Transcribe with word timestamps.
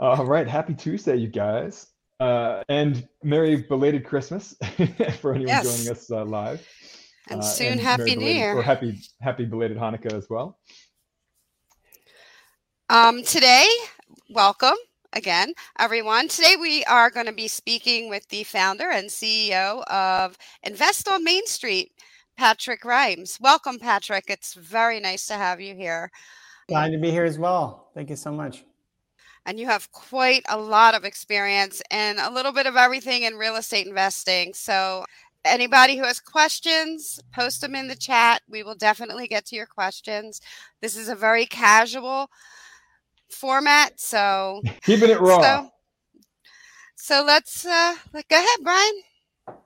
All 0.00 0.24
right, 0.24 0.48
happy 0.48 0.72
Tuesday, 0.72 1.16
you 1.16 1.28
guys, 1.28 1.88
uh, 2.20 2.62
and 2.70 3.06
merry 3.22 3.56
belated 3.56 4.02
Christmas 4.02 4.56
for 5.20 5.34
anyone 5.34 5.48
yes. 5.48 5.64
joining 5.64 5.92
us 5.92 6.10
uh, 6.10 6.24
live. 6.24 6.66
And 7.28 7.40
uh, 7.40 7.44
soon, 7.44 7.72
and 7.72 7.80
happy 7.82 8.16
New 8.16 8.24
Year, 8.24 8.56
or 8.56 8.62
happy 8.62 8.98
happy 9.20 9.44
belated 9.44 9.76
Hanukkah 9.76 10.14
as 10.14 10.26
well. 10.30 10.58
Um, 12.88 13.22
today, 13.24 13.68
welcome 14.30 14.76
again, 15.12 15.52
everyone. 15.78 16.28
Today 16.28 16.56
we 16.58 16.82
are 16.84 17.10
going 17.10 17.26
to 17.26 17.32
be 17.32 17.46
speaking 17.46 18.08
with 18.08 18.26
the 18.30 18.44
founder 18.44 18.88
and 18.88 19.10
CEO 19.10 19.84
of 19.84 20.38
Invest 20.62 21.08
on 21.08 21.22
Main 21.24 21.46
Street, 21.46 21.92
Patrick 22.38 22.80
Grimes. 22.80 23.36
Welcome, 23.38 23.78
Patrick. 23.78 24.24
It's 24.28 24.54
very 24.54 24.98
nice 24.98 25.26
to 25.26 25.34
have 25.34 25.60
you 25.60 25.74
here. 25.74 26.10
Glad 26.70 26.92
to 26.92 26.98
be 26.98 27.10
here 27.10 27.26
as 27.26 27.38
well. 27.38 27.90
Thank 27.94 28.08
you 28.08 28.16
so 28.16 28.32
much 28.32 28.64
and 29.50 29.58
you 29.58 29.66
have 29.66 29.90
quite 29.90 30.44
a 30.48 30.56
lot 30.56 30.94
of 30.94 31.04
experience 31.04 31.82
and 31.90 32.20
a 32.20 32.30
little 32.30 32.52
bit 32.52 32.66
of 32.66 32.76
everything 32.76 33.24
in 33.24 33.34
real 33.34 33.56
estate 33.56 33.84
investing. 33.84 34.54
So, 34.54 35.04
anybody 35.44 35.96
who 35.96 36.04
has 36.04 36.20
questions, 36.20 37.18
post 37.34 37.60
them 37.60 37.74
in 37.74 37.88
the 37.88 37.96
chat. 37.96 38.42
We 38.48 38.62
will 38.62 38.76
definitely 38.76 39.26
get 39.26 39.44
to 39.46 39.56
your 39.56 39.66
questions. 39.66 40.40
This 40.80 40.96
is 40.96 41.08
a 41.08 41.16
very 41.16 41.46
casual 41.46 42.30
format, 43.28 43.98
so 43.98 44.62
keeping 44.84 45.10
it 45.10 45.20
raw. 45.20 45.40
So, 45.40 45.70
so 46.94 47.24
let's 47.26 47.66
uh, 47.66 47.96
let 48.12 48.28
go 48.28 48.36
ahead, 48.36 48.60
Brian. 48.62 49.58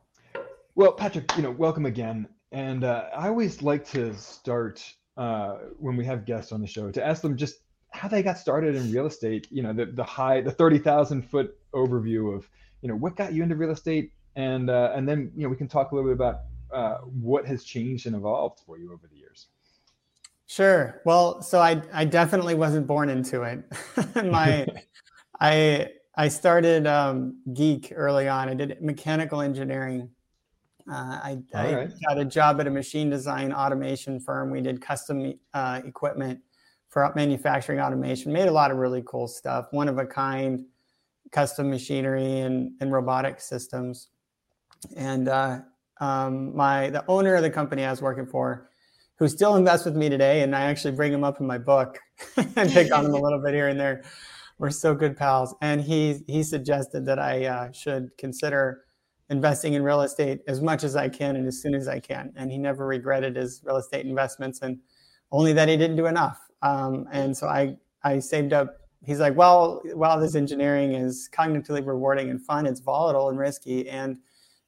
Well, 0.77 0.93
Patrick, 0.93 1.31
you 1.37 1.43
know, 1.43 1.51
welcome 1.51 1.85
again. 1.85 2.27
And 2.53 2.85
uh, 2.85 3.11
I 3.15 3.29
always 3.29 3.61
like 3.61 3.87
to 3.91 4.17
start 4.17 4.83
uh, 5.19 5.57
when 5.79 5.95
we 5.95 6.07
have 6.07 6.25
guests 6.25 6.53
on 6.53 6.63
the 6.63 6.67
show 6.67 6.91
to 6.91 7.07
ask 7.07 7.21
them 7.21 7.37
just 7.37 7.64
how 7.95 8.09
they 8.09 8.23
got 8.23 8.39
started 8.39 8.75
in 8.75 8.93
real 8.93 9.07
estate. 9.07 9.47
You 9.51 9.63
know, 9.63 9.73
the 9.73 9.87
the 9.87 10.05
high 10.05 10.41
the 10.41 10.51
thirty 10.51 10.79
thousand 10.79 11.23
foot 11.23 11.57
overview 11.73 12.35
of 12.37 12.49
you 12.83 12.89
know 12.89 12.97
what 12.97 13.17
got 13.17 13.33
you 13.33 13.43
into 13.43 13.55
real 13.55 13.71
estate, 13.71 14.13
and 14.37 14.69
uh, 14.69 14.93
and 14.95 15.09
then 15.09 15.31
you 15.37 15.45
know 15.45 15.49
we 15.49 15.57
can 15.57 15.69
talk 15.69 15.93
a 15.93 15.95
little 15.95 16.11
bit 16.11 16.15
about 16.15 16.41
uh, 16.73 16.99
what 16.99 17.47
has 17.47 17.65
changed 17.65 18.07
and 18.07 18.17
evolved 18.17 18.61
for 18.67 18.79
you 18.79 18.93
over 18.93 19.07
the 19.07 19.17
years. 19.17 19.47
Sure. 20.47 21.01
Well, 21.07 21.41
so 21.41 21.61
I 21.61 21.81
I 21.93 22.05
definitely 22.05 22.55
wasn't 22.55 22.87
born 22.87 23.09
into 23.09 23.43
it. 23.43 23.65
My 24.31 24.67
I 25.41 25.91
I 26.17 26.29
started 26.29 26.87
um, 26.87 27.39
geek 27.55 27.93
early 27.95 28.29
on. 28.29 28.49
I 28.49 28.55
did 28.55 28.83
mechanical 28.83 29.41
engineering. 29.41 30.11
Uh, 30.91 31.19
I, 31.23 31.39
I 31.55 31.75
right. 31.75 31.91
got 32.07 32.19
a 32.19 32.27
job 32.27 32.61
at 32.61 32.67
a 32.67 32.71
machine 32.71 33.09
design 33.09 33.55
automation 33.55 34.21
firm. 34.21 34.51
We 34.51 34.61
did 34.61 34.83
custom 34.83 35.33
uh, 35.55 35.81
equipment 35.83 36.41
for 36.95 37.13
manufacturing 37.17 37.81
automation. 37.81 38.33
Made 38.33 38.47
a 38.47 38.53
lot 38.53 38.71
of 38.71 38.77
really 38.77 39.03
cool 39.05 39.27
stuff, 39.27 39.67
one 39.73 39.89
of 39.89 39.99
a 39.99 40.07
kind, 40.07 40.65
custom 41.33 41.69
machinery 41.69 42.39
and, 42.39 42.71
and 42.81 42.93
robotic 42.93 43.41
systems. 43.41 44.11
And 44.97 45.29
uh, 45.29 45.59
um, 46.01 46.55
my 46.55 46.91
the 46.91 47.05
owner 47.09 47.35
of 47.35 47.43
the 47.43 47.51
company 47.51 47.85
I 47.85 47.91
was 47.91 48.01
working 48.01 48.27
for, 48.27 48.71
who 49.17 49.27
still 49.27 49.57
invests 49.57 49.85
with 49.85 49.97
me 49.97 50.09
today, 50.09 50.43
and 50.43 50.55
I 50.55 50.63
actually 50.63 50.93
bring 50.93 51.13
him 51.13 51.25
up 51.25 51.41
in 51.41 51.49
my 51.49 51.59
book 51.59 51.99
and 52.37 52.71
pick 52.71 52.95
on 52.95 53.05
him 53.07 53.15
a 53.15 53.21
little 53.21 53.43
bit 53.43 53.55
here 53.55 53.67
and 53.67 53.81
there. 53.81 54.05
We're 54.59 54.71
so 54.71 54.95
good 54.95 55.17
pals, 55.17 55.53
and 55.61 55.81
he 55.81 56.21
he 56.29 56.45
suggested 56.45 57.05
that 57.07 57.19
I 57.19 57.47
uh, 57.47 57.73
should 57.73 58.17
consider 58.19 58.85
investing 59.31 59.73
in 59.73 59.83
real 59.83 60.03
estate 60.03 60.43
as 60.47 60.61
much 60.61 60.85
as 60.85 60.95
I 60.95 61.09
can 61.09 61.35
and 61.35 61.49
as 61.49 61.61
soon 61.61 61.75
as 61.75 61.89
I 61.89 61.99
can. 61.99 62.33
And 62.37 62.53
he 62.53 62.59
never 62.59 62.87
regretted 62.87 63.35
his 63.35 63.63
real 63.65 63.79
estate 63.79 64.07
investments, 64.07 64.61
and 64.63 64.79
only 65.33 65.53
that 65.55 65.69
he 65.69 65.77
didn't 65.77 65.97
do 65.97 66.07
enough. 66.07 66.44
Um, 66.65 67.07
and 67.13 67.37
so 67.37 67.47
I, 67.47 67.77
I 68.03 68.19
saved 68.19 68.53
up. 68.53 68.79
He's 69.05 69.21
like, 69.21 69.37
well, 69.37 69.83
while 69.93 70.19
this 70.19 70.35
engineering 70.35 70.95
is 70.95 71.29
cognitively 71.31 71.87
rewarding 71.87 72.31
and 72.31 72.41
fun, 72.41 72.67
it's 72.67 72.81
volatile 72.81 73.29
and 73.29 73.39
risky. 73.39 73.89
And 73.89 74.19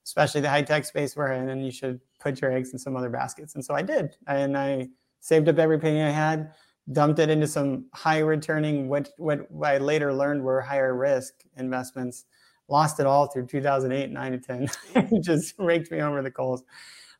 especially 0.05 0.43
the 0.43 0.51
high 0.51 0.63
tech 0.63 0.85
space 0.85 1.17
we're 1.17 1.33
in, 1.33 1.49
and 1.49 1.65
you 1.65 1.73
should 1.73 2.01
put 2.21 2.41
your 2.41 2.53
eggs 2.53 2.73
in 2.73 2.79
some 2.79 2.97
other 2.97 3.09
baskets. 3.09 3.55
And 3.55 3.65
so 3.65 3.75
I 3.75 3.83
did. 3.83 4.15
And 4.27 4.57
I 4.57 4.89
saved 5.21 5.49
up 5.49 5.59
every 5.59 5.79
penny 5.79 6.03
I 6.03 6.11
had, 6.11 6.53
dumped 6.93 7.19
it 7.19 7.31
into 7.31 7.47
some 7.47 7.87
high 7.95 8.19
returning, 8.19 8.89
what, 8.89 9.11
what 9.17 9.49
I 9.65 9.79
later 9.79 10.13
learned 10.13 10.43
were 10.43 10.61
higher 10.61 10.95
risk 10.95 11.35
investments. 11.57 12.27
Lost 12.69 13.01
it 13.01 13.07
all 13.07 13.27
through 13.29 13.47
2008, 13.47 14.11
9, 14.11 14.33
to 14.33 14.39
10. 14.39 15.21
just 15.23 15.55
raked 15.59 15.91
me 15.91 16.03
over 16.03 16.21
the 16.21 16.31
coals. 16.31 16.63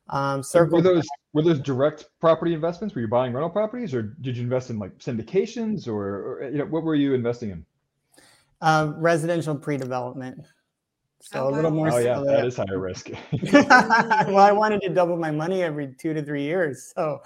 Um, 0.09 0.43
were 0.53 0.81
those 0.81 1.07
were 1.37 1.43
those 1.43 1.59
direct 1.59 2.07
property 2.19 2.55
investments? 2.55 2.95
Were 2.95 3.01
you 3.01 3.07
buying 3.07 3.31
rental 3.31 3.51
properties, 3.51 3.93
or 3.93 4.01
did 4.01 4.35
you 4.35 4.41
invest 4.41 4.71
in 4.71 4.79
like 4.79 4.97
syndications, 4.97 5.87
or, 5.87 6.39
or 6.39 6.49
you 6.49 6.57
know 6.57 6.65
what 6.65 6.81
were 6.81 6.95
you 6.95 7.13
investing 7.13 7.51
in? 7.51 7.65
Uh, 8.59 8.93
residential 8.95 9.55
pre-development. 9.55 10.43
So 11.19 11.45
oh, 11.45 11.49
a 11.49 11.51
little 11.51 11.69
more. 11.69 11.91
Oh 11.91 11.97
yeah, 11.99 12.23
that 12.25 12.43
is 12.43 12.57
higher 12.57 12.79
risk. 12.79 13.11
well, 13.53 14.39
I 14.39 14.51
wanted 14.51 14.81
to 14.81 14.89
double 14.89 15.15
my 15.15 15.29
money 15.29 15.61
every 15.61 15.93
two 15.99 16.11
to 16.15 16.23
three 16.23 16.41
years, 16.41 16.91
so 16.95 17.19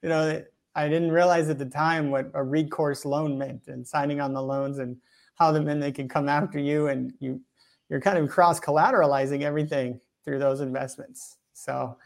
you 0.00 0.10
know 0.10 0.40
I 0.76 0.88
didn't 0.88 1.10
realize 1.10 1.48
at 1.48 1.58
the 1.58 1.66
time 1.66 2.12
what 2.12 2.30
a 2.34 2.44
recourse 2.44 3.04
loan 3.04 3.36
meant 3.36 3.66
and 3.66 3.84
signing 3.84 4.20
on 4.20 4.32
the 4.32 4.42
loans 4.42 4.78
and 4.78 4.96
how 5.34 5.50
the 5.50 5.60
men 5.60 5.80
they 5.80 5.90
can 5.90 6.08
come 6.08 6.28
after 6.28 6.60
you 6.60 6.86
and 6.86 7.12
you 7.18 7.40
you're 7.88 8.00
kind 8.00 8.16
of 8.16 8.30
cross 8.30 8.60
collateralizing 8.60 9.42
everything 9.42 10.00
through 10.24 10.38
those 10.38 10.60
investments. 10.60 11.38
So 11.52 11.96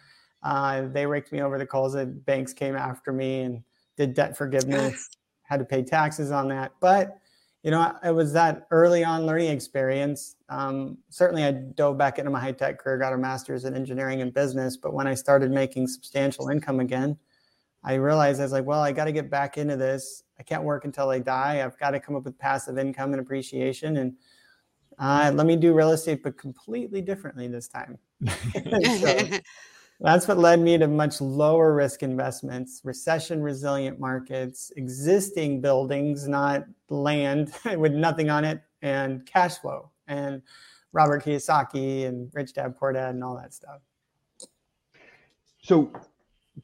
uh, 0.43 0.83
they 0.89 1.07
raked 1.07 1.33
me 1.33 1.41
over 1.41 1.59
the 1.59 1.67
coals. 1.67 1.93
The 1.93 2.07
banks 2.07 2.53
came 2.53 2.77
after 2.77 3.13
me 3.13 3.41
and 3.41 3.63
did 3.97 4.15
debt 4.15 4.37
forgiveness. 4.37 5.09
had 5.43 5.59
to 5.59 5.65
pay 5.65 5.83
taxes 5.83 6.31
on 6.31 6.49
that, 6.49 6.73
but 6.81 7.21
you 7.63 7.71
know, 7.71 7.95
it 8.03 8.15
was 8.15 8.33
that 8.33 8.67
early 8.71 9.05
on 9.05 9.27
learning 9.27 9.51
experience. 9.51 10.37
Um, 10.49 10.97
certainly, 11.11 11.45
I 11.45 11.53
dove 11.53 11.99
back 11.99 12.19
into 12.19 12.31
my 12.31 12.41
high 12.41 12.53
tech 12.53 12.79
career, 12.79 12.97
got 12.97 13.13
a 13.13 13.19
master's 13.19 13.67
in 13.67 13.75
engineering 13.75 14.23
and 14.23 14.33
business. 14.33 14.79
But 14.79 14.95
when 14.95 15.07
I 15.07 15.13
started 15.15 15.51
making 15.51 15.89
substantial 15.89 16.49
income 16.49 16.81
again, 16.81 17.19
I 17.85 17.95
realized 17.95 18.41
I 18.41 18.45
was 18.45 18.53
like, 18.53 18.65
well, 18.65 18.81
I 18.81 18.93
got 18.93 19.07
to 19.07 19.13
get 19.13 19.29
back 19.29 19.59
into 19.59 19.77
this. 19.77 20.23
I 20.39 20.43
can't 20.43 20.63
work 20.63 20.87
until 20.87 21.11
I 21.11 21.19
die. 21.19 21.63
I've 21.63 21.79
got 21.79 21.91
to 21.91 22.01
come 22.01 22.17
up 22.17 22.25
with 22.25 22.39
passive 22.39 22.79
income 22.79 23.13
and 23.13 23.21
appreciation. 23.21 23.99
And 23.99 24.15
uh, 24.99 25.31
let 25.35 25.47
me 25.47 25.57
do 25.57 25.75
real 25.75 25.93
estate, 25.93 26.23
but 26.23 26.39
completely 26.39 27.03
differently 27.03 27.47
this 27.47 27.69
time. 27.69 27.99
so, 29.01 29.29
that's 30.01 30.27
what 30.27 30.39
led 30.39 30.61
me 30.61 30.79
to 30.79 30.89
much 30.89 31.21
lower 31.21 31.75
risk 31.75 32.03
investments, 32.03 32.81
recession 32.85 33.43
resilient 33.43 34.01
markets, 34.01 34.73
existing 34.77 35.61
buildings, 35.61 36.27
not 36.27 36.65
land 36.89 37.53
with 37.77 37.93
nothing 37.93 38.31
on 38.31 38.45
it, 38.45 38.63
and 38.83 39.27
cash 39.27 39.59
flow, 39.59 39.91
and 40.09 40.43
Robert 40.93 41.25
Kiyosaki 41.25 42.07
and 42.07 42.31
Rich 42.33 42.55
Dad 42.55 42.77
Poor 42.77 42.93
Dad 42.93 43.15
and 43.15 43.23
all 43.23 43.37
that 43.37 43.53
stuff. 43.53 43.81
So, 45.63 45.93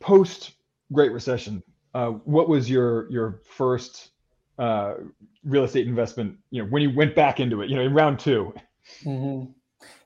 post 0.01 0.53
Great 0.93 1.13
Recession, 1.13 1.63
uh, 1.95 2.11
what 2.11 2.49
was 2.49 2.71
your 2.71 3.11
your 3.11 3.41
first 3.45 4.11
uh, 4.59 4.95
real 5.45 5.65
estate 5.65 5.87
investment? 5.87 6.39
You 6.51 6.63
know, 6.63 6.69
when 6.71 6.83
you 6.83 6.91
went 6.95 7.15
back 7.15 7.39
into 7.39 7.61
it, 7.61 7.69
you 7.69 7.77
know, 7.77 7.83
in 7.83 7.93
round 7.93 8.19
2 8.19 8.55
mm-hmm. 9.05 9.53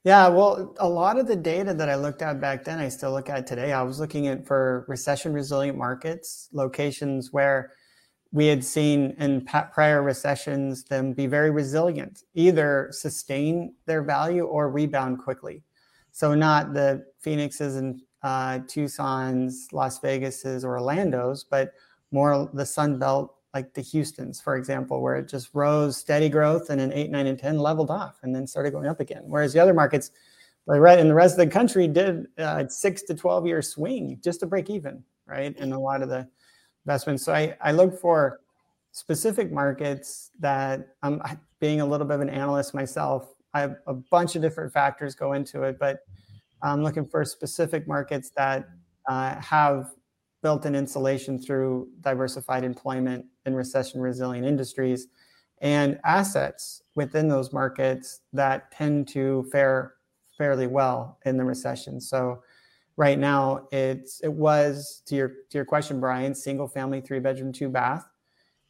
Yeah, 0.03 0.29
well, 0.29 0.75
a 0.79 0.89
lot 0.89 1.19
of 1.19 1.27
the 1.27 1.37
data 1.37 1.75
that 1.75 1.91
I 1.91 1.95
looked 1.97 2.23
at 2.23 2.41
back 2.41 2.65
then, 2.65 2.79
I 2.79 2.89
still 2.89 3.13
look 3.13 3.29
at 3.29 3.47
today. 3.47 3.73
I 3.73 3.83
was 3.83 4.01
looking 4.01 4.29
at 4.29 4.47
for 4.47 4.87
recession 4.89 5.35
resilient 5.35 5.77
markets, 5.77 6.49
locations 6.53 7.33
where 7.33 7.73
we 8.33 8.47
had 8.47 8.65
seen 8.65 9.15
in 9.19 9.45
prior 9.45 10.03
recessions 10.03 10.85
them 10.85 11.13
be 11.13 11.27
very 11.27 11.51
resilient, 11.51 12.23
either 12.35 12.89
sustain 12.93 13.75
their 13.85 14.03
value 14.03 14.45
or 14.45 14.71
rebound 14.71 15.19
quickly. 15.19 15.63
So, 16.13 16.35
not 16.35 16.73
the 16.73 17.05
Phoenixes 17.19 17.77
and 17.77 18.01
uh, 18.23 18.61
Tucson's, 18.61 19.69
Las 19.71 19.99
Vegas's, 19.99 20.65
or 20.65 20.79
Orlando's, 20.79 21.45
but 21.45 21.75
more 22.11 22.49
the 22.55 22.65
Sun 22.65 22.99
Belt 22.99 23.35
like 23.55 23.75
the 23.75 23.81
Houston's, 23.81 24.41
for 24.41 24.57
example, 24.57 25.01
where 25.03 25.17
it 25.17 25.29
just 25.29 25.51
rose 25.55 25.97
steady 25.97 26.29
growth 26.29 26.71
and 26.71 26.81
in 26.81 26.93
eight, 26.93 27.11
nine, 27.11 27.27
and 27.27 27.39
10 27.39 27.59
leveled 27.59 27.91
off 27.91 28.19
and 28.23 28.35
then 28.35 28.47
started 28.47 28.71
going 28.71 28.87
up 28.87 29.01
again. 29.01 29.23
Whereas 29.25 29.53
the 29.53 29.61
other 29.61 29.75
markets, 29.75 30.11
like 30.67 30.99
in 30.99 31.09
the 31.09 31.15
rest 31.15 31.39
of 31.39 31.39
the 31.39 31.53
country, 31.53 31.89
did 31.89 32.27
a 32.39 32.69
six 32.69 33.03
to 33.03 33.15
12 33.15 33.47
year 33.47 33.63
swing 33.63 34.19
just 34.23 34.41
to 34.41 34.47
break 34.47 34.71
even, 34.71 35.03
right? 35.27 35.55
And 35.59 35.73
a 35.73 35.79
lot 35.79 36.03
of 36.03 36.09
the 36.09 36.29
investments. 36.85 37.25
So 37.25 37.33
I, 37.33 37.57
I 37.61 37.73
look 37.73 38.01
for 38.01 38.41
specific 38.93 39.51
markets 39.51 40.31
that 40.39 40.95
I'm 41.03 41.21
being 41.59 41.81
a 41.81 41.87
little 41.87 42.07
bit 42.07 42.15
of 42.15 42.21
an 42.21 42.31
analyst 42.31 42.75
myself. 42.75 43.35
I 43.53 43.61
have 43.61 43.77
a 43.87 43.95
bunch 43.95 44.37
of 44.37 44.43
different 44.43 44.73
factors 44.73 45.15
go 45.15 45.33
into 45.33 45.63
it, 45.65 45.79
but 45.79 46.01
I'm 46.63 46.83
looking 46.83 47.07
for 47.07 47.25
specific 47.25 47.89
markets 47.89 48.31
that 48.37 48.69
uh, 49.09 49.41
have 49.41 49.93
built-in 50.43 50.75
insulation 50.75 51.39
through 51.39 51.89
diversified 52.01 52.65
employment 52.65 53.25
and 53.45 53.57
recession 53.57 54.01
resilient 54.01 54.47
industries 54.47 55.09
and 55.61 55.99
assets 56.05 56.83
within 56.95 57.29
those 57.29 57.53
markets 57.53 58.21
that 58.33 58.71
tend 58.71 59.07
to 59.09 59.47
fare 59.53 59.95
fairly 60.39 60.67
well 60.67 61.19
in 61.27 61.37
the 61.37 61.45
recession. 61.45 62.01
So 62.01 62.43
right 62.97 63.19
now 63.19 63.69
it's 63.71 64.21
it 64.21 64.33
was 64.33 65.03
to 65.07 65.15
your 65.15 65.29
to 65.29 65.59
your 65.59 65.65
question, 65.65 66.01
Brian, 66.01 66.35
single 66.35 66.67
family, 66.67 67.01
three 67.01 67.21
bedroom, 67.21 67.53
two 67.53 67.69
bath, 67.69 68.07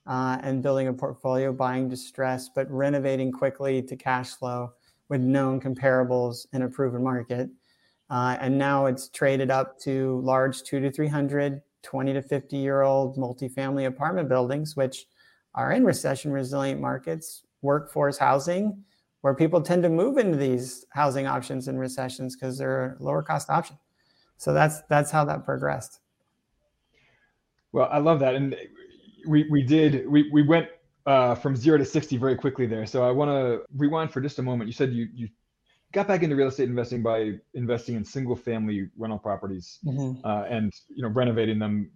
uh, 0.07 0.39
and 0.43 0.63
building 0.63 0.89
a 0.89 0.93
portfolio, 0.93 1.53
buying 1.53 1.89
distress, 1.89 2.49
but 2.49 2.71
renovating 2.71 3.31
quickly 3.31 3.83
to 3.83 3.97
cash 3.97 4.31
flow 4.31 4.73
with 5.09 5.21
known 5.21 5.61
comparables 5.61 6.47
in 6.53 6.63
a 6.63 6.69
proven 6.69 7.03
market. 7.03 7.51
Uh, 8.09 8.37
and 8.41 8.59
now 8.59 8.87
it's 8.87 9.09
traded 9.09 9.51
up 9.51 9.79
to 9.79 10.21
large 10.25 10.63
two 10.65 10.81
to 10.81 10.91
300, 10.91 11.63
20 11.83 12.13
to 12.15 12.23
50 12.23 12.57
year 12.57 12.83
old 12.83 13.17
multifamily 13.17 13.87
apartment 13.87 14.29
buildings, 14.29 14.77
which 14.77 15.07
are 15.55 15.73
in 15.73 15.85
recession 15.85 16.33
resilient 16.33 16.81
markets, 16.81 17.43
workforce 17.63 18.19
housing, 18.19 18.85
where 19.23 19.35
people 19.35 19.61
tend 19.61 19.83
to 19.83 19.89
move 19.89 20.19
into 20.19 20.37
these 20.37 20.87
housing 20.91 21.27
options 21.27 21.69
in 21.69 21.79
recessions 21.79 22.37
because 22.37 22.57
they're 22.57 22.97
a 22.99 23.03
lower 23.03 23.23
cost 23.23 23.51
option. 23.51 23.77
So 24.37 24.55
that's 24.55 24.81
that's 24.89 25.11
how 25.11 25.25
that 25.27 25.45
progressed. 25.45 26.01
Well, 27.73 27.89
I 27.93 27.99
love 27.99 28.21
that, 28.21 28.35
and 28.35 28.57
we 29.27 29.47
we 29.51 29.63
did 29.63 30.09
we 30.09 30.31
we 30.33 30.43
went 30.43 30.69
uh, 31.07 31.35
from 31.35 31.57
zero 31.57 31.77
to 31.79 31.85
sixty 31.85 32.17
very 32.17 32.37
quickly 32.37 32.67
there. 32.67 32.87
So 32.87 33.07
I 33.07 33.11
want 33.11 33.31
to 33.31 33.63
rewind 33.77 34.13
for 34.13 34.21
just 34.21 34.39
a 34.39 34.43
moment. 34.43 34.69
You 34.69 34.73
said 34.73 34.93
you 34.93 35.09
you 35.15 35.29
got 35.93 36.07
back 36.07 36.23
into 36.23 36.37
real 36.37 36.49
estate 36.49 36.69
investing 36.69 37.03
by 37.03 37.33
investing 37.55 37.97
in 37.97 38.05
single 38.05 38.37
family 38.37 38.89
rental 38.97 39.19
properties 39.19 39.79
mm-hmm. 39.85 40.25
uh, 40.25 40.45
and 40.45 40.73
you 40.89 41.03
know 41.03 41.09
renovating 41.09 41.59
them 41.59 41.91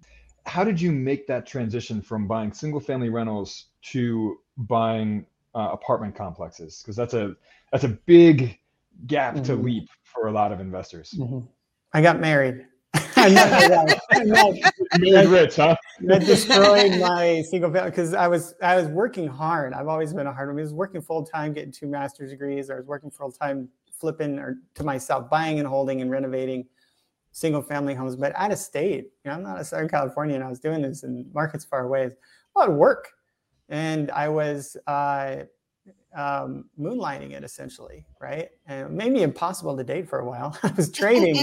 how 0.46 0.64
did 0.64 0.80
you 0.80 0.92
make 0.92 1.26
that 1.26 1.46
transition 1.46 2.02
from 2.02 2.26
buying 2.26 2.52
single 2.52 2.80
family 2.80 3.08
rentals 3.08 3.66
to 3.82 4.38
buying 4.56 5.26
uh, 5.54 5.70
apartment 5.72 6.14
complexes 6.14 6.82
because 6.82 6.96
that's 6.96 7.14
a 7.14 7.34
that's 7.72 7.84
a 7.84 7.88
big 8.06 8.58
gap 9.06 9.34
mm-hmm. 9.34 9.44
to 9.44 9.54
leap 9.54 9.88
for 10.02 10.28
a 10.28 10.32
lot 10.32 10.52
of 10.52 10.60
investors 10.60 11.14
mm-hmm. 11.16 11.40
i 11.92 12.02
got 12.02 12.20
married 12.20 12.66
I'm 13.16 13.34
not, 13.34 13.98
I'm 14.12 14.28
not, 14.28 14.54
married 14.98 15.28
rich, 15.28 15.56
huh? 15.56 15.76
that 16.02 16.20
destroyed 16.26 17.00
my 17.00 17.42
single 17.48 17.72
family 17.72 17.90
because 17.90 18.12
I 18.12 18.28
was 18.28 18.54
I 18.62 18.76
was 18.76 18.86
working 18.88 19.26
hard. 19.26 19.72
I've 19.72 19.88
always 19.88 20.12
been 20.12 20.26
a 20.26 20.32
hard. 20.32 20.50
I 20.50 20.52
was 20.52 20.74
working 20.74 21.00
full 21.00 21.24
time, 21.24 21.52
getting 21.54 21.72
two 21.72 21.86
master's 21.86 22.30
degrees. 22.30 22.70
I 22.70 22.74
was 22.74 22.86
working 22.86 23.10
full 23.10 23.32
time 23.32 23.68
flipping 24.04 24.38
or 24.38 24.58
to 24.74 24.84
myself, 24.84 25.30
buying 25.30 25.58
and 25.58 25.66
holding 25.66 26.02
and 26.02 26.10
renovating 26.10 26.66
single 27.32 27.62
family 27.62 27.94
homes, 27.94 28.16
but 28.16 28.34
out 28.36 28.52
of 28.52 28.58
state. 28.58 29.04
You 29.24 29.30
know, 29.30 29.32
I'm 29.32 29.42
not 29.42 29.58
a 29.58 29.64
Southern 29.64 29.88
California, 29.88 30.34
and 30.34 30.44
I 30.44 30.48
was 30.50 30.60
doing 30.60 30.82
this 30.82 31.04
in 31.04 31.26
markets 31.32 31.64
far 31.64 31.86
away. 31.86 32.04
A 32.04 32.58
lot 32.58 32.68
of 32.68 32.74
work, 32.74 33.08
and 33.70 34.10
I 34.10 34.28
was 34.28 34.76
uh, 34.86 35.36
um, 36.14 36.66
moonlighting 36.78 37.30
it 37.30 37.42
essentially, 37.42 38.04
right? 38.20 38.50
And 38.66 38.88
it 38.88 38.90
made 38.90 39.10
me 39.10 39.22
impossible 39.22 39.74
to 39.74 39.82
date 39.82 40.06
for 40.06 40.18
a 40.18 40.26
while. 40.26 40.54
I 40.62 40.70
was 40.76 40.92
trading 40.92 41.42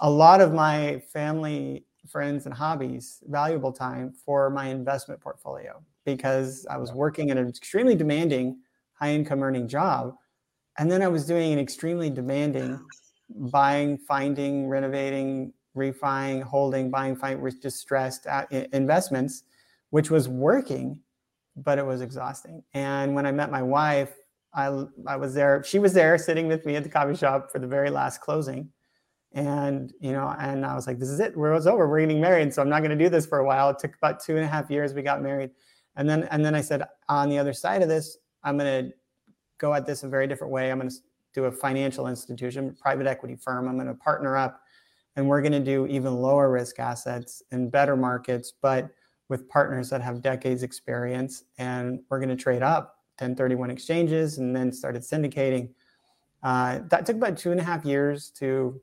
a 0.00 0.08
lot 0.08 0.40
of 0.40 0.54
my 0.54 1.02
family, 1.12 1.86
friends, 2.06 2.46
and 2.46 2.54
hobbies, 2.54 3.20
valuable 3.26 3.72
time 3.72 4.12
for 4.12 4.48
my 4.48 4.68
investment 4.68 5.20
portfolio 5.20 5.82
because 6.04 6.68
I 6.70 6.76
was 6.76 6.92
working 6.92 7.30
in 7.30 7.36
an 7.36 7.48
extremely 7.48 7.96
demanding, 7.96 8.60
high 8.92 9.10
income 9.10 9.42
earning 9.42 9.66
job 9.66 10.14
and 10.80 10.90
then 10.90 11.02
I 11.02 11.08
was 11.08 11.26
doing 11.26 11.52
an 11.52 11.58
extremely 11.58 12.08
demanding 12.08 12.80
buying, 13.28 13.98
finding, 13.98 14.66
renovating, 14.66 15.52
refining, 15.74 16.40
holding, 16.40 16.90
buying, 16.90 17.14
finding, 17.14 17.46
distressed 17.60 18.26
uh, 18.26 18.46
investments, 18.72 19.42
which 19.90 20.10
was 20.10 20.26
working, 20.26 20.98
but 21.54 21.78
it 21.78 21.84
was 21.84 22.00
exhausting. 22.00 22.62
And 22.72 23.14
when 23.14 23.26
I 23.26 23.30
met 23.30 23.50
my 23.50 23.62
wife, 23.62 24.14
I, 24.54 24.84
I 25.06 25.16
was 25.16 25.34
there, 25.34 25.62
she 25.62 25.78
was 25.78 25.92
there 25.92 26.16
sitting 26.16 26.48
with 26.48 26.64
me 26.64 26.76
at 26.76 26.82
the 26.82 26.88
coffee 26.88 27.14
shop 27.14 27.52
for 27.52 27.58
the 27.58 27.68
very 27.68 27.90
last 27.90 28.22
closing. 28.22 28.70
And, 29.32 29.92
you 30.00 30.12
know, 30.12 30.34
and 30.40 30.64
I 30.64 30.74
was 30.74 30.86
like, 30.86 30.98
this 30.98 31.10
is 31.10 31.20
it. 31.20 31.36
We're 31.36 31.52
over. 31.54 31.88
We're 31.90 32.00
getting 32.00 32.22
married. 32.22 32.54
So 32.54 32.62
I'm 32.62 32.70
not 32.70 32.80
going 32.80 32.98
to 32.98 33.04
do 33.04 33.10
this 33.10 33.26
for 33.26 33.38
a 33.38 33.46
while. 33.46 33.68
It 33.68 33.78
took 33.78 33.94
about 33.96 34.18
two 34.18 34.36
and 34.36 34.46
a 34.46 34.48
half 34.48 34.70
years. 34.70 34.94
We 34.94 35.02
got 35.02 35.22
married. 35.22 35.50
And 35.96 36.08
then, 36.08 36.24
and 36.30 36.42
then 36.42 36.54
I 36.54 36.62
said, 36.62 36.84
on 37.10 37.28
the 37.28 37.38
other 37.38 37.52
side 37.52 37.82
of 37.82 37.88
this, 37.90 38.16
I'm 38.42 38.56
going 38.56 38.86
to 38.86 38.92
go 39.60 39.74
at 39.74 39.86
this 39.86 40.02
a 40.02 40.08
very 40.08 40.26
different 40.26 40.52
way. 40.52 40.72
I'm 40.72 40.78
going 40.78 40.90
to 40.90 40.96
do 41.32 41.44
a 41.44 41.52
financial 41.52 42.08
institution, 42.08 42.76
private 42.80 43.06
equity 43.06 43.36
firm. 43.36 43.68
I'm 43.68 43.76
going 43.76 43.86
to 43.86 43.94
partner 43.94 44.36
up 44.36 44.62
and 45.16 45.28
we're 45.28 45.42
going 45.42 45.52
to 45.52 45.60
do 45.60 45.86
even 45.86 46.14
lower 46.14 46.50
risk 46.50 46.80
assets 46.80 47.42
in 47.52 47.68
better 47.68 47.96
markets, 47.96 48.52
but 48.60 48.88
with 49.28 49.48
partners 49.48 49.90
that 49.90 50.02
have 50.02 50.22
decades 50.22 50.62
experience. 50.62 51.44
And 51.58 52.00
we're 52.08 52.18
going 52.18 52.30
to 52.30 52.36
trade 52.36 52.62
up 52.62 52.96
1031 53.18 53.70
exchanges 53.70 54.38
and 54.38 54.56
then 54.56 54.72
started 54.72 55.02
syndicating. 55.02 55.70
Uh, 56.42 56.80
that 56.88 57.06
took 57.06 57.16
about 57.16 57.36
two 57.36 57.52
and 57.52 57.60
a 57.60 57.62
half 57.62 57.84
years 57.84 58.30
to, 58.30 58.80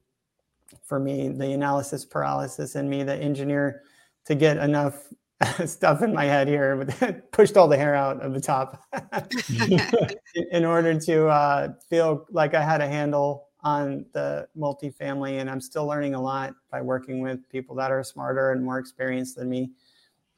for 0.84 1.00
me, 1.00 1.30
the 1.30 1.52
analysis 1.54 2.06
paralysis 2.06 2.76
in 2.76 2.90
me, 2.90 3.04
the 3.04 3.16
engineer, 3.16 3.82
to 4.26 4.36
get 4.36 4.58
enough 4.58 5.08
stuff 5.66 6.02
in 6.02 6.14
my 6.14 6.26
head 6.26 6.48
here, 6.48 6.76
but 6.76 7.32
pushed 7.32 7.58
all 7.58 7.68
the 7.68 7.78
hair 7.78 7.94
out 7.94 8.22
of 8.22 8.34
the 8.34 8.42
top 8.42 8.84
in 10.52 10.66
order 10.66 11.00
to 11.00 11.28
uh, 11.28 11.70
feel 11.90 12.26
like 12.32 12.54
I 12.54 12.64
had 12.64 12.82
a 12.82 12.88
handle 12.88 13.48
on 13.62 14.06
the 14.14 14.48
multifamily. 14.58 15.40
And 15.40 15.50
I'm 15.50 15.62
still 15.62 15.86
learning 15.86 16.16
a 16.16 16.22
lot 16.22 16.56
by 16.72 16.82
working 16.82 17.22
with 17.22 17.48
people 17.50 17.76
that 17.76 17.92
are 17.92 18.04
smarter 18.04 18.52
and 18.52 18.64
more 18.64 18.80
experienced 18.80 19.36
than 19.36 19.50
me. 19.50 19.72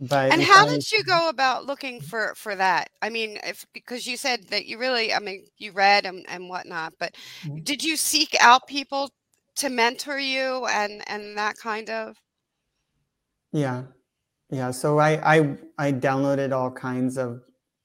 But 0.01 0.31
and 0.31 0.41
how 0.41 0.65
did 0.65 0.89
you 0.93 1.03
go 1.03 1.27
about 1.27 1.65
looking 1.65 1.99
for 1.99 2.33
for 2.35 2.55
that? 2.55 2.89
I 3.01 3.09
mean, 3.09 3.37
if 3.43 3.65
because 3.73 4.07
you 4.07 4.15
said 4.15 4.47
that 4.47 4.65
you 4.65 4.77
really, 4.77 5.13
I 5.13 5.19
mean, 5.19 5.45
you 5.57 5.73
read 5.73 6.05
and, 6.05 6.25
and 6.29 6.47
whatnot, 6.47 6.93
but 6.97 7.15
mm-hmm. 7.43 7.63
did 7.63 7.83
you 7.83 7.97
seek 7.97 8.33
out 8.39 8.65
people 8.65 9.11
to 9.55 9.69
mentor 9.69 10.17
you 10.17 10.65
and 10.67 11.03
and 11.07 11.37
that 11.37 11.57
kind 11.57 11.89
of? 11.89 12.15
Yeah, 13.51 13.83
yeah, 14.51 14.71
so 14.71 14.99
I 14.99 15.37
I, 15.37 15.57
I 15.77 15.91
downloaded 15.91 16.51
all 16.51 16.71
kinds 16.71 17.17
of 17.17 17.41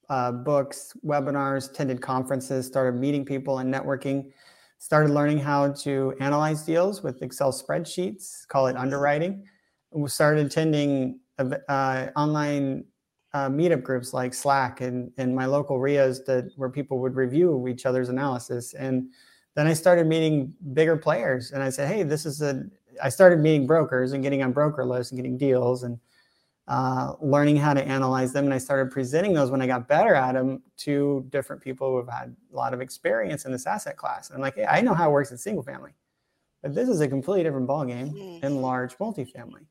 uh, 0.09 0.31
books, 0.31 0.93
webinars, 1.05 1.71
attended 1.71 2.01
conferences, 2.01 2.65
started 2.67 2.99
meeting 2.99 3.25
people 3.25 3.59
and 3.59 3.73
networking, 3.73 4.31
started 4.77 5.11
learning 5.11 5.39
how 5.39 5.71
to 5.71 6.13
analyze 6.19 6.63
deals 6.63 7.01
with 7.03 7.21
Excel 7.21 7.51
spreadsheets, 7.51 8.47
call 8.47 8.67
it 8.67 8.75
underwriting. 8.75 9.43
We 9.91 10.09
started 10.09 10.45
attending 10.45 11.19
uh, 11.39 12.07
online 12.15 12.85
uh, 13.33 13.49
meetup 13.49 13.83
groups 13.83 14.13
like 14.13 14.33
Slack 14.33 14.81
and, 14.81 15.11
and 15.17 15.35
my 15.35 15.45
local 15.45 15.79
REIAs 15.79 16.23
that 16.25 16.51
where 16.55 16.69
people 16.69 16.99
would 16.99 17.15
review 17.15 17.67
each 17.67 17.85
other's 17.85 18.09
analysis. 18.09 18.73
And 18.73 19.09
then 19.55 19.67
I 19.67 19.73
started 19.73 20.07
meeting 20.07 20.53
bigger 20.73 20.97
players 20.97 21.51
and 21.51 21.63
I 21.63 21.69
said, 21.69 21.87
hey, 21.87 22.03
this 22.03 22.25
is 22.25 22.41
a, 22.41 22.63
I 23.01 23.09
started 23.09 23.39
meeting 23.39 23.67
brokers 23.67 24.13
and 24.13 24.23
getting 24.23 24.43
on 24.43 24.51
broker 24.53 24.85
lists 24.85 25.11
and 25.11 25.17
getting 25.17 25.37
deals 25.37 25.83
and 25.83 25.99
uh, 26.67 27.13
learning 27.21 27.57
how 27.57 27.73
to 27.73 27.87
analyze 27.87 28.33
them. 28.33 28.45
And 28.45 28.53
I 28.53 28.57
started 28.57 28.91
presenting 28.91 29.33
those 29.33 29.51
when 29.51 29.61
I 29.61 29.67
got 29.67 29.87
better 29.87 30.15
at 30.15 30.33
them 30.33 30.63
to 30.77 31.25
different 31.29 31.61
people 31.61 31.89
who 31.89 31.97
have 31.97 32.09
had 32.09 32.35
a 32.51 32.55
lot 32.55 32.73
of 32.73 32.81
experience 32.81 33.45
in 33.45 33.51
this 33.51 33.67
asset 33.67 33.97
class. 33.97 34.29
And 34.29 34.37
I'm 34.37 34.41
like, 34.41 34.55
hey, 34.55 34.65
I 34.65 34.81
know 34.81 34.93
how 34.93 35.09
it 35.09 35.13
works 35.13 35.31
in 35.31 35.37
single 35.37 35.63
family, 35.63 35.91
but 36.61 36.73
this 36.73 36.89
is 36.89 37.01
a 37.01 37.07
completely 37.07 37.43
different 37.43 37.67
ballgame 37.67 38.13
mm-hmm. 38.13 38.45
in 38.45 38.61
large 38.61 38.97
multifamily. 38.97 39.65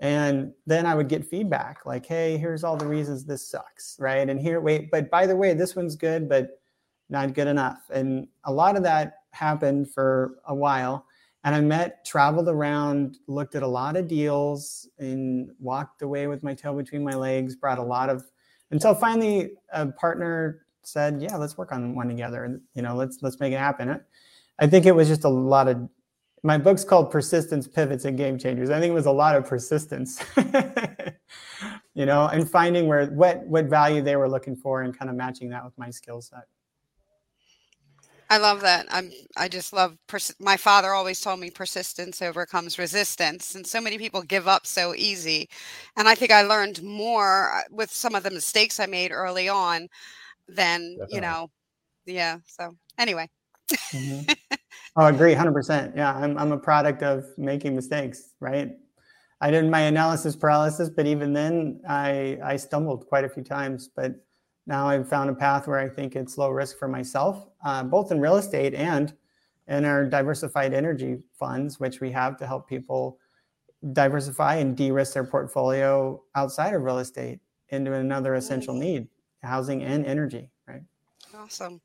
And 0.00 0.52
then 0.66 0.86
I 0.86 0.94
would 0.94 1.08
get 1.08 1.26
feedback 1.26 1.84
like, 1.84 2.06
hey, 2.06 2.38
here's 2.38 2.64
all 2.64 2.76
the 2.76 2.86
reasons 2.86 3.24
this 3.24 3.46
sucks, 3.46 3.96
right? 4.00 4.28
And 4.28 4.40
here, 4.40 4.60
wait, 4.60 4.90
but 4.90 5.10
by 5.10 5.26
the 5.26 5.36
way, 5.36 5.52
this 5.52 5.76
one's 5.76 5.94
good, 5.94 6.28
but 6.28 6.60
not 7.10 7.34
good 7.34 7.48
enough. 7.48 7.90
And 7.92 8.26
a 8.44 8.52
lot 8.52 8.76
of 8.76 8.82
that 8.84 9.18
happened 9.32 9.90
for 9.90 10.38
a 10.46 10.54
while 10.54 11.04
and 11.44 11.54
I 11.54 11.60
met, 11.60 12.04
traveled 12.04 12.48
around, 12.48 13.18
looked 13.26 13.54
at 13.54 13.62
a 13.62 13.66
lot 13.66 13.96
of 13.96 14.06
deals, 14.06 14.88
and 14.98 15.50
walked 15.58 16.02
away 16.02 16.26
with 16.26 16.42
my 16.42 16.54
tail 16.54 16.74
between 16.74 17.02
my 17.02 17.14
legs. 17.14 17.56
Brought 17.56 17.78
a 17.78 17.82
lot 17.82 18.10
of 18.10 18.24
until 18.70 18.94
finally 18.94 19.52
a 19.72 19.86
partner 19.86 20.66
said, 20.82 21.22
"Yeah, 21.22 21.36
let's 21.36 21.56
work 21.56 21.72
on 21.72 21.94
one 21.94 22.08
together, 22.08 22.44
and 22.44 22.60
you 22.74 22.82
know, 22.82 22.94
let's 22.94 23.18
let's 23.22 23.40
make 23.40 23.52
it 23.52 23.58
happen." 23.58 24.00
I 24.58 24.66
think 24.66 24.84
it 24.86 24.94
was 24.94 25.08
just 25.08 25.24
a 25.24 25.28
lot 25.28 25.68
of. 25.68 25.88
My 26.42 26.56
book's 26.56 26.84
called 26.84 27.10
Persistence, 27.10 27.68
Pivots, 27.68 28.06
and 28.06 28.16
Game 28.16 28.38
Changers. 28.38 28.70
I 28.70 28.80
think 28.80 28.90
it 28.90 28.94
was 28.94 29.06
a 29.06 29.12
lot 29.12 29.36
of 29.36 29.46
persistence, 29.46 30.24
you 31.94 32.06
know, 32.06 32.26
and 32.28 32.48
finding 32.48 32.86
where 32.86 33.06
what 33.06 33.46
what 33.46 33.66
value 33.66 34.02
they 34.02 34.16
were 34.16 34.28
looking 34.28 34.56
for 34.56 34.82
and 34.82 34.96
kind 34.98 35.10
of 35.10 35.16
matching 35.16 35.50
that 35.50 35.64
with 35.64 35.76
my 35.78 35.90
skill 35.90 36.20
set. 36.20 36.44
I 38.30 38.38
love 38.38 38.60
that. 38.60 38.86
I'm. 38.90 39.10
I 39.36 39.48
just 39.48 39.72
love. 39.72 39.96
Pers- 40.06 40.34
my 40.38 40.56
father 40.56 40.94
always 40.94 41.20
told 41.20 41.40
me 41.40 41.50
persistence 41.50 42.22
overcomes 42.22 42.78
resistance, 42.78 43.56
and 43.56 43.66
so 43.66 43.80
many 43.80 43.98
people 43.98 44.22
give 44.22 44.46
up 44.46 44.68
so 44.68 44.94
easy. 44.94 45.48
And 45.96 46.06
I 46.06 46.14
think 46.14 46.30
I 46.30 46.42
learned 46.42 46.80
more 46.82 47.52
uh, 47.52 47.62
with 47.72 47.90
some 47.90 48.14
of 48.14 48.22
the 48.22 48.30
mistakes 48.30 48.78
I 48.78 48.86
made 48.86 49.10
early 49.10 49.48
on 49.48 49.88
than 50.48 50.92
Definitely. 50.92 51.14
you 51.16 51.20
know. 51.22 51.50
Yeah. 52.06 52.38
So 52.46 52.76
anyway. 52.98 53.28
mm-hmm. 53.72 54.32
Oh, 54.96 55.04
I 55.04 55.10
agree, 55.10 55.34
hundred 55.34 55.52
percent. 55.52 55.96
Yeah, 55.96 56.14
I'm. 56.14 56.38
I'm 56.38 56.52
a 56.52 56.58
product 56.58 57.02
of 57.02 57.24
making 57.36 57.74
mistakes, 57.76 58.30
right? 58.40 58.72
I 59.40 59.50
did 59.50 59.68
my 59.70 59.80
analysis 59.82 60.36
paralysis, 60.36 60.88
but 60.88 61.06
even 61.06 61.32
then, 61.32 61.80
I 61.88 62.38
I 62.44 62.56
stumbled 62.56 63.06
quite 63.06 63.24
a 63.24 63.28
few 63.28 63.42
times, 63.42 63.88
but 63.94 64.14
now 64.70 64.86
I've 64.86 65.08
found 65.08 65.28
a 65.28 65.34
path 65.34 65.66
where 65.66 65.80
I 65.80 65.88
think 65.88 66.14
it's 66.14 66.38
low 66.38 66.48
risk 66.50 66.78
for 66.78 66.86
myself, 66.86 67.48
uh, 67.64 67.82
both 67.82 68.12
in 68.12 68.20
real 68.20 68.36
estate 68.36 68.72
and 68.72 69.12
in 69.66 69.84
our 69.84 70.06
diversified 70.06 70.72
energy 70.72 71.18
funds, 71.36 71.80
which 71.80 72.00
we 72.00 72.12
have 72.12 72.36
to 72.38 72.46
help 72.46 72.68
people 72.68 73.18
diversify 73.92 74.56
and 74.56 74.76
de-risk 74.76 75.14
their 75.14 75.24
portfolio 75.24 76.22
outside 76.36 76.72
of 76.72 76.82
real 76.82 76.98
estate 76.98 77.40
into 77.70 77.92
another 77.92 78.34
essential 78.36 78.72
need, 78.72 79.08
housing 79.42 79.82
and 79.82 80.06
energy. 80.06 80.48
Right. 80.68 80.82
Awesome. 81.34 81.80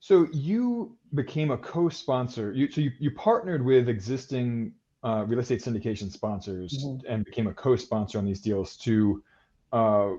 So 0.00 0.26
you 0.32 0.96
became 1.14 1.52
a 1.52 1.58
co-sponsor. 1.58 2.52
You 2.52 2.70
so 2.72 2.80
you, 2.80 2.90
you 2.98 3.12
partnered 3.12 3.64
with 3.64 3.88
existing 3.88 4.72
uh, 5.04 5.24
real 5.28 5.38
estate 5.38 5.62
syndication 5.62 6.10
sponsors 6.10 6.84
mm-hmm. 6.84 7.06
and 7.08 7.24
became 7.24 7.46
a 7.46 7.54
co-sponsor 7.54 8.18
on 8.18 8.24
these 8.24 8.40
deals 8.40 8.76
to 8.78 9.22
uh, 9.72 10.10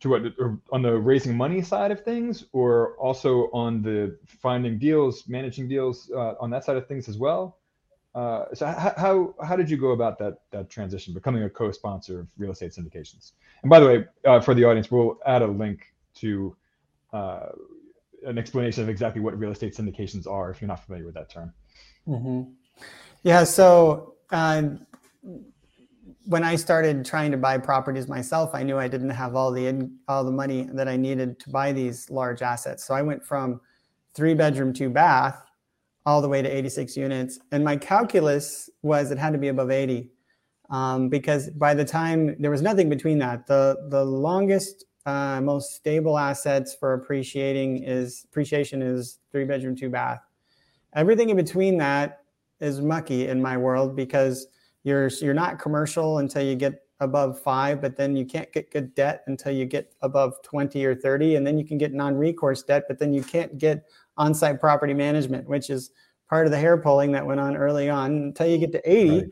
to 0.00 0.08
what 0.08 0.22
on 0.70 0.82
the 0.82 0.92
raising 0.92 1.36
money 1.36 1.62
side 1.62 1.90
of 1.90 2.04
things 2.04 2.44
or 2.52 2.96
also 2.96 3.50
on 3.52 3.82
the 3.82 4.16
finding 4.26 4.78
deals 4.78 5.26
managing 5.28 5.68
deals 5.68 6.10
uh, 6.14 6.34
on 6.40 6.50
that 6.50 6.64
side 6.64 6.76
of 6.76 6.86
things 6.86 7.08
as 7.08 7.18
well? 7.18 7.58
Uh, 8.14 8.46
so 8.54 8.66
how, 8.66 8.94
how 8.96 9.34
how 9.44 9.56
did 9.56 9.68
you 9.68 9.76
go 9.76 9.90
about 9.90 10.18
that 10.18 10.38
that 10.50 10.70
transition 10.70 11.12
becoming 11.14 11.42
a 11.42 11.50
co-sponsor 11.50 12.20
of 12.20 12.26
real 12.36 12.52
estate 12.52 12.72
syndications? 12.72 13.32
And 13.62 13.70
by 13.70 13.80
the 13.80 13.86
way 13.86 14.04
uh, 14.24 14.40
for 14.40 14.54
the 14.54 14.64
audience 14.64 14.90
we'll 14.90 15.18
add 15.26 15.42
a 15.42 15.46
link 15.46 15.92
to 16.16 16.56
uh, 17.12 17.50
an 18.24 18.38
explanation 18.38 18.82
of 18.82 18.88
exactly 18.88 19.20
what 19.20 19.38
real 19.38 19.52
estate 19.52 19.74
syndications 19.74 20.26
are 20.26 20.50
if 20.50 20.60
you're 20.60 20.68
not 20.68 20.84
familiar 20.84 21.04
with 21.04 21.14
that 21.14 21.28
term. 21.30 21.52
Mm-hmm. 22.06 22.52
yeah 23.22 23.44
so 23.44 24.14
uh, 24.30 24.62
when 26.28 26.44
I 26.44 26.56
started 26.56 27.06
trying 27.06 27.30
to 27.30 27.38
buy 27.38 27.56
properties 27.56 28.06
myself, 28.06 28.50
I 28.52 28.62
knew 28.62 28.76
I 28.78 28.86
didn't 28.86 29.08
have 29.08 29.34
all 29.34 29.50
the 29.50 29.88
all 30.08 30.24
the 30.24 30.30
money 30.30 30.68
that 30.74 30.86
I 30.86 30.94
needed 30.94 31.40
to 31.40 31.48
buy 31.48 31.72
these 31.72 32.10
large 32.10 32.42
assets. 32.42 32.84
So 32.84 32.92
I 32.92 33.00
went 33.00 33.24
from 33.24 33.62
three 34.12 34.34
bedroom, 34.34 34.74
two 34.74 34.90
bath, 34.90 35.42
all 36.04 36.20
the 36.20 36.28
way 36.28 36.42
to 36.42 36.48
86 36.48 36.98
units. 36.98 37.38
And 37.50 37.64
my 37.64 37.78
calculus 37.78 38.68
was 38.82 39.10
it 39.10 39.16
had 39.16 39.32
to 39.32 39.38
be 39.38 39.48
above 39.48 39.70
80, 39.70 40.10
um, 40.68 41.08
because 41.08 41.48
by 41.48 41.72
the 41.72 41.84
time 41.84 42.36
there 42.38 42.50
was 42.50 42.60
nothing 42.60 42.90
between 42.90 43.18
that, 43.20 43.46
the 43.46 43.86
the 43.88 44.04
longest, 44.04 44.84
uh, 45.06 45.40
most 45.40 45.76
stable 45.76 46.18
assets 46.18 46.76
for 46.78 46.92
appreciating 46.92 47.84
is 47.84 48.26
appreciation 48.28 48.82
is 48.82 49.18
three 49.32 49.46
bedroom, 49.46 49.74
two 49.74 49.88
bath. 49.88 50.20
Everything 50.92 51.30
in 51.30 51.38
between 51.38 51.78
that 51.78 52.18
is 52.60 52.82
mucky 52.82 53.28
in 53.28 53.40
my 53.40 53.56
world 53.56 53.96
because 53.96 54.46
you're 54.88 55.08
you're 55.20 55.34
not 55.34 55.58
commercial 55.58 56.18
until 56.18 56.42
you 56.42 56.56
get 56.56 56.82
above 57.00 57.40
five, 57.40 57.80
but 57.80 57.96
then 57.96 58.16
you 58.16 58.24
can't 58.24 58.50
get 58.52 58.70
good 58.72 58.94
debt 58.94 59.22
until 59.26 59.52
you 59.52 59.64
get 59.64 59.94
above 60.00 60.42
20 60.42 60.84
or 60.84 60.94
30, 60.94 61.36
and 61.36 61.46
then 61.46 61.58
you 61.58 61.64
can 61.64 61.78
get 61.78 61.92
non-recourse 61.92 62.62
debt, 62.64 62.84
but 62.88 62.98
then 62.98 63.12
you 63.12 63.22
can't 63.22 63.56
get 63.58 63.84
on-site 64.16 64.58
property 64.58 64.94
management, 64.94 65.48
which 65.48 65.70
is 65.70 65.90
part 66.28 66.46
of 66.46 66.50
the 66.50 66.58
hair 66.58 66.76
pulling 66.76 67.12
that 67.12 67.24
went 67.24 67.38
on 67.38 67.56
early 67.56 67.88
on 67.88 68.10
until 68.12 68.46
you 68.46 68.58
get 68.58 68.72
to 68.72 68.90
80. 68.90 69.10
Right. 69.10 69.24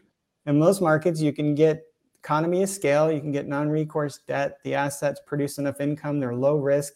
In 0.46 0.58
most 0.58 0.80
markets, 0.80 1.20
you 1.20 1.32
can 1.32 1.56
get 1.56 1.82
economy 2.22 2.62
of 2.62 2.68
scale, 2.68 3.10
you 3.10 3.20
can 3.20 3.32
get 3.32 3.48
non-recourse 3.48 4.20
debt, 4.28 4.58
the 4.62 4.74
assets 4.74 5.20
produce 5.26 5.58
enough 5.58 5.80
income, 5.80 6.20
they're 6.20 6.34
low 6.34 6.56
risk. 6.56 6.94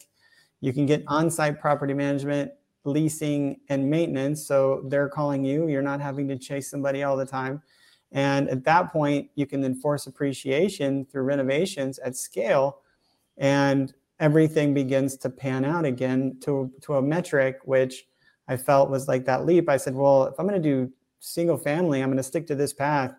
You 0.61 0.71
can 0.71 0.85
get 0.85 1.03
on-site 1.07 1.59
property 1.59 1.93
management, 1.93 2.51
leasing, 2.85 3.59
and 3.69 3.89
maintenance. 3.89 4.45
So 4.45 4.85
they're 4.87 5.09
calling 5.09 5.43
you, 5.43 5.67
you're 5.67 5.81
not 5.81 5.99
having 5.99 6.27
to 6.29 6.37
chase 6.37 6.69
somebody 6.69 7.03
all 7.03 7.17
the 7.17 7.25
time 7.25 7.61
and 8.11 8.49
at 8.49 8.63
that 8.65 8.91
point, 8.91 9.29
you 9.35 9.45
can 9.45 9.61
then 9.61 9.75
force 9.75 10.07
appreciation 10.07 11.05
through 11.05 11.23
renovations 11.23 11.99
at 11.99 12.15
scale, 12.15 12.79
and 13.37 13.93
everything 14.19 14.73
begins 14.73 15.17
to 15.17 15.29
pan 15.29 15.65
out 15.65 15.85
again 15.85 16.37
to, 16.41 16.71
to 16.81 16.95
a 16.95 17.01
metric 17.01 17.59
which 17.65 18.05
I 18.47 18.57
felt 18.57 18.89
was 18.89 19.07
like 19.07 19.25
that 19.25 19.45
leap. 19.45 19.69
I 19.69 19.77
said, 19.77 19.95
well, 19.95 20.25
if 20.25 20.39
I'm 20.39 20.47
going 20.47 20.61
to 20.61 20.69
do 20.69 20.91
single 21.19 21.57
family, 21.57 22.01
I'm 22.01 22.09
going 22.09 22.17
to 22.17 22.23
stick 22.23 22.45
to 22.47 22.55
this 22.55 22.73
path. 22.73 23.13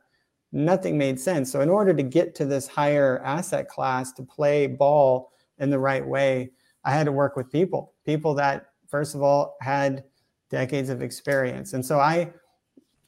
Nothing 0.53 0.99
made 0.99 1.19
sense. 1.19 1.51
So, 1.51 1.63
in 1.63 1.71
order 1.71 1.95
to 1.95 2.03
get 2.03 2.35
to 2.37 2.45
this 2.45 2.69
higher 2.69 3.23
asset 3.25 3.69
class 3.69 4.13
to 4.13 4.23
play 4.23 4.67
ball 4.67 5.33
in 5.59 5.71
the 5.71 5.79
right 5.79 6.07
way, 6.07 6.51
I 6.85 6.93
had 6.93 7.07
to 7.07 7.13
work 7.13 7.37
with 7.37 7.51
people, 7.51 7.95
people 8.05 8.35
that, 8.35 8.67
first 8.89 9.15
of 9.15 9.23
all, 9.23 9.57
had 9.61 10.05
decades 10.51 10.91
of 10.91 11.03
experience. 11.03 11.73
And 11.73 11.85
so 11.85 11.99
I 11.99 12.33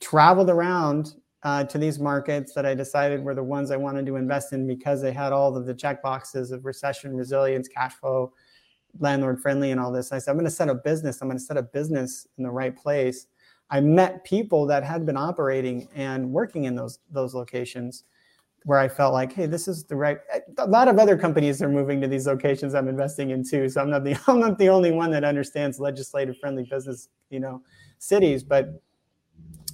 traveled 0.01 0.51
around 0.51 1.15
uh, 1.45 1.63
to 1.63 1.77
these 1.77 1.99
markets 1.99 2.55
that 2.55 2.65
I 2.65 2.75
decided 2.75 3.23
were 3.23 3.35
the 3.35 3.45
ones 3.45 3.71
I 3.71 3.77
wanted 3.77 4.07
to 4.07 4.17
invest 4.17 4.55
in 4.55 4.67
because 4.67 5.03
they 5.03 5.13
had 5.13 5.33
all 5.33 5.55
of 5.57 5.67
the 5.67 5.75
check 5.75 6.03
boxes 6.03 6.51
of 6.51 6.65
recession 6.65 7.15
resilience, 7.15 7.69
cash 7.69 7.93
flow, 7.93 8.33
landlord 8.99 9.41
friendly, 9.41 9.71
and 9.71 9.79
all 9.79 9.93
this. 9.93 10.11
I 10.11 10.19
said, 10.19 10.31
I'm 10.31 10.39
going 10.39 10.47
to 10.47 10.51
set 10.51 10.71
a 10.71 10.75
business. 10.75 11.21
I'm 11.21 11.29
going 11.29 11.39
to 11.39 11.45
set 11.45 11.59
a 11.59 11.63
business 11.63 12.27
in 12.39 12.45
the 12.45 12.51
right 12.51 12.75
place. 12.75 13.27
I 13.71 13.81
met 13.81 14.25
people 14.25 14.67
that 14.67 14.85
had 14.85 15.05
been 15.05 15.19
operating 15.19 15.89
and 15.95 16.33
working 16.33 16.65
in 16.65 16.75
those 16.75 16.99
those 17.11 17.35
locations 17.35 18.05
where 18.65 18.79
I 18.79 18.89
felt 18.89 19.13
like, 19.13 19.31
hey, 19.31 19.45
this 19.45 19.69
is 19.69 19.85
the 19.85 19.97
right. 19.97 20.19
A 20.57 20.67
lot 20.67 20.89
of 20.89 20.99
other 20.99 21.19
companies 21.19 21.61
are 21.61 21.69
moving 21.69 22.01
to 22.01 22.09
these 22.09 22.27
locations 22.27 22.75
I'm 22.75 22.89
investing 22.89 23.31
in 23.31 23.45
too. 23.45 23.69
So 23.69 23.83
I'm 23.83 23.91
not 23.91 24.05
the 24.05 24.17
I'm 24.27 24.41
not 24.41 24.59
the 24.59 24.71
only 24.71 24.93
one 24.93 25.11
that 25.11 25.25
understands 25.25 25.79
legislative 25.79 26.39
friendly 26.39 26.63
business, 26.63 27.09
you 27.29 27.41
know, 27.41 27.63
cities. 27.99 28.43
But 28.43 28.81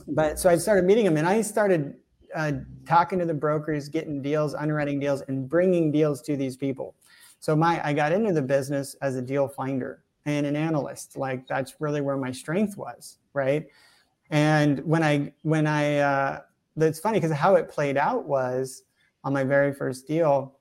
but 0.09 0.39
so 0.39 0.49
I 0.49 0.57
started 0.57 0.85
meeting 0.85 1.05
them 1.05 1.17
and 1.17 1.27
I 1.27 1.43
started 1.43 1.95
uh, 2.35 2.53
talking 2.87 3.19
to 3.19 3.25
the 3.25 3.35
brokers, 3.35 3.89
getting 3.89 4.23
deals, 4.23 4.55
underwriting 4.55 5.01
deals, 5.01 5.23
and 5.23 5.49
bringing 5.49 5.91
deals 5.91 6.23
to 6.23 6.37
these 6.37 6.57
people. 6.57 6.95
So 7.41 7.57
my 7.57 7.81
I 7.87 7.93
got 7.93 8.13
into 8.13 8.33
the 8.33 8.43
business 8.43 8.95
as 9.03 9.17
a 9.17 9.23
deal 9.23 9.49
finder 9.49 10.05
and 10.27 10.47
an 10.47 10.57
analyst. 10.57 11.17
Like 11.17 11.47
that's 11.47 11.81
really 11.81 12.01
where 12.01 12.17
my 12.17 12.33
strength 12.33 12.77
was, 12.77 13.19
right? 13.33 13.67
And 14.31 14.81
when 14.85 15.03
I 15.03 15.33
when 15.43 15.67
I 15.67 15.99
uh, 15.99 16.41
that's 16.77 17.01
funny 17.01 17.19
because 17.19 17.37
how 17.37 17.57
it 17.57 17.69
played 17.69 17.97
out 17.97 18.27
was 18.27 18.83
on 19.25 19.33
my 19.33 19.45
very 19.45 19.73
first 19.73 20.07
deal. 20.07 20.57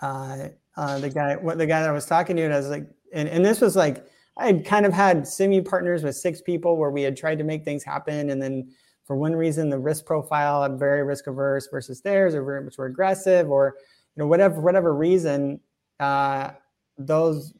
Uh, 0.00 0.48
uh, 0.76 0.98
the 0.98 1.10
guy, 1.10 1.36
what 1.36 1.58
the 1.58 1.66
guy 1.66 1.80
that 1.80 1.88
I 1.88 1.92
was 1.92 2.06
talking 2.06 2.36
to, 2.36 2.42
and 2.42 2.54
I 2.54 2.56
was 2.56 2.68
like, 2.68 2.86
and, 3.12 3.28
and 3.28 3.44
this 3.44 3.60
was 3.60 3.76
like 3.76 4.06
I 4.40 4.46
had 4.46 4.64
kind 4.64 4.86
of 4.86 4.92
had 4.92 5.28
semi 5.28 5.60
partners 5.60 6.02
with 6.02 6.16
six 6.16 6.40
people 6.40 6.78
where 6.78 6.90
we 6.90 7.02
had 7.02 7.16
tried 7.16 7.36
to 7.38 7.44
make 7.44 7.62
things 7.62 7.84
happen. 7.84 8.30
And 8.30 8.40
then 8.40 8.70
for 9.04 9.14
one 9.14 9.36
reason, 9.36 9.68
the 9.68 9.78
risk 9.78 10.06
profile, 10.06 10.62
I'm 10.62 10.78
very 10.78 11.04
risk 11.04 11.26
averse 11.26 11.68
versus 11.70 12.00
theirs, 12.00 12.34
or 12.34 12.42
very 12.42 12.64
much 12.64 12.78
more 12.78 12.86
aggressive, 12.86 13.50
or 13.50 13.76
you 14.16 14.22
know, 14.22 14.26
whatever, 14.26 14.60
whatever 14.60 14.94
reason, 14.94 15.60
uh, 16.00 16.52
those 16.96 17.52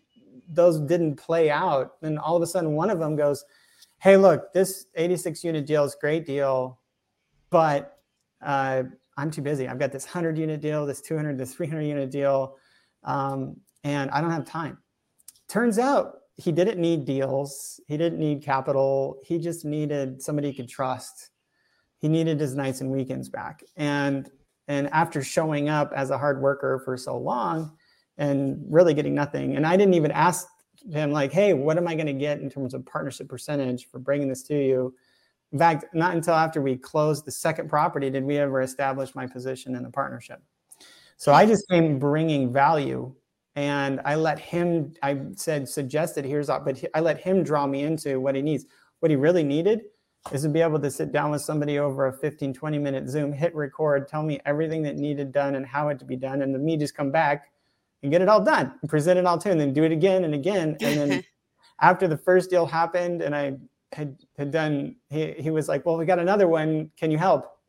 those 0.48 0.80
didn't 0.80 1.16
play 1.16 1.50
out. 1.50 1.96
And 2.02 2.18
all 2.18 2.34
of 2.34 2.42
a 2.42 2.46
sudden, 2.46 2.72
one 2.72 2.88
of 2.88 2.98
them 2.98 3.14
goes, 3.14 3.44
"Hey, 3.98 4.16
look, 4.16 4.52
this 4.54 4.86
86 4.94 5.44
unit 5.44 5.66
deal 5.66 5.84
is 5.84 5.94
great 6.00 6.24
deal, 6.24 6.80
but 7.50 7.98
uh, 8.40 8.84
I'm 9.18 9.30
too 9.30 9.42
busy. 9.42 9.68
I've 9.68 9.78
got 9.78 9.92
this 9.92 10.06
100 10.06 10.38
unit 10.38 10.62
deal, 10.62 10.86
this 10.86 11.02
200, 11.02 11.36
this 11.36 11.54
300 11.54 11.82
unit 11.82 12.10
deal, 12.10 12.56
um, 13.04 13.56
and 13.84 14.10
I 14.12 14.22
don't 14.22 14.30
have 14.30 14.46
time." 14.46 14.78
Turns 15.46 15.78
out 15.78 16.20
he 16.40 16.52
didn't 16.52 16.78
need 16.78 17.04
deals. 17.04 17.80
He 17.86 17.96
didn't 17.96 18.18
need 18.18 18.42
capital. 18.42 19.18
He 19.22 19.38
just 19.38 19.64
needed 19.64 20.22
somebody 20.22 20.50
he 20.50 20.56
could 20.56 20.68
trust. 20.68 21.30
He 21.98 22.08
needed 22.08 22.40
his 22.40 22.54
nights 22.54 22.80
and 22.80 22.90
weekends 22.90 23.28
back. 23.28 23.62
And 23.76 24.30
and 24.68 24.88
after 24.92 25.22
showing 25.22 25.68
up 25.68 25.92
as 25.94 26.10
a 26.10 26.18
hard 26.18 26.40
worker 26.40 26.80
for 26.84 26.96
so 26.96 27.18
long 27.18 27.76
and 28.18 28.64
really 28.68 28.94
getting 28.94 29.14
nothing, 29.14 29.56
and 29.56 29.66
I 29.66 29.76
didn't 29.76 29.94
even 29.94 30.12
ask 30.12 30.46
him 30.90 31.10
like, 31.10 31.32
"Hey, 31.32 31.52
what 31.52 31.76
am 31.76 31.86
I 31.86 31.94
going 31.94 32.06
to 32.06 32.12
get 32.12 32.40
in 32.40 32.48
terms 32.48 32.72
of 32.72 32.86
partnership 32.86 33.28
percentage 33.28 33.88
for 33.90 33.98
bringing 33.98 34.28
this 34.28 34.42
to 34.44 34.54
you?" 34.54 34.94
In 35.52 35.58
fact, 35.58 35.86
not 35.92 36.14
until 36.14 36.34
after 36.34 36.62
we 36.62 36.76
closed 36.76 37.24
the 37.24 37.32
second 37.32 37.68
property 37.68 38.08
did 38.08 38.24
we 38.24 38.38
ever 38.38 38.62
establish 38.62 39.14
my 39.14 39.26
position 39.26 39.74
in 39.74 39.82
the 39.82 39.90
partnership. 39.90 40.40
So 41.16 41.34
I 41.34 41.44
just 41.44 41.68
came 41.68 41.98
bringing 41.98 42.52
value 42.52 43.14
and 43.56 44.00
I 44.04 44.14
let 44.14 44.38
him. 44.38 44.94
I 45.02 45.20
said 45.36 45.68
suggested 45.68 46.24
here's 46.24 46.48
uh, 46.48 46.60
but 46.60 46.82
I 46.94 47.00
let 47.00 47.18
him 47.18 47.42
draw 47.42 47.66
me 47.66 47.82
into 47.82 48.20
what 48.20 48.34
he 48.34 48.42
needs. 48.42 48.66
What 49.00 49.10
he 49.10 49.16
really 49.16 49.42
needed 49.42 49.82
is 50.32 50.42
to 50.42 50.48
be 50.48 50.60
able 50.60 50.78
to 50.78 50.90
sit 50.90 51.12
down 51.12 51.30
with 51.30 51.40
somebody 51.42 51.78
over 51.78 52.06
a 52.06 52.12
15 52.12 52.52
20 52.52 52.78
minute 52.78 53.08
zoom 53.08 53.32
hit 53.32 53.54
record 53.54 54.06
tell 54.06 54.22
me 54.22 54.38
everything 54.44 54.82
that 54.82 54.96
needed 54.96 55.32
done 55.32 55.54
and 55.54 55.64
how 55.64 55.88
it 55.88 55.98
to 55.98 56.04
be 56.04 56.14
done 56.14 56.42
and 56.42 56.54
then 56.54 56.62
me 56.62 56.76
just 56.76 56.94
come 56.94 57.10
back 57.10 57.50
and 58.02 58.12
get 58.12 58.20
it 58.20 58.28
all 58.28 58.44
done 58.44 58.70
and 58.82 58.90
present 58.90 59.18
it 59.18 59.24
all 59.24 59.38
to 59.38 59.48
him 59.48 59.52
and 59.52 59.60
then 59.62 59.72
do 59.72 59.82
it 59.82 59.92
again 59.92 60.24
and 60.24 60.34
again 60.34 60.76
and 60.82 61.10
then 61.10 61.24
after 61.80 62.06
the 62.06 62.18
first 62.18 62.50
deal 62.50 62.66
happened 62.66 63.22
and 63.22 63.34
I 63.34 63.56
had, 63.92 64.16
had 64.36 64.50
done, 64.50 64.96
he, 65.08 65.32
he 65.32 65.50
was 65.50 65.68
like, 65.68 65.84
well, 65.84 65.96
we 65.96 66.04
got 66.04 66.18
another 66.18 66.48
one. 66.48 66.90
Can 66.96 67.10
you 67.10 67.18
help? 67.18 67.59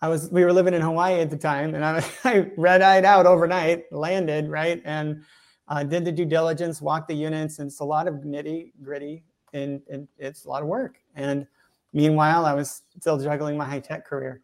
I 0.00 0.08
was, 0.08 0.30
we 0.30 0.44
were 0.44 0.52
living 0.52 0.74
in 0.74 0.80
Hawaii 0.80 1.20
at 1.20 1.30
the 1.30 1.36
time 1.36 1.74
and 1.74 1.84
I, 1.84 2.04
I 2.24 2.50
red 2.56 2.82
eyed 2.82 3.04
out 3.04 3.26
overnight, 3.26 3.92
landed, 3.92 4.48
right. 4.48 4.80
And 4.84 5.24
uh, 5.68 5.82
did 5.84 6.04
the 6.04 6.12
due 6.12 6.24
diligence, 6.24 6.80
walked 6.80 7.08
the 7.08 7.14
units. 7.14 7.58
And 7.58 7.68
it's 7.68 7.80
a 7.80 7.84
lot 7.84 8.08
of 8.08 8.14
nitty 8.16 8.72
gritty 8.82 9.24
and, 9.52 9.82
and 9.90 10.08
it's 10.18 10.44
a 10.44 10.48
lot 10.48 10.62
of 10.62 10.68
work. 10.68 10.98
And 11.14 11.46
meanwhile, 11.92 12.46
I 12.46 12.54
was 12.54 12.82
still 12.98 13.18
juggling 13.18 13.56
my 13.56 13.64
high 13.64 13.80
tech 13.80 14.06
career. 14.06 14.42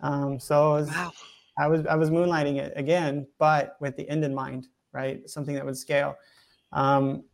Um, 0.00 0.38
so 0.38 0.72
I 0.72 0.80
was, 0.80 0.88
wow. 0.88 1.12
I 1.58 1.66
was, 1.66 1.86
I 1.86 1.94
was 1.96 2.10
moonlighting 2.10 2.56
it 2.56 2.72
again, 2.76 3.26
but 3.38 3.76
with 3.80 3.96
the 3.96 4.08
end 4.08 4.24
in 4.24 4.34
mind, 4.34 4.68
right? 4.92 5.28
Something 5.28 5.54
that 5.54 5.64
would 5.64 5.76
scale. 5.76 6.16
Um, 6.72 7.24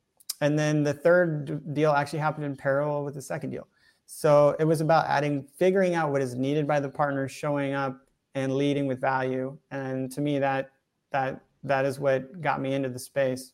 and 0.41 0.59
then 0.59 0.83
the 0.83 0.95
third 0.95 1.75
deal 1.75 1.93
actually 1.93 2.19
happened 2.19 2.45
in 2.45 2.57
parallel 2.57 3.05
with 3.05 3.15
the 3.15 3.23
second 3.23 3.51
deal. 3.51 3.69
So 4.07 4.57
it 4.59 4.65
was 4.65 4.81
about 4.81 5.07
adding, 5.07 5.47
figuring 5.59 5.95
out 5.95 6.13
what 6.13 6.23
is 6.23 6.35
needed 6.35 6.67
by 6.67 6.81
the 6.81 6.89
partners, 6.89 7.33
showing 7.33 7.73
up 7.73 8.01
and 8.35 8.57
leading 8.57 8.87
with 8.87 9.01
value. 9.01 9.57
And 9.71 10.11
to 10.13 10.21
me, 10.21 10.39
that 10.39 10.71
that 11.13 11.41
that 11.63 11.85
is 11.85 11.99
what 11.99 12.41
got 12.41 12.61
me 12.61 12.75
into 12.75 12.89
the 12.89 12.99
space. 12.99 13.53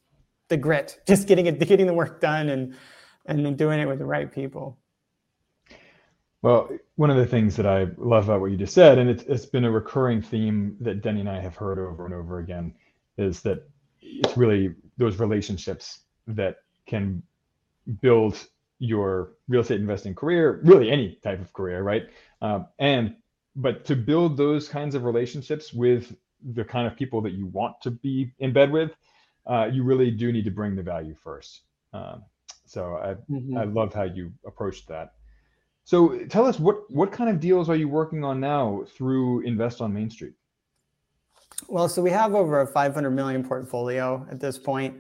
The 0.49 0.57
grit, 0.57 1.01
just 1.07 1.29
getting 1.29 1.47
it, 1.47 1.59
getting 1.61 1.87
the 1.87 1.95
work 1.95 2.21
done, 2.21 2.49
and 2.49 2.75
and 3.27 3.57
doing 3.57 3.81
it 3.81 3.87
with 3.87 3.99
the 3.99 4.07
right 4.07 4.33
people. 4.33 4.79
Well, 6.43 6.71
one 6.97 7.11
of 7.11 7.17
the 7.17 7.27
things 7.27 7.55
that 7.57 7.67
I 7.67 7.89
love 7.99 8.25
about 8.25 8.41
what 8.41 8.51
you 8.51 8.57
just 8.57 8.75
said, 8.75 8.99
and 8.99 9.11
it's 9.11 9.23
it's 9.25 9.47
been 9.47 9.65
a 9.65 9.71
recurring 9.71 10.23
theme 10.23 10.77
that 10.81 11.03
Denny 11.03 11.21
and 11.21 11.29
I 11.29 11.41
have 11.41 11.55
heard 11.55 11.79
over 11.79 12.07
and 12.07 12.15
over 12.15 12.39
again, 12.39 12.75
is 13.19 13.43
that 13.43 13.69
it's 14.01 14.37
really 14.37 14.75
those 14.97 15.19
relationships 15.19 16.01
that 16.27 16.57
can 16.87 17.23
build 18.01 18.47
your 18.81 19.35
real 19.47 19.61
estate 19.61 19.79
investing 19.79 20.15
career, 20.15 20.61
really 20.65 20.91
any 20.91 21.19
type 21.23 21.41
of 21.41 21.53
career, 21.53 21.83
right? 21.83 22.09
Um, 22.43 22.67
and 22.79 23.15
but 23.55 23.85
to 23.85 23.95
build 23.95 24.37
those 24.37 24.69
kinds 24.69 24.95
of 24.95 25.05
relationships 25.05 25.73
with 25.73 26.17
the 26.55 26.65
kind 26.65 26.87
of 26.87 26.97
people 26.97 27.21
that 27.21 27.33
you 27.33 27.47
want 27.47 27.81
to 27.83 27.91
be 27.91 28.33
in 28.39 28.53
bed 28.53 28.73
with, 28.73 28.93
uh, 29.47 29.69
you 29.71 29.85
really 29.85 30.11
do 30.11 30.33
need 30.33 30.45
to 30.45 30.51
bring 30.51 30.75
the 30.75 30.83
value 30.83 31.15
first. 31.23 31.63
Um, 31.93 32.23
so 32.67 32.97
I 32.97 33.15
mm-hmm. 33.31 33.57
I 33.59 33.65
love 33.65 33.93
how 33.93 34.05
you 34.05 34.33
approached 34.47 34.89
that. 34.89 35.13
So 35.85 36.21
tell 36.27 36.47
us 36.47 36.59
what 36.59 36.91
what 36.91 37.13
kind 37.13 37.29
of 37.29 37.39
deals 37.39 37.69
are 37.69 37.77
you 37.77 37.89
working 37.89 38.25
on 38.25 38.41
now 38.41 38.85
through 38.97 39.41
Invest 39.41 39.81
on 39.81 39.93
Main 39.93 40.09
Street? 40.09 40.35
Well, 41.69 41.89
so 41.89 42.01
we 42.01 42.11
have 42.11 42.35
over 42.35 42.61
a 42.61 42.67
500 42.67 43.11
million 43.11 43.45
portfolio 43.45 44.27
at 44.31 44.41
this 44.41 44.59
point. 44.59 44.95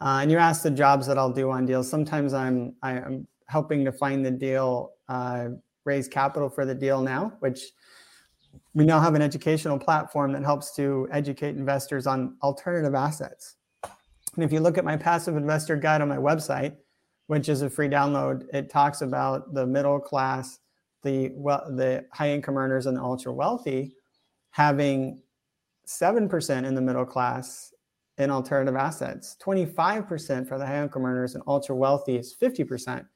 Uh, 0.00 0.20
and 0.22 0.30
you 0.30 0.38
asked 0.38 0.62
the 0.62 0.70
jobs 0.70 1.06
that 1.06 1.18
I'll 1.18 1.32
do 1.32 1.50
on 1.50 1.66
deals. 1.66 1.88
Sometimes 1.88 2.32
I'm 2.32 2.74
I'm 2.82 3.26
helping 3.46 3.84
to 3.84 3.92
find 3.92 4.24
the 4.24 4.30
deal, 4.30 4.92
uh, 5.08 5.48
raise 5.84 6.08
capital 6.08 6.48
for 6.48 6.64
the 6.64 6.74
deal 6.74 7.02
now, 7.02 7.32
which 7.40 7.60
we 8.74 8.84
now 8.84 9.00
have 9.00 9.14
an 9.14 9.22
educational 9.22 9.78
platform 9.78 10.32
that 10.32 10.44
helps 10.44 10.74
to 10.76 11.08
educate 11.10 11.56
investors 11.56 12.06
on 12.06 12.36
alternative 12.42 12.94
assets. 12.94 13.56
And 14.36 14.44
if 14.44 14.52
you 14.52 14.60
look 14.60 14.78
at 14.78 14.84
my 14.84 14.96
passive 14.96 15.36
investor 15.36 15.76
guide 15.76 16.00
on 16.00 16.08
my 16.08 16.16
website, 16.16 16.76
which 17.26 17.48
is 17.48 17.62
a 17.62 17.70
free 17.70 17.88
download, 17.88 18.44
it 18.54 18.70
talks 18.70 19.02
about 19.02 19.52
the 19.54 19.66
middle 19.66 19.98
class, 19.98 20.60
the 21.02 21.30
well, 21.34 21.64
the 21.76 22.04
high 22.12 22.30
income 22.30 22.56
earners, 22.56 22.86
and 22.86 22.96
the 22.96 23.02
ultra 23.02 23.32
wealthy 23.32 23.94
having 24.52 25.22
seven 25.86 26.28
percent 26.28 26.64
in 26.64 26.74
the 26.74 26.80
middle 26.80 27.04
class 27.04 27.72
in 28.20 28.30
alternative 28.30 28.76
assets. 28.76 29.36
25% 29.42 30.46
for 30.46 30.58
the 30.58 30.66
high 30.66 30.82
income 30.82 31.06
earners 31.06 31.34
and 31.34 31.42
ultra 31.46 31.74
wealthy 31.74 32.16
is 32.16 32.36
50%. 32.40 33.06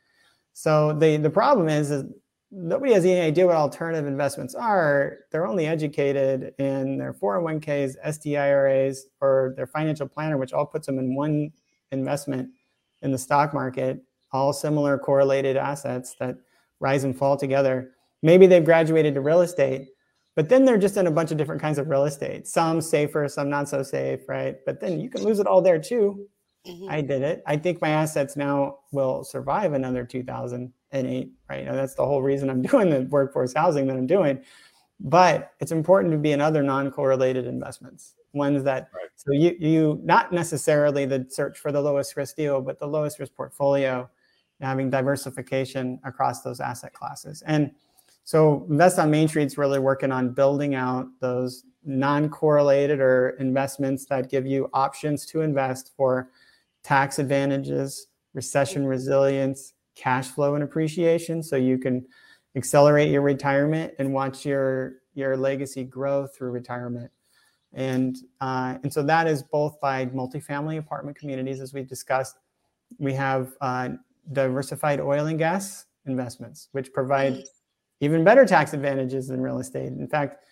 So 0.54 0.94
the, 0.94 1.18
the 1.18 1.28
problem 1.28 1.68
is, 1.68 1.90
is 1.90 2.04
nobody 2.50 2.94
has 2.94 3.04
any 3.04 3.20
idea 3.20 3.46
what 3.46 3.54
alternative 3.54 4.06
investments 4.06 4.54
are. 4.54 5.18
They're 5.30 5.46
only 5.46 5.66
educated 5.66 6.54
in 6.58 6.96
their 6.96 7.12
401ks, 7.12 7.96
SDIRAs, 8.02 9.00
or 9.20 9.52
their 9.56 9.66
financial 9.66 10.08
planner, 10.08 10.38
which 10.38 10.54
all 10.54 10.64
puts 10.64 10.86
them 10.86 10.98
in 10.98 11.14
one 11.14 11.52
investment 11.92 12.48
in 13.02 13.12
the 13.12 13.18
stock 13.18 13.52
market, 13.52 14.02
all 14.32 14.54
similar 14.54 14.96
correlated 14.96 15.58
assets 15.58 16.16
that 16.18 16.36
rise 16.80 17.04
and 17.04 17.16
fall 17.16 17.36
together. 17.36 17.90
Maybe 18.22 18.46
they've 18.46 18.64
graduated 18.64 19.12
to 19.14 19.20
real 19.20 19.42
estate, 19.42 19.88
but 20.34 20.48
then 20.48 20.64
they're 20.64 20.78
just 20.78 20.96
in 20.96 21.06
a 21.06 21.10
bunch 21.10 21.30
of 21.30 21.36
different 21.36 21.62
kinds 21.62 21.78
of 21.78 21.88
real 21.88 22.04
estate, 22.04 22.46
some 22.46 22.80
safer, 22.80 23.28
some 23.28 23.48
not 23.48 23.68
so 23.68 23.82
safe, 23.82 24.28
right? 24.28 24.56
But 24.66 24.80
then 24.80 25.00
you 25.00 25.08
can 25.08 25.22
lose 25.22 25.38
it 25.38 25.46
all 25.46 25.62
there 25.62 25.78
too. 25.78 26.28
Mm-hmm. 26.66 26.88
I 26.88 27.00
did 27.02 27.22
it. 27.22 27.42
I 27.46 27.56
think 27.56 27.80
my 27.80 27.90
assets 27.90 28.36
now 28.36 28.78
will 28.90 29.22
survive 29.22 29.74
another 29.74 30.04
2008, 30.04 31.32
right? 31.48 31.64
Now, 31.64 31.72
that's 31.74 31.94
the 31.94 32.06
whole 32.06 32.22
reason 32.22 32.50
I'm 32.50 32.62
doing 32.72 32.90
the 32.90 33.02
workforce 33.02 33.52
housing 33.54 33.86
that 33.86 33.96
I'm 33.96 34.06
doing. 34.06 34.42
But 35.00 35.52
it's 35.60 35.72
important 35.72 36.12
to 36.12 36.18
be 36.18 36.32
in 36.32 36.40
other 36.40 36.62
non-correlated 36.62 37.46
investments, 37.46 38.14
ones 38.32 38.62
that 38.64 38.88
right. 38.94 39.10
so 39.16 39.32
you 39.32 39.56
you 39.58 40.00
not 40.04 40.32
necessarily 40.32 41.04
the 41.04 41.26
search 41.28 41.58
for 41.58 41.72
the 41.72 41.80
lowest 41.80 42.16
risk 42.16 42.36
deal, 42.36 42.60
but 42.60 42.78
the 42.78 42.86
lowest 42.86 43.18
risk 43.18 43.34
portfolio, 43.34 44.08
having 44.60 44.90
diversification 44.90 46.00
across 46.04 46.42
those 46.42 46.60
asset 46.60 46.92
classes. 46.92 47.42
And 47.44 47.72
so 48.24 48.66
Invest 48.70 48.98
on 48.98 49.10
Main 49.10 49.28
Street's 49.28 49.58
really 49.58 49.78
working 49.78 50.10
on 50.10 50.30
building 50.30 50.74
out 50.74 51.06
those 51.20 51.64
non-correlated 51.84 52.98
or 52.98 53.30
investments 53.38 54.06
that 54.06 54.30
give 54.30 54.46
you 54.46 54.70
options 54.72 55.26
to 55.26 55.42
invest 55.42 55.92
for 55.96 56.30
tax 56.82 57.18
advantages, 57.18 58.06
recession 58.32 58.86
resilience, 58.86 59.74
cash 59.94 60.28
flow 60.28 60.54
and 60.54 60.64
appreciation 60.64 61.42
so 61.42 61.56
you 61.56 61.78
can 61.78 62.04
accelerate 62.56 63.10
your 63.10 63.22
retirement 63.22 63.92
and 63.98 64.12
watch 64.12 64.44
your 64.44 64.94
your 65.14 65.36
legacy 65.36 65.84
grow 65.84 66.26
through 66.26 66.50
retirement. 66.50 67.10
And 67.72 68.16
uh, 68.40 68.78
and 68.82 68.92
so 68.92 69.02
that 69.02 69.26
is 69.26 69.42
both 69.42 69.80
by 69.80 70.06
multifamily 70.06 70.78
apartment 70.78 71.16
communities, 71.16 71.60
as 71.60 71.72
we've 71.72 71.88
discussed. 71.88 72.36
We 72.98 73.12
have 73.14 73.52
uh, 73.60 73.90
diversified 74.32 75.00
oil 75.00 75.26
and 75.26 75.38
gas 75.38 75.86
investments, 76.06 76.68
which 76.72 76.92
provide 76.92 77.44
even 78.00 78.24
better 78.24 78.44
tax 78.44 78.72
advantages 78.74 79.28
than 79.28 79.40
real 79.40 79.58
estate. 79.58 79.88
In 79.88 80.08
fact, 80.08 80.44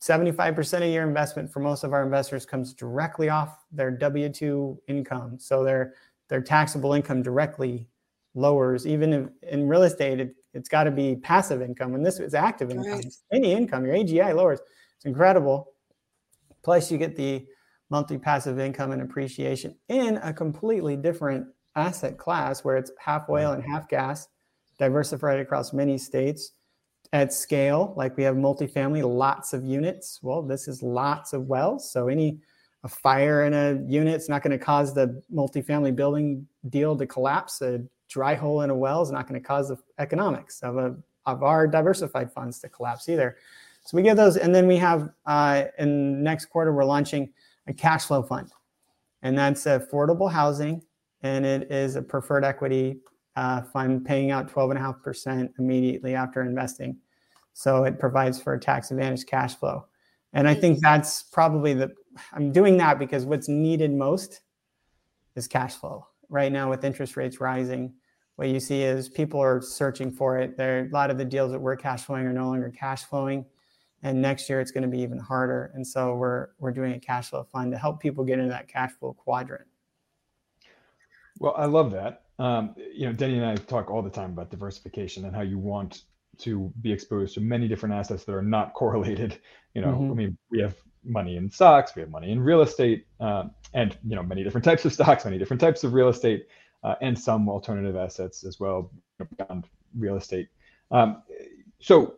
75% 0.00 0.86
of 0.86 0.92
your 0.92 1.06
investment 1.06 1.52
for 1.52 1.60
most 1.60 1.84
of 1.84 1.92
our 1.92 2.02
investors 2.02 2.46
comes 2.46 2.72
directly 2.74 3.28
off 3.28 3.64
their 3.70 3.96
W2 3.96 4.78
income. 4.88 5.38
So 5.38 5.64
their 5.64 5.94
their 6.28 6.40
taxable 6.40 6.92
income 6.92 7.22
directly 7.22 7.88
lowers. 8.34 8.86
Even 8.86 9.12
if 9.12 9.28
in 9.50 9.68
real 9.68 9.82
estate, 9.82 10.20
it, 10.20 10.34
has 10.54 10.68
got 10.68 10.84
to 10.84 10.90
be 10.90 11.14
passive 11.14 11.62
income. 11.62 11.94
And 11.94 12.04
this 12.04 12.18
is 12.18 12.34
active 12.34 12.70
income. 12.70 12.92
Right. 12.92 13.14
Any 13.32 13.52
income, 13.52 13.84
your 13.84 13.94
AGI 13.94 14.34
lowers. 14.34 14.58
It's 14.96 15.04
incredible. 15.04 15.72
Plus, 16.62 16.90
you 16.90 16.98
get 16.98 17.14
the 17.14 17.46
monthly 17.88 18.18
passive 18.18 18.58
income 18.58 18.92
and 18.92 19.02
appreciation 19.02 19.76
in 19.88 20.16
a 20.18 20.32
completely 20.32 20.96
different 20.96 21.46
asset 21.76 22.18
class 22.18 22.64
where 22.64 22.76
it's 22.76 22.90
half 22.98 23.28
oil 23.28 23.52
and 23.52 23.62
half 23.62 23.88
gas, 23.88 24.28
diversified 24.78 25.38
across 25.38 25.72
many 25.72 25.98
states 25.98 26.52
at 27.12 27.32
scale, 27.32 27.92
like 27.96 28.16
we 28.16 28.22
have 28.22 28.36
multifamily, 28.36 29.02
lots 29.02 29.52
of 29.52 29.64
units. 29.64 30.20
Well, 30.22 30.42
this 30.42 30.68
is 30.68 30.82
lots 30.82 31.32
of 31.32 31.46
wells. 31.46 31.90
So 31.90 32.08
any 32.08 32.38
a 32.82 32.88
fire 32.88 33.44
in 33.44 33.52
a 33.52 33.82
unit 33.86 34.14
is 34.14 34.28
not 34.28 34.42
going 34.42 34.58
to 34.58 34.64
cause 34.64 34.94
the 34.94 35.22
multifamily 35.32 35.94
building 35.94 36.46
deal 36.70 36.96
to 36.96 37.06
collapse. 37.06 37.60
A 37.60 37.82
dry 38.08 38.34
hole 38.34 38.62
in 38.62 38.70
a 38.70 38.74
well 38.74 39.02
is 39.02 39.10
not 39.10 39.28
going 39.28 39.40
to 39.40 39.46
cause 39.46 39.68
the 39.68 39.76
economics 39.98 40.62
of 40.62 40.76
a 40.76 40.96
of 41.26 41.42
our 41.42 41.66
diversified 41.66 42.32
funds 42.32 42.58
to 42.60 42.68
collapse 42.68 43.08
either. 43.08 43.36
So 43.84 43.96
we 43.96 44.02
give 44.02 44.16
those, 44.16 44.36
and 44.36 44.54
then 44.54 44.66
we 44.66 44.76
have 44.76 45.10
uh, 45.26 45.64
in 45.78 46.22
next 46.22 46.46
quarter 46.46 46.72
we're 46.72 46.84
launching 46.84 47.30
a 47.66 47.74
cash 47.74 48.06
flow 48.06 48.22
fund, 48.22 48.50
and 49.22 49.36
that's 49.36 49.64
affordable 49.64 50.30
housing, 50.30 50.82
and 51.22 51.44
it 51.44 51.70
is 51.70 51.96
a 51.96 52.02
preferred 52.02 52.44
equity 52.44 53.00
uh, 53.36 53.62
fund 53.62 54.04
paying 54.04 54.30
out 54.30 54.50
12.5% 54.50 55.50
immediately 55.58 56.14
after 56.14 56.42
investing. 56.42 56.96
So 57.52 57.84
it 57.84 57.98
provides 57.98 58.40
for 58.40 58.54
a 58.54 58.60
tax 58.60 58.90
advantage 58.90 59.26
cash 59.26 59.56
flow. 59.56 59.86
And 60.32 60.48
I 60.48 60.54
think 60.54 60.80
that's 60.80 61.22
probably 61.24 61.74
the, 61.74 61.92
I'm 62.32 62.52
doing 62.52 62.76
that 62.78 62.98
because 62.98 63.24
what's 63.24 63.48
needed 63.48 63.92
most 63.92 64.40
is 65.34 65.48
cash 65.48 65.74
flow. 65.74 66.06
Right 66.28 66.52
now, 66.52 66.70
with 66.70 66.84
interest 66.84 67.16
rates 67.16 67.40
rising, 67.40 67.92
what 68.36 68.48
you 68.48 68.60
see 68.60 68.82
is 68.82 69.08
people 69.08 69.40
are 69.40 69.60
searching 69.60 70.12
for 70.12 70.38
it. 70.38 70.56
There, 70.56 70.86
a 70.86 70.88
lot 70.88 71.10
of 71.10 71.18
the 71.18 71.24
deals 71.24 71.50
that 71.52 71.58
were 71.58 71.76
cash 71.76 72.04
flowing 72.04 72.26
are 72.26 72.32
no 72.32 72.46
longer 72.46 72.70
cash 72.70 73.04
flowing. 73.04 73.44
And 74.02 74.22
next 74.22 74.48
year 74.48 74.60
it's 74.60 74.70
going 74.70 74.82
to 74.82 74.88
be 74.88 75.00
even 75.00 75.18
harder. 75.18 75.72
And 75.74 75.86
so 75.86 76.14
we're, 76.14 76.48
we're 76.58 76.70
doing 76.70 76.94
a 76.94 77.00
cash 77.00 77.30
flow 77.30 77.44
fund 77.44 77.72
to 77.72 77.78
help 77.78 78.00
people 78.00 78.24
get 78.24 78.38
into 78.38 78.50
that 78.50 78.68
cash 78.68 78.92
flow 78.92 79.12
quadrant. 79.12 79.66
Well, 81.38 81.54
I 81.56 81.66
love 81.66 81.90
that. 81.92 82.22
Um, 82.40 82.74
you 82.94 83.06
know, 83.06 83.12
Denny 83.12 83.36
and 83.36 83.46
I 83.46 83.54
talk 83.54 83.90
all 83.90 84.02
the 84.02 84.10
time 84.10 84.30
about 84.30 84.50
diversification 84.50 85.26
and 85.26 85.36
how 85.36 85.42
you 85.42 85.58
want 85.58 86.02
to 86.38 86.72
be 86.80 86.90
exposed 86.90 87.34
to 87.34 87.40
many 87.40 87.68
different 87.68 87.94
assets 87.94 88.24
that 88.24 88.34
are 88.34 88.42
not 88.42 88.72
correlated. 88.80 89.38
You 89.74 89.82
know, 89.82 89.88
mm-hmm. 89.88 90.10
I 90.10 90.14
mean, 90.14 90.38
we 90.50 90.60
have 90.60 90.74
money 91.04 91.36
in 91.36 91.50
stocks, 91.50 91.94
we 91.94 92.00
have 92.00 92.10
money 92.10 92.32
in 92.32 92.40
real 92.40 92.62
estate, 92.62 93.06
um, 93.20 93.50
and 93.74 93.96
you 94.06 94.16
know, 94.16 94.22
many 94.22 94.42
different 94.42 94.64
types 94.64 94.84
of 94.84 94.92
stocks, 94.92 95.24
many 95.24 95.38
different 95.38 95.60
types 95.60 95.84
of 95.84 95.92
real 95.92 96.08
estate. 96.08 96.46
uh, 96.82 96.94
and 97.02 97.18
some 97.18 97.48
alternative 97.48 97.96
assets 97.96 98.44
as 98.44 98.58
well 98.58 98.90
beyond 99.36 99.66
real 99.98 100.16
estate. 100.16 100.48
Um, 100.90 101.22
so, 101.80 102.16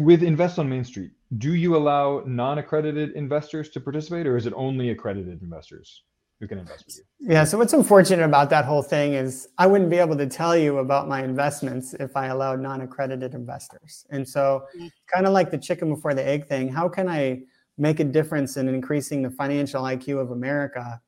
with 0.00 0.22
Invest 0.22 0.58
on 0.58 0.68
Main 0.68 0.84
Street, 0.84 1.12
do 1.38 1.54
you 1.54 1.76
allow 1.76 2.22
non-accredited 2.26 3.12
investors 3.12 3.70
to 3.70 3.80
participate, 3.80 4.26
or 4.26 4.36
is 4.36 4.46
it 4.46 4.52
only 4.56 4.90
accredited 4.90 5.42
investors 5.42 6.02
who 6.44 6.48
can 6.48 6.58
invest 6.58 6.84
with 6.84 6.98
you? 6.98 7.04
Yeah. 7.32 7.44
So 7.44 7.56
what's 7.56 7.72
unfortunate 7.72 8.22
about 8.22 8.50
that 8.50 8.66
whole 8.66 8.82
thing 8.82 9.14
is 9.14 9.48
I 9.56 9.66
wouldn't 9.66 9.88
be 9.88 9.96
able 9.96 10.16
to 10.18 10.26
tell 10.26 10.54
you 10.54 10.78
about 10.78 11.08
my 11.08 11.24
investments 11.24 11.94
if 11.94 12.18
I 12.18 12.26
allowed 12.26 12.60
non-accredited 12.60 13.32
investors. 13.32 14.04
And 14.10 14.28
so, 14.28 14.66
mm-hmm. 14.76 14.88
kind 15.12 15.26
of 15.26 15.32
like 15.32 15.50
the 15.50 15.56
chicken 15.56 15.88
before 15.88 16.12
the 16.12 16.26
egg 16.26 16.46
thing, 16.46 16.68
how 16.68 16.86
can 16.86 17.08
I 17.08 17.44
make 17.78 17.98
a 17.98 18.04
difference 18.04 18.58
in 18.58 18.68
increasing 18.68 19.22
the 19.22 19.30
financial 19.30 19.82
IQ 19.82 20.20
of 20.20 20.30
America 20.32 21.00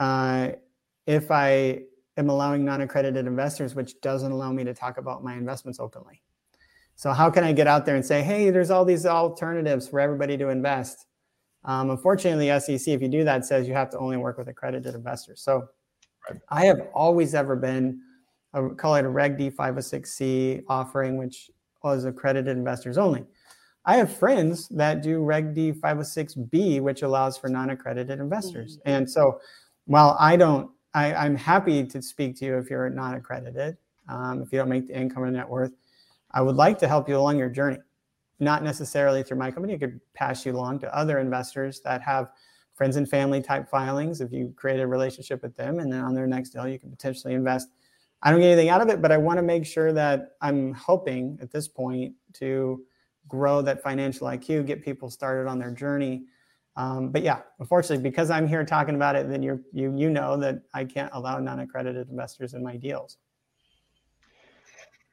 uh, 0.00 0.48
if 1.06 1.30
I 1.30 1.82
am 2.16 2.30
allowing 2.30 2.64
non-accredited 2.64 3.26
investors, 3.26 3.74
which 3.74 4.00
doesn't 4.00 4.32
allow 4.32 4.52
me 4.52 4.64
to 4.64 4.72
talk 4.72 4.96
about 4.96 5.22
my 5.22 5.34
investments 5.34 5.78
openly? 5.78 6.22
So 6.94 7.12
how 7.12 7.28
can 7.28 7.44
I 7.44 7.52
get 7.52 7.66
out 7.66 7.84
there 7.84 7.94
and 7.94 8.04
say, 8.04 8.22
hey, 8.22 8.48
there's 8.48 8.70
all 8.70 8.86
these 8.86 9.04
alternatives 9.04 9.86
for 9.86 10.00
everybody 10.00 10.38
to 10.38 10.48
invest? 10.48 11.04
Um, 11.66 11.90
unfortunately, 11.90 12.48
the 12.48 12.60
SEC, 12.60 12.88
if 12.88 13.02
you 13.02 13.08
do 13.08 13.24
that, 13.24 13.44
says 13.44 13.66
you 13.68 13.74
have 13.74 13.90
to 13.90 13.98
only 13.98 14.16
work 14.16 14.38
with 14.38 14.48
accredited 14.48 14.94
investors. 14.94 15.42
So 15.42 15.68
right. 16.30 16.40
I 16.48 16.64
have 16.64 16.80
always 16.94 17.34
ever 17.34 17.56
been, 17.56 18.00
I 18.54 18.62
call 18.76 18.94
it 18.94 19.04
a 19.04 19.08
Reg 19.08 19.36
D 19.36 19.50
506C 19.50 20.62
offering, 20.68 21.16
which 21.16 21.50
was 21.82 22.04
accredited 22.04 22.56
investors 22.56 22.96
only. 22.96 23.24
I 23.84 23.96
have 23.96 24.16
friends 24.16 24.68
that 24.70 25.02
do 25.02 25.22
Reg 25.22 25.54
D 25.54 25.72
506B, 25.72 26.80
which 26.80 27.02
allows 27.02 27.36
for 27.36 27.48
non-accredited 27.48 28.18
investors. 28.18 28.78
Mm-hmm. 28.78 28.88
And 28.88 29.10
so 29.10 29.40
while 29.86 30.16
I 30.18 30.36
don't, 30.36 30.70
I, 30.94 31.26
am 31.26 31.36
happy 31.36 31.84
to 31.84 32.00
speak 32.00 32.36
to 32.38 32.46
you 32.46 32.58
if 32.58 32.70
you're 32.70 32.88
not 32.90 33.14
accredited, 33.14 33.76
um, 34.08 34.42
if 34.42 34.52
you 34.52 34.58
don't 34.58 34.68
make 34.68 34.86
the 34.86 34.98
income 34.98 35.24
or 35.24 35.30
net 35.30 35.48
worth. 35.48 35.72
I 36.32 36.42
would 36.42 36.56
like 36.56 36.78
to 36.80 36.88
help 36.88 37.08
you 37.08 37.16
along 37.16 37.38
your 37.38 37.48
journey, 37.48 37.78
not 38.38 38.62
necessarily 38.62 39.22
through 39.22 39.38
my 39.38 39.50
company. 39.50 39.74
I 39.74 39.78
could 39.78 40.00
pass 40.14 40.44
you 40.44 40.52
along 40.52 40.80
to 40.80 40.96
other 40.96 41.18
investors 41.18 41.80
that 41.80 42.02
have 42.02 42.30
friends 42.74 42.96
and 42.96 43.08
family 43.08 43.40
type 43.40 43.68
filings. 43.68 44.20
If 44.20 44.32
you 44.32 44.52
create 44.56 44.80
a 44.80 44.86
relationship 44.86 45.42
with 45.42 45.56
them, 45.56 45.78
and 45.78 45.90
then 45.90 46.02
on 46.02 46.14
their 46.14 46.26
next 46.26 46.50
deal, 46.50 46.68
you 46.68 46.78
can 46.78 46.90
potentially 46.90 47.34
invest. 47.34 47.68
I 48.22 48.30
don't 48.30 48.40
get 48.40 48.48
anything 48.48 48.68
out 48.68 48.80
of 48.80 48.88
it, 48.88 49.00
but 49.00 49.12
I 49.12 49.16
want 49.16 49.38
to 49.38 49.42
make 49.42 49.64
sure 49.64 49.92
that 49.92 50.36
I'm 50.40 50.72
hoping 50.74 51.38
at 51.40 51.50
this 51.50 51.68
point 51.68 52.14
to 52.34 52.82
grow 53.28 53.62
that 53.62 53.82
financial 53.82 54.26
IQ, 54.26 54.66
get 54.66 54.82
people 54.82 55.10
started 55.10 55.48
on 55.48 55.58
their 55.58 55.70
journey. 55.70 56.24
Um, 56.76 57.10
but 57.10 57.22
yeah, 57.22 57.40
unfortunately, 57.58 58.02
because 58.02 58.30
I'm 58.30 58.46
here 58.46 58.64
talking 58.64 58.94
about 58.94 59.16
it, 59.16 59.28
then 59.30 59.42
you 59.42 59.64
you 59.72 59.94
you 59.96 60.10
know 60.10 60.36
that 60.36 60.62
I 60.74 60.84
can't 60.84 61.10
allow 61.14 61.38
non-accredited 61.38 62.10
investors 62.10 62.52
in 62.52 62.62
my 62.62 62.76
deals. 62.76 63.16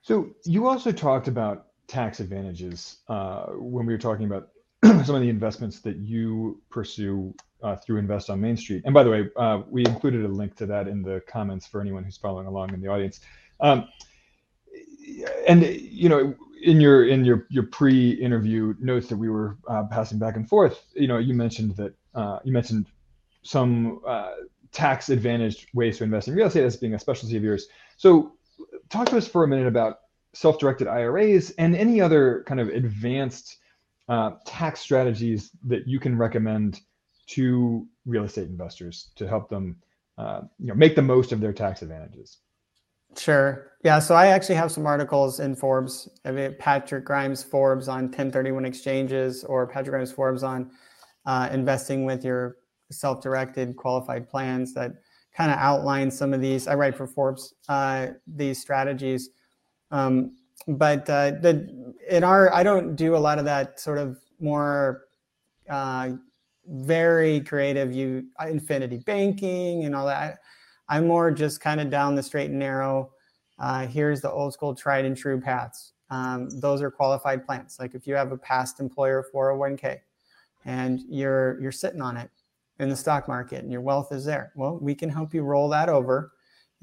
So 0.01 0.31
you 0.43 0.67
also 0.67 0.91
talked 0.91 1.29
about 1.29 1.67
tax 1.93 2.19
advantages 2.19 2.97
uh, 3.07 3.45
when 3.51 3.85
we 3.85 3.93
were 3.93 3.99
talking 3.99 4.25
about 4.25 4.49
some 5.05 5.15
of 5.15 5.21
the 5.21 5.29
investments 5.29 5.79
that 5.81 5.97
you 5.97 6.59
pursue 6.71 7.33
uh, 7.61 7.75
through 7.75 7.99
Invest 7.99 8.31
on 8.31 8.41
Main 8.41 8.57
Street. 8.57 8.81
And 8.85 8.95
by 8.95 9.03
the 9.03 9.11
way, 9.11 9.29
uh, 9.37 9.61
we 9.69 9.85
included 9.85 10.25
a 10.25 10.27
link 10.27 10.55
to 10.57 10.65
that 10.65 10.87
in 10.87 11.03
the 11.03 11.21
comments 11.27 11.67
for 11.67 11.79
anyone 11.79 12.03
who's 12.03 12.17
following 12.17 12.47
along 12.47 12.73
in 12.73 12.81
the 12.81 12.87
audience. 12.87 13.19
Um, 13.59 13.87
and 15.47 15.63
you 15.63 16.09
know, 16.09 16.33
in 16.63 16.81
your 16.81 17.07
in 17.07 17.23
your 17.23 17.45
your 17.49 17.63
pre-interview 17.63 18.73
notes 18.79 19.07
that 19.07 19.17
we 19.17 19.29
were 19.29 19.57
uh, 19.67 19.83
passing 19.91 20.17
back 20.17 20.35
and 20.35 20.49
forth, 20.49 20.83
you 20.95 21.07
know, 21.07 21.19
you 21.19 21.35
mentioned 21.35 21.75
that 21.75 21.93
uh, 22.15 22.39
you 22.43 22.51
mentioned 22.51 22.87
some 23.43 24.01
uh, 24.07 24.31
tax 24.71 25.09
advantaged 25.09 25.67
ways 25.75 25.99
to 25.99 26.03
invest 26.03 26.27
in 26.27 26.33
real 26.33 26.47
estate 26.47 26.63
as 26.63 26.75
being 26.75 26.95
a 26.95 26.99
specialty 26.99 27.37
of 27.37 27.43
yours. 27.43 27.67
So 27.97 28.33
talk 28.89 29.09
to 29.09 29.17
us 29.17 29.27
for 29.27 29.43
a 29.43 29.47
minute 29.47 29.67
about 29.67 29.99
self-directed 30.33 30.87
IRAs 30.87 31.51
and 31.51 31.75
any 31.75 32.01
other 32.01 32.43
kind 32.47 32.59
of 32.59 32.69
advanced 32.69 33.57
uh, 34.09 34.31
tax 34.45 34.79
strategies 34.79 35.51
that 35.65 35.87
you 35.87 35.99
can 35.99 36.17
recommend 36.17 36.81
to 37.27 37.87
real 38.05 38.23
estate 38.23 38.47
investors 38.47 39.11
to 39.15 39.27
help 39.27 39.49
them, 39.49 39.77
uh, 40.17 40.41
you 40.59 40.67
know, 40.67 40.75
make 40.75 40.95
the 40.95 41.01
most 41.01 41.31
of 41.31 41.39
their 41.39 41.53
tax 41.53 41.81
advantages. 41.81 42.39
Sure. 43.17 43.71
Yeah. 43.83 43.99
So 43.99 44.15
I 44.15 44.27
actually 44.27 44.55
have 44.55 44.71
some 44.71 44.87
articles 44.87 45.39
in 45.39 45.55
Forbes. 45.55 46.09
I 46.25 46.31
mean, 46.31 46.55
Patrick 46.59 47.05
Grimes 47.05 47.43
Forbes 47.43 47.87
on 47.87 48.05
1031 48.05 48.65
exchanges, 48.65 49.43
or 49.43 49.67
Patrick 49.67 49.91
Grimes 49.91 50.11
Forbes 50.11 50.43
on 50.43 50.71
uh, 51.25 51.49
investing 51.51 52.05
with 52.05 52.25
your 52.25 52.57
self-directed 52.91 53.75
qualified 53.75 54.27
plans 54.29 54.73
that 54.73 54.93
kind 55.35 55.51
of 55.51 55.57
outline 55.57 56.11
some 56.11 56.33
of 56.33 56.41
these. 56.41 56.67
I 56.67 56.75
write 56.75 56.95
for 56.95 57.07
Forbes, 57.07 57.53
uh, 57.69 58.07
these 58.27 58.59
strategies. 58.59 59.29
Um, 59.93 60.35
but 60.67 61.09
uh, 61.09 61.31
the 61.41 61.93
in 62.09 62.23
our, 62.23 62.53
I 62.53 62.63
don't 62.63 62.95
do 62.95 63.15
a 63.15 63.17
lot 63.17 63.39
of 63.39 63.45
that 63.45 63.79
sort 63.79 63.97
of 63.97 64.17
more 64.39 65.03
uh, 65.69 66.11
very 66.67 67.41
creative, 67.41 67.93
you 67.93 68.25
infinity 68.45 68.97
banking 68.97 69.85
and 69.85 69.95
all 69.95 70.05
that. 70.07 70.39
I'm 70.89 71.07
more 71.07 71.31
just 71.31 71.61
kind 71.61 71.79
of 71.79 71.89
down 71.89 72.15
the 72.15 72.23
straight 72.23 72.49
and 72.49 72.59
narrow. 72.59 73.11
Uh, 73.59 73.87
here's 73.87 74.19
the 74.19 74.31
old 74.31 74.53
school 74.53 74.75
tried 74.75 75.05
and 75.05 75.15
true 75.15 75.39
paths. 75.39 75.93
Um, 76.09 76.49
those 76.59 76.81
are 76.81 76.91
qualified 76.91 77.45
plans. 77.45 77.77
Like 77.79 77.95
if 77.95 78.05
you 78.05 78.15
have 78.15 78.31
a 78.31 78.37
past 78.37 78.79
employer 78.79 79.25
401k 79.33 79.99
and 80.65 81.01
you're 81.07 81.59
you're 81.61 81.71
sitting 81.71 82.01
on 82.01 82.17
it, 82.17 82.29
in 82.79 82.89
the 82.89 82.95
stock 82.95 83.27
market 83.27 83.63
and 83.63 83.71
your 83.71 83.81
wealth 83.81 84.11
is 84.11 84.25
there. 84.25 84.51
Well, 84.55 84.77
we 84.81 84.95
can 84.95 85.09
help 85.09 85.33
you 85.33 85.43
roll 85.43 85.69
that 85.69 85.89
over 85.89 86.32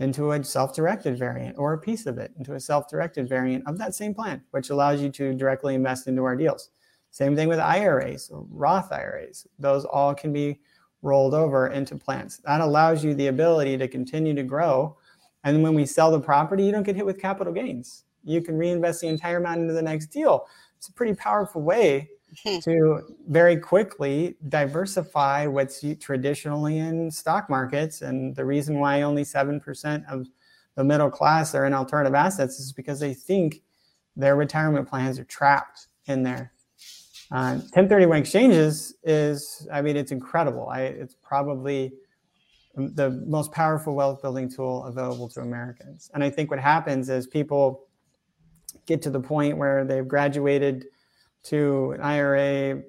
into 0.00 0.32
a 0.32 0.42
self-directed 0.42 1.18
variant 1.18 1.56
or 1.58 1.74
a 1.74 1.78
piece 1.78 2.06
of 2.06 2.18
it 2.18 2.32
into 2.38 2.54
a 2.54 2.60
self-directed 2.60 3.28
variant 3.28 3.66
of 3.68 3.78
that 3.78 3.94
same 3.94 4.14
plan, 4.14 4.42
which 4.50 4.70
allows 4.70 5.00
you 5.00 5.10
to 5.10 5.34
directly 5.34 5.74
invest 5.74 6.08
into 6.08 6.24
our 6.24 6.34
deals. 6.34 6.70
Same 7.10 7.36
thing 7.36 7.48
with 7.48 7.58
IRAs, 7.58 8.30
Roth 8.32 8.90
IRAs. 8.90 9.46
Those 9.58 9.84
all 9.84 10.14
can 10.14 10.32
be 10.32 10.60
rolled 11.02 11.34
over 11.34 11.68
into 11.68 11.96
plans. 11.96 12.40
That 12.44 12.60
allows 12.60 13.04
you 13.04 13.14
the 13.14 13.28
ability 13.28 13.76
to 13.78 13.88
continue 13.88 14.34
to 14.34 14.42
grow. 14.42 14.96
And 15.44 15.62
when 15.62 15.74
we 15.74 15.86
sell 15.86 16.10
the 16.10 16.20
property, 16.20 16.64
you 16.64 16.72
don't 16.72 16.82
get 16.82 16.96
hit 16.96 17.06
with 17.06 17.20
capital 17.20 17.52
gains. 17.52 18.04
You 18.24 18.40
can 18.42 18.56
reinvest 18.56 19.00
the 19.00 19.08
entire 19.08 19.38
amount 19.38 19.60
into 19.60 19.72
the 19.74 19.82
next 19.82 20.06
deal. 20.06 20.46
It's 20.76 20.88
a 20.88 20.92
pretty 20.92 21.14
powerful 21.14 21.62
way 21.62 22.08
to 22.62 23.00
very 23.28 23.56
quickly 23.56 24.36
diversify 24.48 25.46
what's 25.46 25.84
traditionally 26.00 26.78
in 26.78 27.10
stock 27.10 27.50
markets. 27.50 28.02
And 28.02 28.34
the 28.34 28.44
reason 28.44 28.78
why 28.78 29.02
only 29.02 29.22
7% 29.22 30.04
of 30.10 30.26
the 30.76 30.84
middle 30.84 31.10
class 31.10 31.54
are 31.54 31.66
in 31.66 31.74
alternative 31.74 32.14
assets 32.14 32.58
is 32.58 32.72
because 32.72 33.00
they 33.00 33.14
think 33.14 33.62
their 34.16 34.36
retirement 34.36 34.88
plans 34.88 35.18
are 35.18 35.24
trapped 35.24 35.88
in 36.06 36.22
there. 36.22 36.52
Uh, 37.32 37.54
1031 37.54 38.18
exchanges 38.18 38.94
is, 39.04 39.66
I 39.72 39.82
mean, 39.82 39.96
it's 39.96 40.10
incredible. 40.10 40.68
I, 40.68 40.82
it's 40.82 41.16
probably 41.22 41.92
the 42.74 43.10
most 43.26 43.52
powerful 43.52 43.94
wealth 43.94 44.22
building 44.22 44.50
tool 44.50 44.84
available 44.84 45.28
to 45.28 45.40
Americans. 45.40 46.10
And 46.14 46.24
I 46.24 46.30
think 46.30 46.50
what 46.50 46.60
happens 46.60 47.08
is 47.08 47.26
people 47.26 47.86
get 48.86 49.02
to 49.02 49.10
the 49.10 49.20
point 49.20 49.56
where 49.56 49.84
they've 49.84 50.06
graduated 50.06 50.86
to 51.44 51.92
an 51.92 52.00
IRA, 52.00 52.82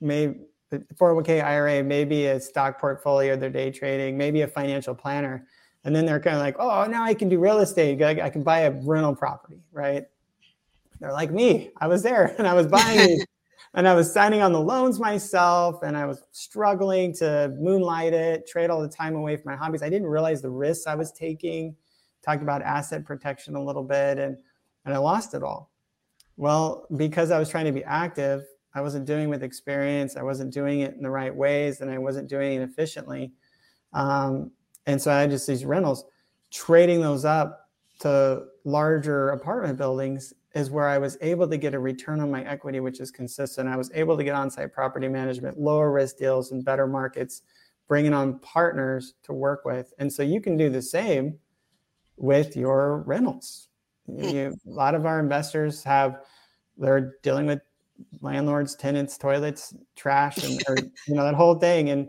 maybe 0.00 0.40
401k 0.72 1.44
IRA, 1.44 1.82
maybe 1.82 2.26
a 2.26 2.40
stock 2.40 2.80
portfolio, 2.80 3.36
they're 3.36 3.50
day 3.50 3.70
trading, 3.70 4.16
maybe 4.16 4.42
a 4.42 4.48
financial 4.48 4.94
planner. 4.94 5.46
And 5.84 5.94
then 5.94 6.04
they're 6.04 6.20
kind 6.20 6.36
of 6.36 6.42
like, 6.42 6.56
oh, 6.58 6.84
now 6.86 7.04
I 7.04 7.14
can 7.14 7.28
do 7.28 7.38
real 7.38 7.60
estate. 7.60 8.02
I, 8.02 8.28
can 8.28 8.42
buy 8.42 8.60
a 8.60 8.72
rental 8.72 9.14
property, 9.14 9.60
right? 9.72 10.04
They're 10.98 11.12
like 11.12 11.30
me. 11.30 11.70
I 11.76 11.86
was 11.86 12.02
there 12.02 12.34
and 12.38 12.46
I 12.46 12.54
was 12.54 12.66
buying 12.66 13.20
and 13.74 13.86
I 13.86 13.94
was 13.94 14.12
signing 14.12 14.42
on 14.42 14.52
the 14.52 14.60
loans 14.60 14.98
myself 14.98 15.82
and 15.82 15.96
I 15.96 16.06
was 16.06 16.22
struggling 16.32 17.14
to 17.16 17.54
moonlight 17.58 18.12
it, 18.12 18.48
trade 18.48 18.70
all 18.70 18.82
the 18.82 18.88
time 18.88 19.14
away 19.14 19.36
from 19.36 19.52
my 19.52 19.56
hobbies. 19.56 19.82
I 19.82 19.88
didn't 19.88 20.08
realize 20.08 20.42
the 20.42 20.50
risks 20.50 20.86
I 20.86 20.94
was 20.94 21.12
taking. 21.12 21.76
Talked 22.24 22.42
about 22.42 22.62
asset 22.62 23.04
protection 23.04 23.54
a 23.54 23.62
little 23.62 23.84
bit 23.84 24.18
and 24.18 24.36
and 24.84 24.94
I 24.94 24.98
lost 24.98 25.34
it 25.34 25.42
all. 25.42 25.70
Well, 26.36 26.86
because 26.96 27.30
I 27.30 27.38
was 27.38 27.48
trying 27.48 27.64
to 27.64 27.72
be 27.72 27.84
active, 27.84 28.44
I 28.74 28.82
wasn't 28.82 29.06
doing 29.06 29.30
with 29.30 29.42
experience. 29.42 30.16
I 30.16 30.22
wasn't 30.22 30.52
doing 30.52 30.80
it 30.80 30.94
in 30.94 31.02
the 31.02 31.10
right 31.10 31.34
ways, 31.34 31.80
and 31.80 31.90
I 31.90 31.96
wasn't 31.96 32.28
doing 32.28 32.60
it 32.60 32.62
efficiently. 32.62 33.32
Um, 33.94 34.50
and 34.84 35.00
so 35.00 35.10
I 35.10 35.22
had 35.22 35.30
just 35.30 35.46
these 35.46 35.64
rentals. 35.64 36.04
Trading 36.52 37.00
those 37.00 37.24
up 37.24 37.70
to 38.00 38.44
larger 38.64 39.30
apartment 39.30 39.78
buildings 39.78 40.34
is 40.54 40.70
where 40.70 40.86
I 40.88 40.98
was 40.98 41.16
able 41.22 41.48
to 41.48 41.56
get 41.56 41.74
a 41.74 41.78
return 41.78 42.20
on 42.20 42.30
my 42.30 42.44
equity, 42.44 42.80
which 42.80 43.00
is 43.00 43.10
consistent. 43.10 43.68
I 43.68 43.76
was 43.76 43.90
able 43.94 44.16
to 44.16 44.24
get 44.24 44.34
on-site 44.34 44.72
property 44.72 45.08
management, 45.08 45.58
lower 45.58 45.90
risk 45.90 46.18
deals, 46.18 46.52
and 46.52 46.62
better 46.62 46.86
markets, 46.86 47.42
bringing 47.88 48.12
on 48.12 48.38
partners 48.40 49.14
to 49.22 49.32
work 49.32 49.64
with. 49.64 49.94
And 49.98 50.12
so 50.12 50.22
you 50.22 50.40
can 50.40 50.56
do 50.56 50.68
the 50.68 50.82
same 50.82 51.38
with 52.16 52.56
your 52.56 53.02
rentals. 53.06 53.68
Hmm. 54.06 54.22
You, 54.22 54.58
a 54.66 54.70
lot 54.70 54.94
of 54.94 55.06
our 55.06 55.20
investors 55.20 55.82
have 55.84 56.22
they're 56.78 57.16
dealing 57.22 57.46
with 57.46 57.60
landlords, 58.20 58.74
tenants, 58.74 59.16
toilets, 59.16 59.74
trash, 59.94 60.38
and 60.44 60.62
or, 60.68 60.76
you 61.06 61.14
know 61.14 61.24
that 61.24 61.34
whole 61.34 61.56
thing. 61.56 61.90
And 61.90 62.08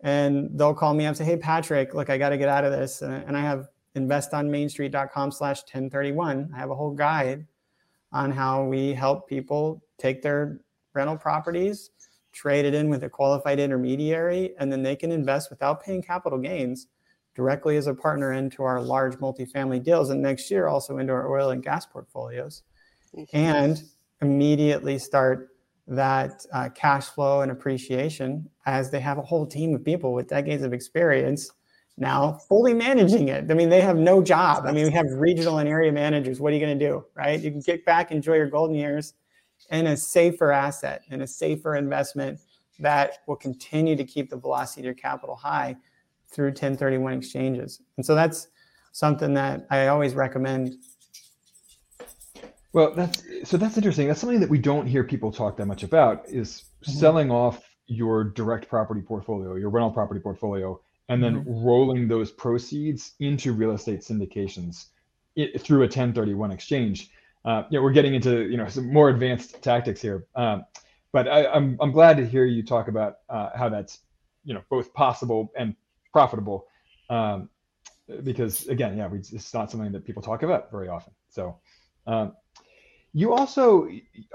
and 0.00 0.50
they'll 0.58 0.74
call 0.74 0.94
me 0.94 1.04
up 1.04 1.08
and 1.08 1.16
say, 1.16 1.24
"Hey, 1.24 1.36
Patrick, 1.36 1.94
look, 1.94 2.10
I 2.10 2.18
got 2.18 2.30
to 2.30 2.38
get 2.38 2.48
out 2.48 2.64
of 2.64 2.72
this." 2.72 3.02
And, 3.02 3.12
and 3.24 3.36
I 3.36 3.40
have 3.40 3.68
investonmainstreet.com 3.96 5.30
slash 5.30 5.62
1031. 5.62 6.50
I 6.54 6.58
have 6.58 6.70
a 6.70 6.74
whole 6.74 6.90
guide 6.90 7.46
on 8.12 8.30
how 8.30 8.64
we 8.64 8.92
help 8.92 9.28
people 9.28 9.82
take 9.98 10.22
their 10.22 10.60
rental 10.94 11.16
properties, 11.16 11.90
trade 12.32 12.64
it 12.64 12.74
in 12.74 12.88
with 12.88 13.04
a 13.04 13.08
qualified 13.08 13.58
intermediary, 13.58 14.54
and 14.58 14.70
then 14.70 14.82
they 14.82 14.96
can 14.96 15.10
invest 15.10 15.50
without 15.50 15.82
paying 15.82 16.02
capital 16.02 16.38
gains 16.38 16.88
directly 17.34 17.76
as 17.76 17.86
a 17.86 17.94
partner 17.94 18.32
into 18.32 18.62
our 18.62 18.80
large 18.80 19.16
multifamily 19.16 19.82
deals. 19.82 20.10
And 20.10 20.22
next 20.22 20.50
year, 20.50 20.68
also 20.68 20.98
into 20.98 21.12
our 21.12 21.30
oil 21.30 21.50
and 21.50 21.62
gas 21.62 21.86
portfolios. 21.86 22.62
Mm-hmm. 23.16 23.36
And 23.36 23.82
immediately 24.20 24.98
start 24.98 25.50
that 25.86 26.46
uh, 26.52 26.68
cash 26.74 27.06
flow 27.06 27.42
and 27.42 27.52
appreciation 27.52 28.48
as 28.66 28.90
they 28.90 29.00
have 29.00 29.18
a 29.18 29.22
whole 29.22 29.46
team 29.46 29.74
of 29.74 29.84
people 29.84 30.14
with 30.14 30.28
decades 30.28 30.62
of 30.62 30.72
experience 30.72 31.50
now 31.96 32.32
fully 32.48 32.74
managing 32.74 33.28
it. 33.28 33.48
I 33.50 33.54
mean, 33.54 33.68
they 33.68 33.80
have 33.80 33.96
no 33.96 34.22
job. 34.22 34.64
I 34.66 34.72
mean, 34.72 34.86
we 34.86 34.92
have 34.92 35.06
regional 35.10 35.58
and 35.58 35.68
area 35.68 35.92
managers. 35.92 36.40
What 36.40 36.52
are 36.52 36.56
you 36.56 36.64
going 36.64 36.76
to 36.76 36.84
do? 36.84 37.04
Right? 37.14 37.38
You 37.40 37.50
can 37.50 37.60
get 37.60 37.84
back, 37.84 38.10
enjoy 38.10 38.34
your 38.34 38.48
golden 38.48 38.74
years 38.74 39.14
and 39.70 39.86
a 39.88 39.96
safer 39.96 40.50
asset 40.50 41.02
and 41.10 41.22
a 41.22 41.26
safer 41.26 41.76
investment 41.76 42.40
that 42.80 43.18
will 43.26 43.36
continue 43.36 43.94
to 43.96 44.04
keep 44.04 44.28
the 44.28 44.36
velocity 44.36 44.80
of 44.80 44.84
your 44.86 44.94
capital 44.94 45.36
high 45.36 45.76
through 46.34 46.48
1031 46.48 47.12
exchanges. 47.14 47.80
And 47.96 48.04
so 48.04 48.14
that's 48.14 48.48
something 48.92 49.34
that 49.34 49.66
I 49.70 49.88
always 49.88 50.14
recommend. 50.14 50.74
Well, 52.72 52.92
that's 52.94 53.22
so 53.44 53.56
that's 53.56 53.76
interesting. 53.76 54.08
That's 54.08 54.20
something 54.20 54.40
that 54.40 54.50
we 54.50 54.58
don't 54.58 54.86
hear 54.86 55.04
people 55.04 55.30
talk 55.30 55.56
that 55.58 55.66
much 55.66 55.84
about 55.84 56.28
is 56.28 56.64
mm-hmm. 56.82 56.92
selling 56.92 57.30
off 57.30 57.62
your 57.86 58.24
direct 58.24 58.68
property 58.68 59.00
portfolio, 59.00 59.54
your 59.54 59.70
rental 59.70 59.90
property 59.90 60.20
portfolio, 60.20 60.80
and 61.08 61.22
then 61.22 61.44
mm-hmm. 61.44 61.64
rolling 61.64 62.08
those 62.08 62.32
proceeds 62.32 63.12
into 63.20 63.52
real 63.52 63.72
estate 63.72 64.00
syndications 64.00 64.86
it, 65.36 65.60
through 65.60 65.78
a 65.78 65.86
1031 65.86 66.50
exchange. 66.50 67.10
Uh, 67.44 67.64
know, 67.70 67.82
we're 67.82 67.92
getting 67.92 68.14
into 68.14 68.48
you 68.48 68.56
know 68.56 68.66
some 68.68 68.92
more 68.92 69.10
advanced 69.10 69.62
tactics 69.62 70.00
here, 70.00 70.26
um, 70.34 70.64
but 71.12 71.28
I, 71.28 71.44
am 71.44 71.52
I'm, 71.52 71.78
I'm 71.80 71.92
glad 71.92 72.16
to 72.16 72.26
hear 72.26 72.44
you 72.44 72.62
talk 72.62 72.88
about 72.88 73.18
uh, 73.28 73.50
how 73.54 73.68
that's 73.68 74.00
you 74.44 74.54
know 74.54 74.62
both 74.70 74.92
possible 74.94 75.52
and 75.56 75.76
profitable, 76.14 76.66
um, 77.10 77.50
because 78.22 78.66
again, 78.68 78.96
yeah, 78.96 79.08
we, 79.08 79.18
it's 79.18 79.52
not 79.52 79.70
something 79.70 79.92
that 79.92 80.06
people 80.06 80.22
talk 80.22 80.42
about 80.42 80.70
very 80.70 80.88
often. 80.88 81.12
So. 81.28 81.58
Um, 82.06 82.32
you 83.16 83.32
also, 83.32 83.88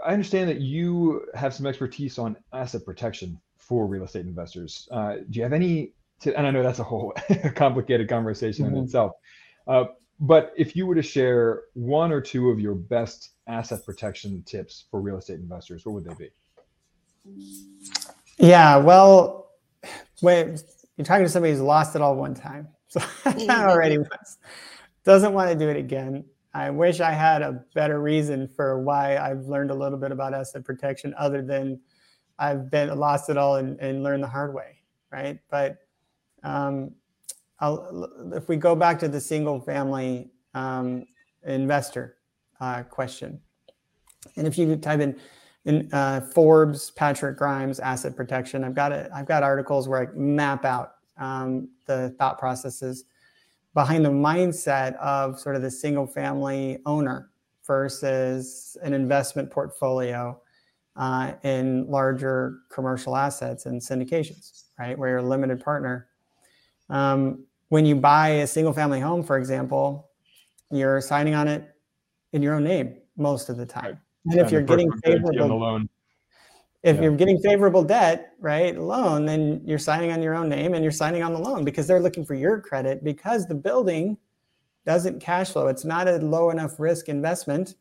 I 0.06 0.14
understand 0.14 0.50
that 0.50 0.62
you 0.62 1.26
have 1.36 1.54
some 1.54 1.66
expertise 1.66 2.18
on 2.18 2.38
asset 2.54 2.86
protection 2.86 3.38
for 3.58 3.86
real 3.86 4.06
estate 4.06 4.26
investors. 4.26 4.88
Uh, 4.90 5.16
do 5.30 5.38
you 5.38 5.44
have 5.44 5.52
any 5.52 5.92
to, 6.22 6.38
and 6.38 6.48
I 6.48 6.52
know 6.52 6.64
that's 6.64 6.80
a 6.80 6.84
whole 6.84 7.14
complicated 7.56 8.08
conversation 8.10 8.66
mm-hmm. 8.66 8.78
in 8.78 8.84
itself. 8.86 9.14
Uh, 9.68 9.86
but 10.20 10.54
if 10.58 10.76
you 10.76 10.86
were 10.86 10.96
to 10.96 11.02
share 11.02 11.64
one 11.74 12.12
or 12.12 12.22
two 12.22 12.50
of 12.50 12.60
your 12.60 12.76
best 12.76 13.32
asset 13.48 13.86
protection 13.86 14.44
tips 14.44 14.86
for 14.92 15.02
real 15.02 15.18
estate 15.18 15.40
investors, 15.40 15.86
what 15.86 15.96
would 15.96 16.06
they 16.06 16.14
be? 16.16 16.30
Yeah, 18.38 18.78
well, 18.78 19.52
wait, 20.22 20.62
you're 21.00 21.06
talking 21.06 21.24
to 21.24 21.30
somebody 21.30 21.54
who's 21.54 21.62
lost 21.62 21.96
it 21.96 22.02
all 22.02 22.16
one 22.16 22.36
time. 22.36 22.68
So 22.90 23.00
that 23.24 23.50
already. 23.70 24.00
Doesn't 25.04 25.32
want 25.32 25.52
to 25.52 25.56
do 25.56 25.70
it 25.70 25.78
again. 25.78 26.26
I 26.56 26.72
wish 26.72 27.02
I 27.02 27.12
had 27.12 27.44
a 27.44 27.64
better 27.76 28.02
reason 28.02 28.48
for 28.48 28.82
why 28.82 29.16
I've 29.18 29.46
learned 29.46 29.70
a 29.70 29.76
little 29.76 30.00
bit 30.00 30.12
about 30.12 30.34
asset 30.34 30.66
protection 30.66 31.14
other 31.16 31.44
than 31.44 31.80
I've 32.40 32.72
been 32.72 32.98
lost 32.98 33.30
it 33.30 33.38
all 33.38 33.58
and, 33.58 33.80
and 33.80 34.02
learned 34.02 34.24
the 34.24 34.28
hard 34.28 34.56
way, 34.56 34.82
right? 35.12 35.40
But 35.52 35.78
um, 36.42 36.96
if 38.34 38.50
we 38.50 38.56
go 38.56 38.76
back 38.76 38.98
to 39.02 39.08
the 39.08 39.22
single 39.22 39.60
family 39.60 40.32
um, 40.56 41.06
investor 41.44 42.18
uh, 42.60 42.82
question, 42.82 43.40
and 44.36 44.48
if 44.48 44.58
you 44.58 44.76
type 44.78 45.00
in, 45.00 45.16
in 45.66 45.90
uh, 45.94 46.22
Forbes 46.34 46.92
Patrick 46.92 47.38
Grimes 47.38 47.80
asset 47.80 48.16
protection, 48.16 48.64
I've 48.64 48.76
got 48.76 48.92
it. 48.92 49.10
I've 49.14 49.26
got 49.26 49.44
articles 49.44 49.88
where 49.88 50.02
I 50.02 50.08
map 50.16 50.66
out 50.66 50.94
um, 51.18 51.70
the 51.86 52.16
thought 52.18 52.40
processes 52.40 53.06
behind 53.74 54.06
the 54.06 54.10
mindset 54.10 54.96
of 54.96 55.40
sort 55.40 55.56
of 55.56 55.62
the 55.62 55.72
single 55.72 56.08
family 56.08 56.80
owner 56.86 57.30
versus 57.68 58.78
an 58.82 58.94
investment 58.94 59.52
portfolio 59.52 60.42
uh, 60.96 61.34
in 61.44 61.86
larger 61.90 62.60
commercial 62.72 63.16
assets 63.16 63.66
and 63.66 63.80
syndications, 63.80 64.64
right? 64.80 64.98
Where 64.98 65.10
you're 65.10 65.20
a 65.20 65.24
limited 65.24 65.64
partner 65.64 66.10
um, 66.90 67.46
when 67.70 67.86
you 67.86 67.96
buy 67.96 68.30
a 68.30 68.48
single 68.48 68.74
family 68.74 69.00
home, 69.00 69.24
for 69.24 69.38
example, 69.38 70.10
you're 70.72 71.02
signing 71.02 71.36
on 71.36 71.48
it 71.48 71.76
in 72.34 72.42
your 72.42 72.56
own 72.56 72.64
name 72.64 72.98
most 73.16 73.50
of 73.50 73.58
the 73.58 73.66
time. 73.66 74.00
And 74.26 74.40
if 74.40 74.52
you're 74.52 74.62
getting 74.62 74.92
favorable 75.04 75.60
loan, 75.60 75.90
if 76.84 76.96
yeah. 76.96 77.04
you're 77.04 77.16
getting 77.16 77.40
favorable 77.40 77.84
debt, 77.84 78.34
right, 78.40 78.78
loan, 78.78 79.26
then 79.26 79.62
you're 79.66 79.80
signing 79.80 80.12
on 80.12 80.22
your 80.22 80.34
own 80.34 80.48
name 80.48 80.74
and 80.74 80.84
you're 80.84 80.92
signing 80.92 81.24
on 81.24 81.34
the 81.34 81.40
loan 81.40 81.66
because 81.66 81.88
they're 81.88 82.00
looking 82.00 82.26
for 82.26 82.36
your 82.36 82.62
credit 82.62 83.04
because 83.04 83.48
the 83.48 83.56
building 83.56 84.18
doesn't 84.86 85.20
cash 85.20 85.52
flow. 85.52 85.68
It's 85.68 85.84
not 85.84 86.08
a 86.08 86.18
low 86.18 86.52
enough 86.52 86.80
risk 86.80 87.10
investment 87.10 87.76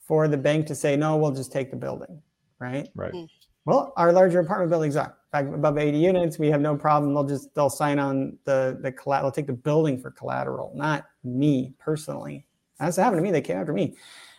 for 0.00 0.26
the 0.26 0.36
bank 0.36 0.66
to 0.66 0.74
say, 0.74 0.96
no, 0.96 1.16
we'll 1.16 1.32
just 1.32 1.52
take 1.52 1.70
the 1.70 1.76
building, 1.76 2.20
right? 2.58 2.88
Right. 2.94 3.12
Hmm. 3.12 3.24
Well, 3.66 3.92
our 3.96 4.12
larger 4.12 4.40
apartment 4.40 4.70
buildings 4.70 4.96
are 4.96 5.16
above 5.32 5.78
80 5.78 5.98
units, 5.98 6.38
we 6.38 6.48
have 6.48 6.60
no 6.60 6.76
problem. 6.76 7.14
They'll 7.14 7.24
just 7.24 7.54
they'll 7.54 7.70
sign 7.70 7.98
on 7.98 8.38
the 8.44 8.78
the 8.80 8.92
collateral, 8.92 9.32
take 9.32 9.46
the 9.46 9.52
building 9.52 9.98
for 9.98 10.10
collateral, 10.10 10.72
not 10.74 11.06
me 11.22 11.74
personally. 11.78 12.46
That's 12.78 12.96
happened 12.96 13.18
to 13.18 13.22
me. 13.22 13.30
They 13.30 13.40
came 13.40 13.56
after 13.56 13.72
me. 13.72 13.96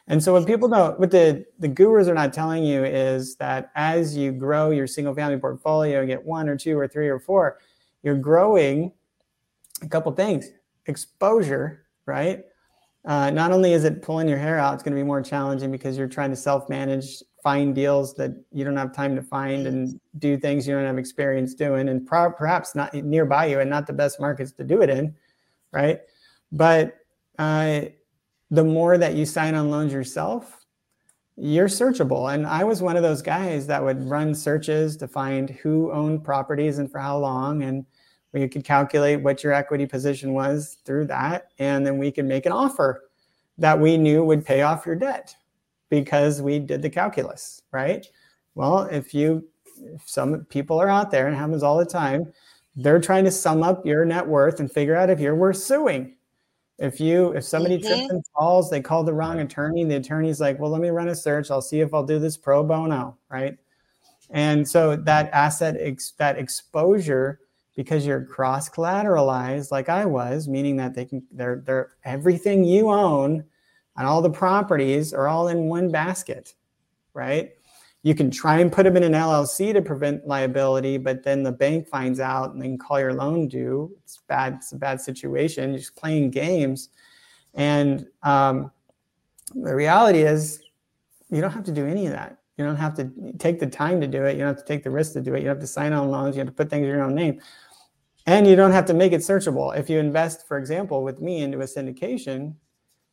And 0.08 0.24
so 0.24 0.34
what 0.34 0.46
people 0.46 0.68
know, 0.68 0.94
what 0.98 1.10
the, 1.10 1.46
the 1.58 1.68
gurus 1.68 2.08
are 2.08 2.14
not 2.14 2.32
telling 2.32 2.64
you 2.64 2.84
is 2.84 3.36
that 3.38 3.72
as 3.76 4.16
you 4.16 4.32
grow 4.32 4.70
your 4.70 4.86
single 4.86 5.16
family 5.16 5.38
portfolio, 5.38 6.02
you 6.02 6.08
get 6.08 6.24
one 6.24 6.48
or 6.48 6.56
two 6.56 6.78
or 6.78 6.88
three 6.88 7.08
or 7.08 7.20
four, 7.20 7.60
you're 8.04 8.16
growing 8.16 8.92
a 9.82 9.88
couple 9.88 10.12
things. 10.12 10.52
Exposure, 10.86 11.88
right? 12.06 12.44
Uh, 13.04 13.32
not 13.32 13.52
only 13.52 13.74
is 13.74 13.84
it 13.84 14.04
pulling 14.04 14.28
your 14.28 14.38
hair 14.38 14.60
out, 14.60 14.76
it's 14.76 14.84
going 14.84 14.96
to 14.96 15.00
be 15.00 15.06
more 15.06 15.22
challenging 15.22 15.72
because 15.72 15.98
you're 15.98 16.08
trying 16.08 16.30
to 16.30 16.36
self-manage 16.36 17.24
find 17.46 17.76
deals 17.76 18.16
that 18.16 18.32
you 18.52 18.66
don't 18.66 18.76
have 18.76 18.92
time 18.92 19.16
to 19.16 19.22
find 19.22 19.68
and 19.68 20.00
do 20.18 20.36
things 20.36 20.68
you 20.68 20.74
don't 20.74 20.84
have 20.84 20.98
experience 20.98 21.54
doing 21.54 21.90
and 21.90 22.08
pro- 22.08 22.32
perhaps 22.32 22.74
not 22.74 22.92
nearby 22.96 23.46
you 23.46 23.60
and 23.60 23.70
not 23.70 23.86
the 23.86 23.94
best 23.94 24.20
markets 24.20 24.52
to 24.52 24.64
do 24.64 24.82
it 24.82 24.90
in 24.90 25.14
right 25.72 26.00
but 26.52 26.98
uh, 27.38 27.82
the 28.52 28.64
more 28.64 28.98
that 28.98 29.16
you 29.16 29.26
sign 29.26 29.56
on 29.56 29.70
loans 29.70 29.94
yourself 29.94 30.66
you're 31.38 31.68
searchable 31.68 32.34
and 32.34 32.46
i 32.48 32.64
was 32.64 32.82
one 32.82 32.96
of 32.96 33.04
those 33.04 33.22
guys 33.22 33.68
that 33.68 33.84
would 33.84 34.04
run 34.10 34.34
searches 34.34 34.96
to 34.96 35.08
find 35.08 35.50
who 35.50 35.92
owned 35.92 36.24
properties 36.24 36.78
and 36.78 36.92
for 36.92 37.00
how 37.00 37.18
long 37.18 37.64
and 37.64 37.86
we 38.32 38.48
could 38.48 38.64
calculate 38.64 39.22
what 39.22 39.44
your 39.44 39.54
equity 39.54 39.86
position 39.86 40.34
was 40.34 40.78
through 40.86 41.06
that 41.06 41.52
and 41.60 41.86
then 41.86 41.98
we 41.98 42.12
could 42.12 42.26
make 42.26 42.46
an 42.46 42.52
offer 42.52 43.04
that 43.58 43.80
we 43.80 43.98
knew 43.98 44.24
would 44.24 44.46
pay 44.46 44.62
off 44.62 44.86
your 44.86 44.96
debt 44.96 45.36
because 45.90 46.42
we 46.42 46.60
did 46.60 46.82
the 46.82 46.90
calculus, 46.90 47.62
right? 47.72 48.06
Well, 48.56 48.84
if 48.84 49.14
you, 49.14 49.48
if 49.82 50.08
some 50.08 50.46
people 50.46 50.80
are 50.82 50.90
out 50.90 51.12
there 51.12 51.28
and 51.28 51.36
happens 51.36 51.64
all 51.64 51.78
the 51.78 51.86
time, 51.86 52.32
they're 52.76 53.00
trying 53.00 53.24
to 53.26 53.32
sum 53.32 53.64
up 53.64 53.86
your 53.86 54.04
net 54.04 54.28
worth 54.28 54.60
and 54.60 54.72
figure 54.72 54.96
out 54.96 55.10
if 55.10 55.20
you're 55.20 55.36
worth 55.36 55.58
suing. 55.58 56.15
If 56.78 57.00
you, 57.00 57.32
if 57.32 57.44
somebody 57.44 57.78
mm-hmm. 57.78 57.88
trips 57.88 58.10
and 58.10 58.24
falls, 58.38 58.70
they 58.70 58.82
call 58.82 59.04
the 59.04 59.14
wrong 59.14 59.40
attorney. 59.40 59.84
The 59.86 59.96
attorney's 59.96 60.42
like, 60.42 60.60
well, 60.60 60.72
let 60.72 60.82
me 60.82 60.90
run 60.90 61.08
a 61.08 61.16
search. 61.16 61.50
I'll 61.50 61.62
see 61.62 61.80
if 61.80 61.94
I'll 61.94 62.06
do 62.06 62.20
this 62.20 62.36
pro 62.36 62.64
bono, 62.64 63.18
right? 63.30 63.58
And 64.30 64.68
so 64.68 64.96
that 64.96 65.30
asset, 65.32 65.78
ex- 65.80 66.14
that 66.18 66.38
exposure, 66.38 67.40
because 67.76 68.06
you're 68.06 68.26
cross 68.26 68.70
collateralized, 68.70 69.72
like 69.72 69.88
I 69.88 70.06
was, 70.06 70.48
meaning 70.48 70.76
that 70.78 70.96
they 70.96 71.06
can, 71.06 71.24
they're, 71.32 71.62
they're 71.66 71.92
everything 72.04 72.64
you 72.64 72.90
own 72.90 73.44
and 73.98 74.08
all 74.08 74.22
the 74.22 74.30
properties 74.30 75.14
are 75.14 75.28
all 75.28 75.48
in 75.48 75.70
one 75.70 75.90
basket, 75.90 76.56
right? 77.14 77.52
You 78.06 78.14
can 78.14 78.30
try 78.30 78.60
and 78.60 78.72
put 78.72 78.84
them 78.84 78.98
in 78.98 79.02
an 79.02 79.14
LLC 79.14 79.74
to 79.74 79.82
prevent 79.82 80.28
liability, 80.28 81.00
but 81.00 81.24
then 81.24 81.42
the 81.42 81.52
bank 81.52 81.88
finds 81.88 82.20
out 82.20 82.54
and 82.54 82.62
then 82.62 82.78
call 82.78 83.00
your 83.00 83.16
loan 83.16 83.48
due. 83.48 83.98
It's 84.04 84.20
bad. 84.28 84.54
It's 84.58 84.74
a 84.74 84.76
bad 84.76 85.02
situation. 85.02 85.72
You're 85.72 85.80
just 85.80 85.96
playing 85.96 86.30
games, 86.30 86.90
and 87.56 88.06
um, 88.22 88.72
the 89.56 89.74
reality 89.74 90.20
is, 90.20 90.62
you 91.32 91.42
don't 91.42 91.50
have 91.50 91.64
to 91.64 91.72
do 91.72 91.88
any 91.88 92.06
of 92.06 92.12
that. 92.12 92.38
You 92.60 92.66
don't 92.66 92.76
have 92.76 92.94
to 92.98 93.10
take 93.40 93.60
the 93.60 93.66
time 93.66 94.00
to 94.02 94.08
do 94.08 94.24
it. 94.26 94.34
You 94.34 94.42
don't 94.42 94.50
have 94.50 94.64
to 94.64 94.72
take 94.72 94.84
the 94.84 94.92
risk 94.92 95.14
to 95.14 95.22
do 95.22 95.34
it. 95.34 95.40
You 95.40 95.46
don't 95.46 95.56
have 95.56 95.62
to 95.62 95.68
sign 95.68 95.92
on 95.92 96.12
loans. 96.12 96.36
You 96.36 96.42
have 96.42 96.48
to 96.48 96.54
put 96.54 96.70
things 96.70 96.84
in 96.84 96.90
your 96.90 97.02
own 97.02 97.16
name. 97.16 97.42
And 98.28 98.46
you 98.46 98.56
don't 98.56 98.72
have 98.72 98.86
to 98.86 98.94
make 98.94 99.14
it 99.14 99.22
searchable. 99.22 99.76
If 99.76 99.90
you 99.90 99.98
invest, 99.98 100.48
for 100.48 100.60
example, 100.60 101.04
with 101.04 101.22
me 101.22 101.42
into 101.42 101.62
a 101.62 101.64
syndication, 101.64 102.54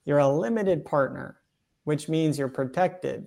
you're 0.04 0.18
a 0.18 0.28
limited 0.28 0.84
partner, 0.84 1.38
which 1.84 2.10
means 2.10 2.38
you're 2.38 2.48
protected. 2.48 3.26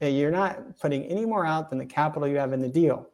You're 0.00 0.30
not 0.30 0.78
putting 0.78 1.04
any 1.04 1.24
more 1.24 1.46
out 1.46 1.70
than 1.70 1.78
the 1.78 1.86
capital 1.86 2.28
you 2.28 2.36
have 2.36 2.52
in 2.52 2.60
the 2.60 2.68
deal. 2.68 3.08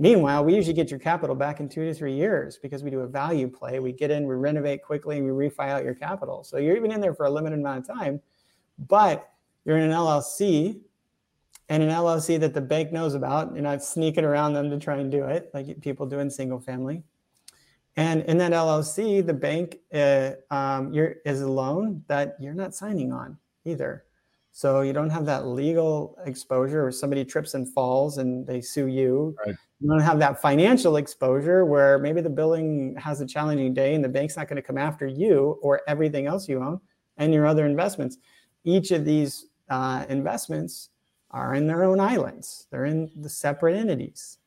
Meanwhile, 0.00 0.44
we 0.44 0.54
usually 0.54 0.74
get 0.74 0.90
your 0.90 1.00
capital 1.00 1.34
back 1.34 1.58
in 1.58 1.68
two 1.68 1.84
to 1.84 1.92
three 1.92 2.14
years 2.14 2.56
because 2.62 2.84
we 2.84 2.90
do 2.90 3.00
a 3.00 3.06
value 3.06 3.48
play. 3.48 3.80
We 3.80 3.92
get 3.92 4.12
in, 4.12 4.26
we 4.26 4.36
renovate 4.36 4.84
quickly, 4.84 5.18
and 5.18 5.26
we 5.26 5.48
refi 5.48 5.68
out 5.70 5.84
your 5.84 5.94
capital. 5.94 6.44
So 6.44 6.56
you're 6.58 6.76
even 6.76 6.92
in 6.92 7.00
there 7.00 7.14
for 7.14 7.26
a 7.26 7.30
limited 7.30 7.58
amount 7.58 7.88
of 7.88 7.96
time, 7.96 8.20
but 8.78 9.28
you're 9.64 9.76
in 9.76 9.84
an 9.84 9.90
LLC 9.90 10.80
and 11.68 11.82
an 11.82 11.90
LLC 11.90 12.38
that 12.40 12.54
the 12.54 12.60
bank 12.60 12.92
knows 12.92 13.14
about. 13.14 13.52
You're 13.54 13.62
not 13.62 13.82
sneaking 13.82 14.24
around 14.24 14.52
them 14.52 14.70
to 14.70 14.78
try 14.78 14.98
and 14.98 15.10
do 15.10 15.24
it 15.24 15.50
like 15.52 15.80
people 15.80 16.06
do 16.06 16.20
in 16.20 16.30
single 16.30 16.60
family. 16.60 17.02
And 17.96 18.22
in 18.22 18.38
that 18.38 18.52
LLC, 18.52 19.26
the 19.26 19.34
bank 19.34 19.78
uh, 19.92 20.32
um, 20.52 20.92
is 20.94 21.40
a 21.40 21.48
loan 21.48 22.04
that 22.06 22.36
you're 22.38 22.54
not 22.54 22.72
signing 22.72 23.12
on 23.12 23.36
either. 23.64 24.04
So 24.58 24.80
you 24.80 24.92
don't 24.92 25.10
have 25.10 25.24
that 25.26 25.46
legal 25.46 26.18
exposure 26.26 26.82
where 26.82 26.90
somebody 26.90 27.24
trips 27.24 27.54
and 27.54 27.72
falls 27.72 28.18
and 28.18 28.44
they 28.44 28.60
sue 28.60 28.88
you. 28.88 29.36
Right. 29.46 29.54
You 29.78 29.88
don't 29.88 30.00
have 30.00 30.18
that 30.18 30.42
financial 30.42 30.96
exposure 30.96 31.64
where 31.64 32.00
maybe 32.00 32.20
the 32.22 32.28
billing 32.28 32.96
has 32.96 33.20
a 33.20 33.26
challenging 33.26 33.72
day 33.72 33.94
and 33.94 34.02
the 34.02 34.08
bank's 34.08 34.36
not 34.36 34.48
going 34.48 34.56
to 34.56 34.62
come 34.62 34.76
after 34.76 35.06
you 35.06 35.60
or 35.62 35.82
everything 35.86 36.26
else 36.26 36.48
you 36.48 36.60
own 36.60 36.80
and 37.18 37.32
your 37.32 37.46
other 37.46 37.66
investments. 37.66 38.18
Each 38.64 38.90
of 38.90 39.04
these 39.04 39.46
uh, 39.70 40.04
investments 40.08 40.88
are 41.30 41.54
in 41.54 41.68
their 41.68 41.84
own 41.84 42.00
islands. 42.00 42.66
They're 42.72 42.86
in 42.86 43.12
the 43.14 43.28
separate 43.28 43.76
entities. 43.76 44.38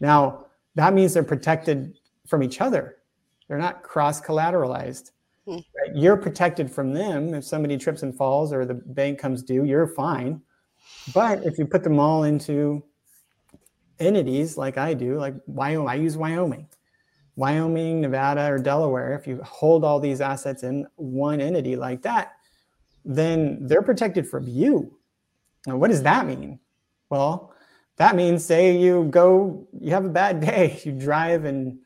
Now, 0.00 0.46
that 0.74 0.94
means 0.94 1.14
they're 1.14 1.22
protected 1.22 1.96
from 2.26 2.42
each 2.42 2.60
other. 2.60 2.96
They're 3.46 3.56
not 3.56 3.84
cross 3.84 4.20
collateralized. 4.20 5.12
Hmm. 5.46 5.52
Right? 5.54 5.94
You're 5.94 6.16
protected 6.16 6.70
from 6.70 6.92
them. 6.92 7.34
If 7.34 7.44
somebody 7.44 7.76
trips 7.76 8.02
and 8.02 8.16
falls 8.16 8.52
or 8.52 8.64
the 8.64 8.74
bank 8.74 9.18
comes 9.18 9.42
due, 9.42 9.64
you're 9.64 9.86
fine. 9.86 10.40
But 11.14 11.44
if 11.44 11.58
you 11.58 11.66
put 11.66 11.82
them 11.82 11.98
all 11.98 12.24
into 12.24 12.82
entities 13.98 14.56
like 14.56 14.78
I 14.78 14.94
do, 14.94 15.18
like 15.18 15.34
Wyoming, 15.46 15.88
I 15.88 15.94
use 15.94 16.16
Wyoming, 16.16 16.68
Wyoming, 17.36 18.00
Nevada, 18.00 18.50
or 18.52 18.58
Delaware, 18.58 19.14
if 19.14 19.26
you 19.26 19.40
hold 19.42 19.84
all 19.84 20.00
these 20.00 20.20
assets 20.20 20.62
in 20.62 20.86
one 20.96 21.40
entity 21.40 21.76
like 21.76 22.02
that, 22.02 22.32
then 23.04 23.66
they're 23.66 23.82
protected 23.82 24.28
from 24.28 24.46
you. 24.46 24.98
Now, 25.66 25.76
what 25.76 25.90
does 25.90 26.02
that 26.02 26.26
mean? 26.26 26.58
Well, 27.08 27.52
that 27.96 28.16
means 28.16 28.44
say 28.44 28.76
you 28.76 29.04
go, 29.10 29.66
you 29.78 29.90
have 29.92 30.04
a 30.04 30.10
bad 30.10 30.40
day, 30.50 30.80
you 30.84 30.92
drive 30.92 31.44
and 31.44 31.78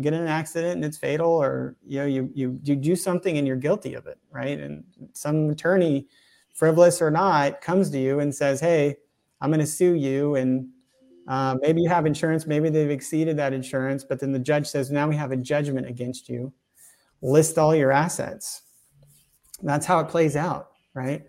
get 0.00 0.12
in 0.12 0.20
an 0.20 0.28
accident 0.28 0.74
and 0.74 0.84
it's 0.84 0.98
fatal, 0.98 1.30
or 1.30 1.76
you 1.86 1.98
know, 1.98 2.06
you 2.06 2.30
you 2.34 2.60
you 2.62 2.76
do 2.76 2.96
something 2.96 3.38
and 3.38 3.46
you're 3.46 3.56
guilty 3.56 3.94
of 3.94 4.06
it, 4.06 4.18
right? 4.30 4.58
And 4.58 4.84
some 5.12 5.50
attorney, 5.50 6.06
frivolous 6.54 7.00
or 7.00 7.10
not, 7.10 7.60
comes 7.60 7.90
to 7.90 7.98
you 7.98 8.20
and 8.20 8.34
says, 8.34 8.60
"Hey, 8.60 8.96
I'm 9.40 9.50
going 9.50 9.60
to 9.60 9.66
sue 9.66 9.94
you," 9.94 10.36
and 10.36 10.68
uh, 11.28 11.56
maybe 11.60 11.80
you 11.82 11.88
have 11.88 12.06
insurance, 12.06 12.46
maybe 12.46 12.68
they've 12.68 12.90
exceeded 12.90 13.36
that 13.38 13.52
insurance, 13.52 14.04
but 14.04 14.20
then 14.20 14.32
the 14.32 14.38
judge 14.38 14.66
says, 14.66 14.90
"Now 14.90 15.08
we 15.08 15.16
have 15.16 15.32
a 15.32 15.36
judgment 15.36 15.86
against 15.88 16.28
you. 16.28 16.52
List 17.22 17.58
all 17.58 17.74
your 17.74 17.92
assets." 17.92 18.62
That's 19.62 19.86
how 19.86 20.00
it 20.00 20.08
plays 20.08 20.36
out, 20.36 20.72
right? 20.94 21.24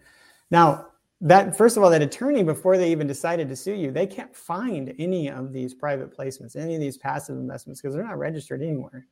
Now, 0.52 0.88
that 1.22 1.58
first 1.58 1.78
of 1.78 1.84
all, 1.84 1.90
that 1.90 2.02
attorney 2.02 2.44
before 2.44 2.78
they 2.78 2.92
even 2.92 3.08
decided 3.08 3.50
to 3.50 3.56
sue 3.56 3.74
you, 3.74 3.92
they 3.92 4.06
can't 4.06 4.36
find 4.36 4.94
any 5.00 5.30
of 5.30 5.52
these 5.52 5.74
private 5.74 6.16
placements, 6.16 6.56
any 6.56 6.76
of 6.76 6.82
these 6.82 6.98
passive 6.98 7.38
investments 7.38 7.82
because 7.82 7.96
they're 7.96 8.04
not 8.04 8.20
registered 8.20 8.62
anywhere. 8.62 9.08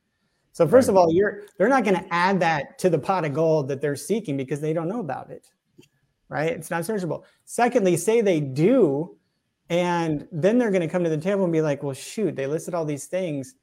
So 0.52 0.66
first 0.66 0.88
right. 0.88 0.92
of 0.92 0.96
all, 0.96 1.12
you're 1.12 1.42
they're 1.58 1.68
not 1.68 1.84
going 1.84 1.96
to 1.96 2.14
add 2.14 2.40
that 2.40 2.78
to 2.78 2.88
the 2.88 2.98
pot 2.98 3.24
of 3.24 3.34
gold 3.34 3.68
that 3.68 3.80
they're 3.80 3.96
seeking 3.96 4.36
because 4.36 4.60
they 4.60 4.72
don't 4.72 4.88
know 4.88 5.00
about 5.00 5.30
it. 5.30 5.50
Right? 6.28 6.52
It's 6.52 6.70
not 6.70 6.82
searchable. 6.82 7.24
Secondly, 7.44 7.96
say 7.96 8.20
they 8.20 8.40
do, 8.40 9.16
and 9.68 10.26
then 10.32 10.58
they're 10.58 10.70
going 10.70 10.82
to 10.82 10.88
come 10.88 11.04
to 11.04 11.10
the 11.10 11.18
table 11.18 11.44
and 11.44 11.52
be 11.52 11.60
like, 11.60 11.82
well, 11.82 11.94
shoot, 11.94 12.34
they 12.34 12.46
listed 12.46 12.74
all 12.74 12.84
these 12.84 13.06
things 13.06 13.54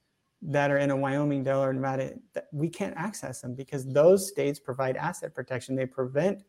that 0.43 0.69
are 0.69 0.77
in 0.77 0.91
a 0.91 0.95
Wyoming, 0.95 1.43
Delaware, 1.43 1.73
Nevada. 1.73 2.13
That 2.33 2.47
we 2.51 2.69
can't 2.69 2.93
access 2.95 3.41
them 3.41 3.55
because 3.55 3.85
those 3.85 4.27
states 4.27 4.59
provide 4.59 4.95
asset 4.97 5.33
protection. 5.33 5.75
They 5.75 5.85
prevent 5.85 6.43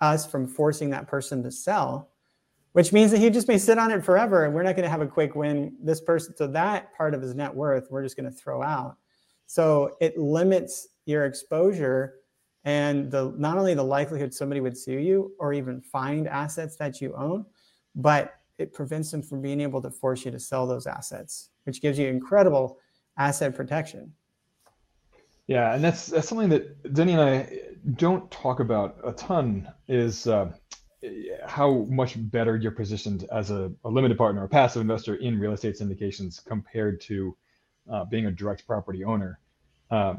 us 0.00 0.26
from 0.26 0.46
forcing 0.46 0.90
that 0.90 1.06
person 1.06 1.42
to 1.42 1.50
sell, 1.50 2.10
which 2.72 2.92
means 2.92 3.10
that 3.10 3.18
he 3.18 3.30
just 3.30 3.48
may 3.48 3.58
sit 3.58 3.78
on 3.78 3.90
it 3.90 4.04
forever 4.04 4.44
and 4.44 4.54
we're 4.54 4.62
not 4.62 4.76
going 4.76 4.84
to 4.84 4.90
have 4.90 5.00
a 5.00 5.06
quick 5.06 5.34
win. 5.34 5.74
This 5.82 6.00
person, 6.00 6.36
so 6.36 6.46
that 6.48 6.94
part 6.94 7.14
of 7.14 7.22
his 7.22 7.34
net 7.34 7.54
worth, 7.54 7.88
we're 7.90 8.02
just 8.02 8.16
going 8.16 8.30
to 8.30 8.36
throw 8.36 8.62
out. 8.62 8.96
So 9.46 9.96
it 10.00 10.18
limits 10.18 10.88
your 11.06 11.24
exposure 11.24 12.16
and 12.64 13.10
the 13.10 13.32
not 13.38 13.58
only 13.58 13.74
the 13.74 13.82
likelihood 13.82 14.34
somebody 14.34 14.60
would 14.60 14.76
sue 14.76 14.98
you 14.98 15.32
or 15.38 15.52
even 15.52 15.80
find 15.80 16.26
assets 16.26 16.76
that 16.76 17.00
you 17.00 17.14
own, 17.14 17.46
but 17.94 18.34
it 18.58 18.72
prevents 18.72 19.10
them 19.10 19.22
from 19.22 19.40
being 19.40 19.60
able 19.60 19.80
to 19.82 19.90
force 19.90 20.24
you 20.24 20.30
to 20.30 20.40
sell 20.40 20.66
those 20.66 20.86
assets, 20.86 21.50
which 21.64 21.80
gives 21.80 21.98
you 21.98 22.08
incredible 22.08 22.78
asset 23.18 23.54
protection. 23.54 24.12
Yeah, 25.46 25.74
and 25.74 25.84
that's 25.84 26.06
that's 26.06 26.28
something 26.28 26.48
that 26.48 26.82
Deni 26.92 27.12
and 27.12 27.20
I 27.20 27.48
don't 27.94 28.28
talk 28.30 28.60
about 28.60 28.96
a 29.04 29.12
ton 29.12 29.68
is 29.86 30.26
uh, 30.26 30.50
how 31.46 31.86
much 31.88 32.14
better 32.30 32.56
you're 32.56 32.72
positioned 32.72 33.26
as 33.32 33.50
a, 33.50 33.70
a, 33.84 33.88
limited 33.88 34.18
partner, 34.18 34.42
a 34.42 34.48
passive 34.48 34.82
investor 34.82 35.14
in 35.16 35.38
real 35.38 35.52
estate 35.52 35.76
syndications 35.78 36.44
compared 36.44 37.00
to 37.02 37.36
uh, 37.90 38.04
being 38.06 38.26
a 38.26 38.30
direct 38.30 38.66
property 38.66 39.04
owner. 39.04 39.38
Uh, 39.90 40.14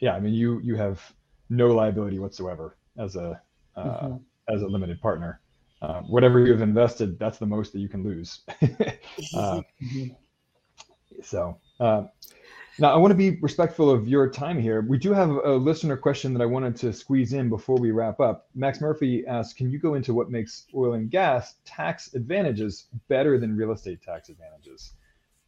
yeah, 0.00 0.14
I 0.14 0.20
mean 0.20 0.34
you 0.34 0.60
you 0.60 0.76
have 0.76 1.02
no 1.50 1.68
liability 1.68 2.20
whatsoever 2.20 2.76
as 2.98 3.16
a 3.16 3.40
uh, 3.76 3.82
mm-hmm. 3.82 4.54
as 4.54 4.62
a 4.62 4.66
limited 4.66 5.00
partner. 5.00 5.40
Uh, 5.82 6.02
whatever 6.02 6.44
you've 6.44 6.62
invested, 6.62 7.18
that's 7.18 7.38
the 7.38 7.46
most 7.46 7.72
that 7.72 7.80
you 7.80 7.88
can 7.88 8.04
lose. 8.04 8.40
Uh, 9.34 9.60
mm-hmm. 9.82 10.06
so 11.22 11.58
now, 12.80 12.94
I 12.94 12.96
want 12.96 13.10
to 13.10 13.16
be 13.16 13.38
respectful 13.40 13.90
of 13.90 14.06
your 14.06 14.30
time 14.30 14.60
here. 14.60 14.82
We 14.82 14.98
do 14.98 15.12
have 15.12 15.30
a 15.30 15.52
listener 15.52 15.96
question 15.96 16.32
that 16.34 16.42
I 16.42 16.46
wanted 16.46 16.76
to 16.76 16.92
squeeze 16.92 17.32
in 17.32 17.48
before 17.48 17.76
we 17.76 17.90
wrap 17.90 18.20
up. 18.20 18.48
Max 18.54 18.80
Murphy 18.80 19.26
asks 19.26 19.52
Can 19.52 19.68
you 19.70 19.78
go 19.78 19.94
into 19.94 20.14
what 20.14 20.30
makes 20.30 20.66
oil 20.74 20.92
and 20.94 21.10
gas 21.10 21.56
tax 21.64 22.14
advantages 22.14 22.86
better 23.08 23.36
than 23.38 23.56
real 23.56 23.72
estate 23.72 24.00
tax 24.00 24.28
advantages? 24.28 24.92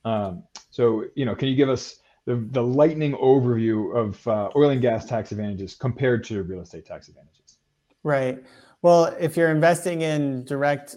Um, 0.04 0.42
so, 0.70 1.04
you 1.14 1.24
know, 1.24 1.34
can 1.36 1.48
you 1.48 1.54
give 1.54 1.68
us 1.68 2.00
the, 2.24 2.36
the 2.50 2.62
lightning 2.62 3.12
overview 3.12 3.94
of 3.94 4.26
uh, 4.26 4.50
oil 4.56 4.70
and 4.70 4.80
gas 4.80 5.06
tax 5.06 5.30
advantages 5.30 5.74
compared 5.74 6.24
to 6.24 6.42
real 6.42 6.60
estate 6.60 6.84
tax 6.84 7.08
advantages? 7.08 7.58
Right. 8.02 8.42
Well, 8.82 9.14
if 9.20 9.36
you're 9.36 9.50
investing 9.50 10.02
in 10.02 10.44
direct 10.44 10.96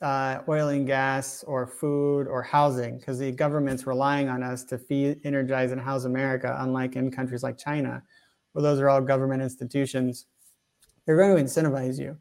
uh, 0.00 0.40
oil 0.48 0.68
and 0.68 0.86
gas 0.86 1.44
or 1.44 1.66
food 1.66 2.26
or 2.26 2.42
housing 2.42 2.98
because 2.98 3.18
the 3.18 3.30
government's 3.30 3.86
relying 3.86 4.28
on 4.28 4.42
us 4.42 4.64
to 4.64 4.78
feed, 4.78 5.20
energize, 5.24 5.72
and 5.72 5.80
house 5.80 6.04
America, 6.04 6.56
unlike 6.60 6.96
in 6.96 7.10
countries 7.10 7.42
like 7.42 7.58
China, 7.58 8.02
where 8.52 8.62
those 8.62 8.80
are 8.80 8.88
all 8.88 9.00
government 9.00 9.42
institutions. 9.42 10.26
They're 11.04 11.16
going 11.16 11.36
to 11.36 11.42
incentivize 11.42 11.98
you. 11.98 12.16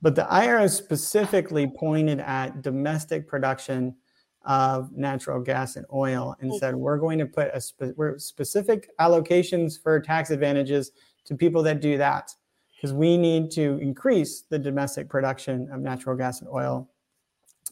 But 0.00 0.14
the 0.14 0.26
IRS 0.30 0.70
specifically 0.70 1.66
pointed 1.66 2.20
at 2.20 2.62
domestic 2.62 3.26
production 3.26 3.96
of 4.44 4.92
natural 4.92 5.40
gas 5.40 5.76
and 5.76 5.84
oil 5.92 6.36
and 6.40 6.54
said 6.54 6.74
we're 6.74 6.98
going 6.98 7.18
to 7.18 7.26
put 7.26 7.50
a 7.52 7.60
spe- 7.60 7.92
specific 8.18 8.88
allocations 9.00 9.82
for 9.82 9.98
tax 10.00 10.30
advantages 10.30 10.92
to 11.24 11.34
people 11.34 11.62
that 11.64 11.80
do 11.80 11.98
that 11.98 12.32
because 12.78 12.92
we 12.94 13.16
need 13.16 13.50
to 13.50 13.76
increase 13.78 14.42
the 14.42 14.58
domestic 14.58 15.08
production 15.08 15.68
of 15.72 15.80
natural 15.80 16.16
gas 16.16 16.40
and 16.40 16.48
oil. 16.48 16.88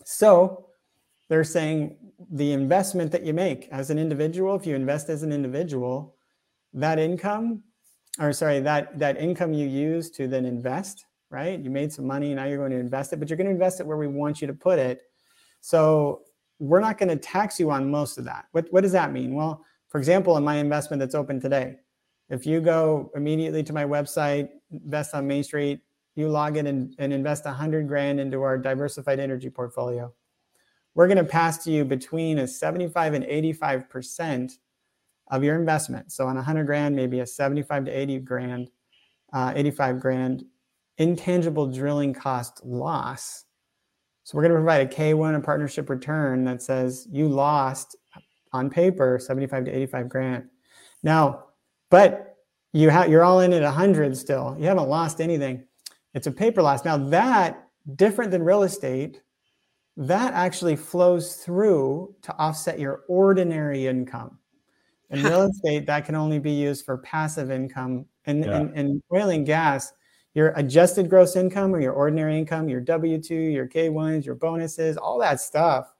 So 0.04 0.66
they're 1.28 1.44
saying 1.44 1.96
the 2.32 2.52
investment 2.52 3.12
that 3.12 3.22
you 3.22 3.32
make 3.32 3.68
as 3.70 3.90
an 3.90 4.00
individual, 4.00 4.56
if 4.56 4.66
you 4.66 4.74
invest 4.74 5.08
as 5.08 5.22
an 5.22 5.32
individual, 5.32 6.16
that 6.74 6.98
income, 6.98 7.62
or 8.18 8.32
sorry, 8.32 8.58
that 8.60 8.98
that 8.98 9.16
income 9.20 9.52
you 9.52 9.68
use 9.68 10.10
to 10.10 10.26
then 10.26 10.44
invest, 10.44 11.06
right? 11.30 11.60
You 11.60 11.70
made 11.70 11.92
some 11.92 12.06
money, 12.06 12.34
now 12.34 12.44
you're 12.46 12.58
going 12.58 12.72
to 12.72 12.78
invest 12.78 13.12
it, 13.12 13.20
but 13.20 13.30
you're 13.30 13.36
going 13.36 13.46
to 13.46 13.52
invest 13.52 13.78
it 13.78 13.86
where 13.86 13.96
we 13.96 14.08
want 14.08 14.40
you 14.40 14.48
to 14.48 14.54
put 14.54 14.80
it. 14.80 15.02
So 15.60 16.22
we're 16.58 16.80
not 16.80 16.98
going 16.98 17.10
to 17.10 17.16
tax 17.16 17.60
you 17.60 17.70
on 17.70 17.88
most 17.88 18.18
of 18.18 18.24
that. 18.24 18.46
What, 18.50 18.66
what 18.70 18.80
does 18.80 18.92
that 18.92 19.12
mean? 19.12 19.34
Well, 19.34 19.64
for 19.88 19.98
example, 19.98 20.36
in 20.36 20.42
my 20.42 20.56
investment 20.56 20.98
that's 20.98 21.14
open 21.14 21.40
today, 21.40 21.76
if 22.28 22.44
you 22.44 22.60
go 22.60 23.12
immediately 23.14 23.62
to 23.62 23.72
my 23.72 23.84
website, 23.84 24.48
invest 24.70 25.14
on 25.14 25.26
Main 25.26 25.44
Street, 25.44 25.80
you 26.14 26.28
log 26.28 26.56
in 26.56 26.66
and, 26.66 26.94
and 26.98 27.12
invest 27.12 27.44
100 27.44 27.86
grand 27.86 28.20
into 28.20 28.42
our 28.42 28.56
diversified 28.56 29.20
energy 29.20 29.50
portfolio. 29.50 30.12
We're 30.94 31.08
going 31.08 31.18
to 31.18 31.24
pass 31.24 31.62
to 31.64 31.70
you 31.70 31.84
between 31.84 32.38
a 32.38 32.48
75 32.48 33.14
and 33.14 33.24
85% 33.24 34.52
of 35.30 35.44
your 35.44 35.56
investment. 35.56 36.10
So 36.10 36.26
on 36.26 36.36
100 36.36 36.64
grand, 36.64 36.96
maybe 36.96 37.20
a 37.20 37.26
75 37.26 37.84
to 37.84 37.90
80 37.90 38.18
grand, 38.20 38.70
uh, 39.32 39.52
85 39.54 40.00
grand 40.00 40.44
intangible 40.98 41.66
drilling 41.66 42.14
cost 42.14 42.64
loss. 42.64 43.44
So 44.24 44.36
we're 44.36 44.42
going 44.42 44.52
to 44.52 44.58
provide 44.58 44.86
a 44.86 44.92
K1, 44.92 45.36
a 45.36 45.40
partnership 45.40 45.90
return 45.90 46.44
that 46.44 46.62
says 46.62 47.06
you 47.10 47.28
lost 47.28 47.96
on 48.52 48.70
paper 48.70 49.18
75 49.20 49.66
to 49.66 49.70
85 49.70 50.08
grand. 50.08 50.44
Now, 51.02 51.44
but 51.90 52.35
you 52.72 52.90
have 52.90 53.08
you're 53.10 53.24
all 53.24 53.40
in 53.40 53.52
at 53.52 53.62
100 53.62 54.16
still. 54.16 54.56
You 54.58 54.66
haven't 54.66 54.88
lost 54.88 55.20
anything. 55.20 55.64
It's 56.14 56.26
a 56.26 56.32
paper 56.32 56.62
loss. 56.62 56.84
Now 56.84 56.96
that 56.96 57.68
different 57.94 58.30
than 58.30 58.42
real 58.42 58.62
estate, 58.62 59.22
that 59.96 60.34
actually 60.34 60.76
flows 60.76 61.36
through 61.36 62.14
to 62.22 62.36
offset 62.36 62.78
your 62.78 63.04
ordinary 63.08 63.86
income. 63.86 64.38
In 65.10 65.22
real 65.22 65.42
estate, 65.50 65.86
that 65.86 66.04
can 66.04 66.14
only 66.14 66.38
be 66.38 66.50
used 66.52 66.84
for 66.84 66.98
passive 66.98 67.50
income. 67.50 68.06
And 68.26 68.44
Yeah. 68.44 68.60
in, 68.60 68.74
in 68.74 69.02
oil 69.14 69.30
and 69.30 69.46
gas, 69.46 69.92
your 70.34 70.52
adjusted 70.56 71.08
gross 71.08 71.34
income 71.36 71.74
or 71.74 71.80
your 71.80 71.94
ordinary 71.94 72.36
income, 72.38 72.68
your 72.68 72.80
W 72.80 73.22
two, 73.22 73.34
your 73.34 73.66
K 73.66 73.88
ones, 73.88 74.26
your 74.26 74.34
bonuses, 74.34 74.96
all 74.98 75.18
that 75.20 75.40
stuff. 75.40 75.94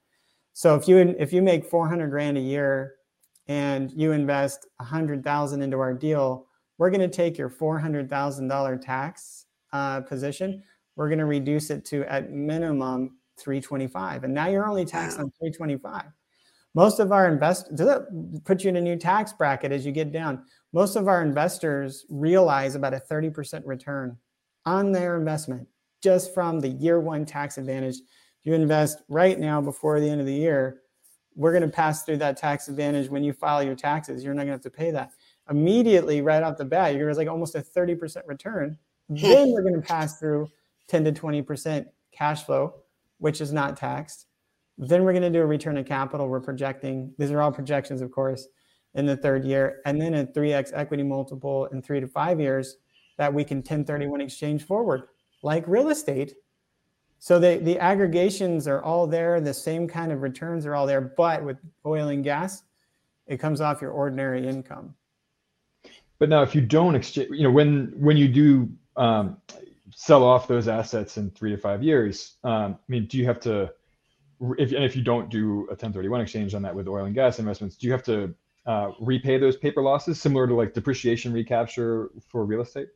So 0.52 0.74
if 0.74 0.88
you 0.88 0.98
if 1.18 1.32
you 1.32 1.40
make 1.40 1.64
four 1.64 1.88
hundred 1.88 2.10
grand 2.10 2.36
a 2.36 2.40
year, 2.40 2.96
and 3.48 3.92
you 3.92 4.12
invest 4.12 4.66
a 4.80 4.84
hundred 4.84 5.22
thousand 5.24 5.62
into 5.62 5.78
our 5.78 5.94
deal, 5.94 6.45
we're 6.78 6.90
going 6.90 7.00
to 7.00 7.08
take 7.08 7.38
your 7.38 7.48
four 7.48 7.78
hundred 7.78 8.08
thousand 8.10 8.48
dollar 8.48 8.76
tax 8.76 9.46
uh, 9.72 10.00
position. 10.02 10.62
We're 10.96 11.08
going 11.08 11.18
to 11.18 11.24
reduce 11.26 11.70
it 11.70 11.84
to 11.86 12.04
at 12.10 12.30
minimum 12.32 13.18
three 13.38 13.60
twenty 13.60 13.86
five, 13.86 14.24
and 14.24 14.32
now 14.34 14.48
you're 14.48 14.66
only 14.68 14.84
taxed 14.84 15.18
Wow. 15.18 15.24
on 15.24 15.32
three 15.38 15.50
twenty 15.52 15.76
five. 15.76 16.04
Most 16.74 17.00
of 17.00 17.10
our 17.10 17.26
investors 17.28 17.74
does 17.78 17.86
that 17.86 18.42
put 18.44 18.62
you 18.62 18.68
in 18.68 18.76
a 18.76 18.80
new 18.80 18.96
tax 18.96 19.32
bracket 19.32 19.72
as 19.72 19.86
you 19.86 19.92
get 19.92 20.12
down. 20.12 20.44
Most 20.74 20.94
of 20.96 21.08
our 21.08 21.22
investors 21.22 22.04
realize 22.10 22.74
about 22.74 22.92
a 22.92 23.00
30% 23.10 23.62
return 23.64 24.14
on 24.66 24.92
their 24.92 25.16
investment 25.16 25.66
just 26.02 26.34
from 26.34 26.60
the 26.60 26.68
year 26.68 27.00
one 27.00 27.24
tax 27.24 27.56
advantage. 27.56 27.96
If 27.96 28.02
you 28.44 28.52
invest 28.52 28.98
right 29.08 29.38
now 29.38 29.62
before 29.62 30.00
the 30.00 30.08
end 30.10 30.20
of 30.20 30.26
the 30.26 30.34
year, 30.34 30.82
we're 31.34 31.52
going 31.52 31.62
to 31.62 31.68
pass 31.74 32.02
through 32.02 32.18
that 32.18 32.36
tax 32.36 32.68
advantage 32.68 33.08
when 33.08 33.24
you 33.24 33.32
file 33.32 33.62
your 33.62 33.74
taxes. 33.74 34.22
You're 34.22 34.34
not 34.34 34.40
going 34.40 34.48
to 34.48 34.52
have 34.52 34.60
to 34.62 34.70
pay 34.70 34.90
that 34.90 35.12
immediately 35.50 36.22
right 36.22 36.42
off 36.42 36.56
the 36.56 36.64
bat. 36.64 36.94
You're 36.94 37.10
to 37.10 37.16
like 37.16 37.28
almost 37.28 37.54
a 37.54 37.60
30% 37.60 38.22
return. 38.26 38.78
then 39.08 39.52
we're 39.52 39.62
going 39.62 39.80
to 39.80 39.86
pass 39.86 40.18
through 40.18 40.48
10 40.88 41.04
to 41.04 41.12
20% 41.12 41.86
cash 42.12 42.44
flow, 42.44 42.74
which 43.18 43.40
is 43.40 43.52
not 43.52 43.76
taxed. 43.76 44.26
Then 44.78 45.04
we're 45.04 45.12
going 45.12 45.22
to 45.22 45.30
do 45.30 45.42
a 45.42 45.46
return 45.46 45.78
of 45.78 45.86
capital. 45.86 46.28
We're 46.28 46.40
projecting, 46.40 47.12
these 47.18 47.30
are 47.30 47.40
all 47.40 47.52
projections, 47.52 48.02
of 48.02 48.10
course, 48.10 48.48
in 48.94 49.06
the 49.06 49.16
third 49.16 49.44
year, 49.44 49.80
and 49.84 50.00
then 50.00 50.14
a 50.14 50.26
3x 50.26 50.72
equity 50.74 51.02
multiple 51.02 51.66
in 51.66 51.82
three 51.82 52.00
to 52.00 52.08
five 52.08 52.40
years 52.40 52.76
that 53.18 53.32
we 53.32 53.44
can 53.44 53.58
1031 53.58 54.20
exchange 54.20 54.64
forward, 54.64 55.04
like 55.42 55.66
real 55.66 55.90
estate. 55.90 56.34
So 57.18 57.38
the, 57.38 57.58
the 57.58 57.78
aggregations 57.78 58.66
are 58.66 58.82
all 58.82 59.06
there, 59.06 59.40
the 59.40 59.54
same 59.54 59.86
kind 59.88 60.12
of 60.12 60.22
returns 60.22 60.66
are 60.66 60.74
all 60.74 60.86
there, 60.86 61.00
but 61.00 61.42
with 61.42 61.58
oil 61.84 62.08
and 62.08 62.24
gas, 62.24 62.62
it 63.26 63.38
comes 63.38 63.60
off 63.60 63.80
your 63.80 63.90
ordinary 63.90 64.46
income. 64.46 64.94
But 66.18 66.28
now, 66.28 66.42
if 66.42 66.54
you 66.54 66.60
don't 66.60 66.94
exchange, 66.94 67.28
you 67.30 67.42
know, 67.42 67.50
when 67.50 67.92
when 67.96 68.16
you 68.16 68.28
do 68.28 68.68
um, 68.96 69.36
sell 69.94 70.22
off 70.24 70.48
those 70.48 70.68
assets 70.68 71.16
in 71.16 71.30
three 71.30 71.50
to 71.50 71.58
five 71.58 71.82
years, 71.82 72.36
um, 72.44 72.74
I 72.74 72.88
mean, 72.88 73.06
do 73.06 73.18
you 73.18 73.26
have 73.26 73.40
to, 73.40 73.70
if 74.58 74.72
and 74.72 74.84
if 74.84 74.96
you 74.96 75.02
don't 75.02 75.30
do 75.30 75.64
a 75.64 75.76
1031 75.76 76.20
exchange 76.20 76.54
on 76.54 76.62
that 76.62 76.74
with 76.74 76.88
oil 76.88 77.04
and 77.04 77.14
gas 77.14 77.38
investments, 77.38 77.76
do 77.76 77.86
you 77.86 77.92
have 77.92 78.02
to 78.04 78.34
uh, 78.66 78.92
repay 79.00 79.38
those 79.38 79.56
paper 79.56 79.82
losses, 79.82 80.20
similar 80.20 80.46
to 80.46 80.54
like 80.54 80.74
depreciation 80.74 81.32
recapture 81.32 82.10
for 82.28 82.44
real 82.44 82.62
estate? 82.62 82.88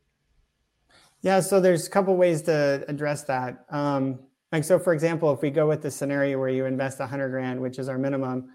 Yeah, 1.22 1.40
so 1.40 1.60
there's 1.60 1.86
a 1.86 1.90
couple 1.90 2.16
ways 2.16 2.42
to 2.42 2.84
address 2.88 3.24
that. 3.24 3.66
Um, 3.68 4.20
like 4.52 4.64
so, 4.64 4.78
for 4.78 4.92
example, 4.92 5.32
if 5.32 5.42
we 5.42 5.50
go 5.50 5.68
with 5.68 5.82
the 5.82 5.90
scenario 5.90 6.38
where 6.38 6.48
you 6.48 6.64
invest 6.64 6.98
100 6.98 7.28
grand, 7.28 7.60
which 7.60 7.78
is 7.78 7.88
our 7.88 7.98
minimum, 7.98 8.48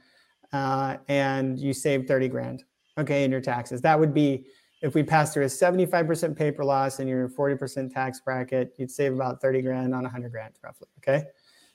uh, 0.52 0.98
and 1.08 1.60
you 1.60 1.74
save 1.74 2.08
30 2.08 2.28
grand, 2.28 2.64
okay, 2.98 3.24
in 3.24 3.32
your 3.32 3.42
taxes, 3.42 3.82
that 3.82 4.00
would 4.00 4.14
be 4.14 4.46
if 4.82 4.94
we 4.94 5.04
pass 5.04 5.34
through 5.34 5.44
a 5.44 5.48
75% 5.48 6.38
paper 6.38 6.64
loss 6.64 7.00
and 7.00 7.10
you're 7.10 7.30
40% 7.30 7.94
tax 7.94 8.20
bracket, 8.20 8.74
you'd 8.78 8.92
save 8.92 9.14
about 9.14 9.42
30 9.42 9.62
grand 9.62 9.96
on 9.96 10.04
100 10.04 10.32
grand 10.32 10.54
roughly. 10.64 10.88
Okay, 11.00 11.24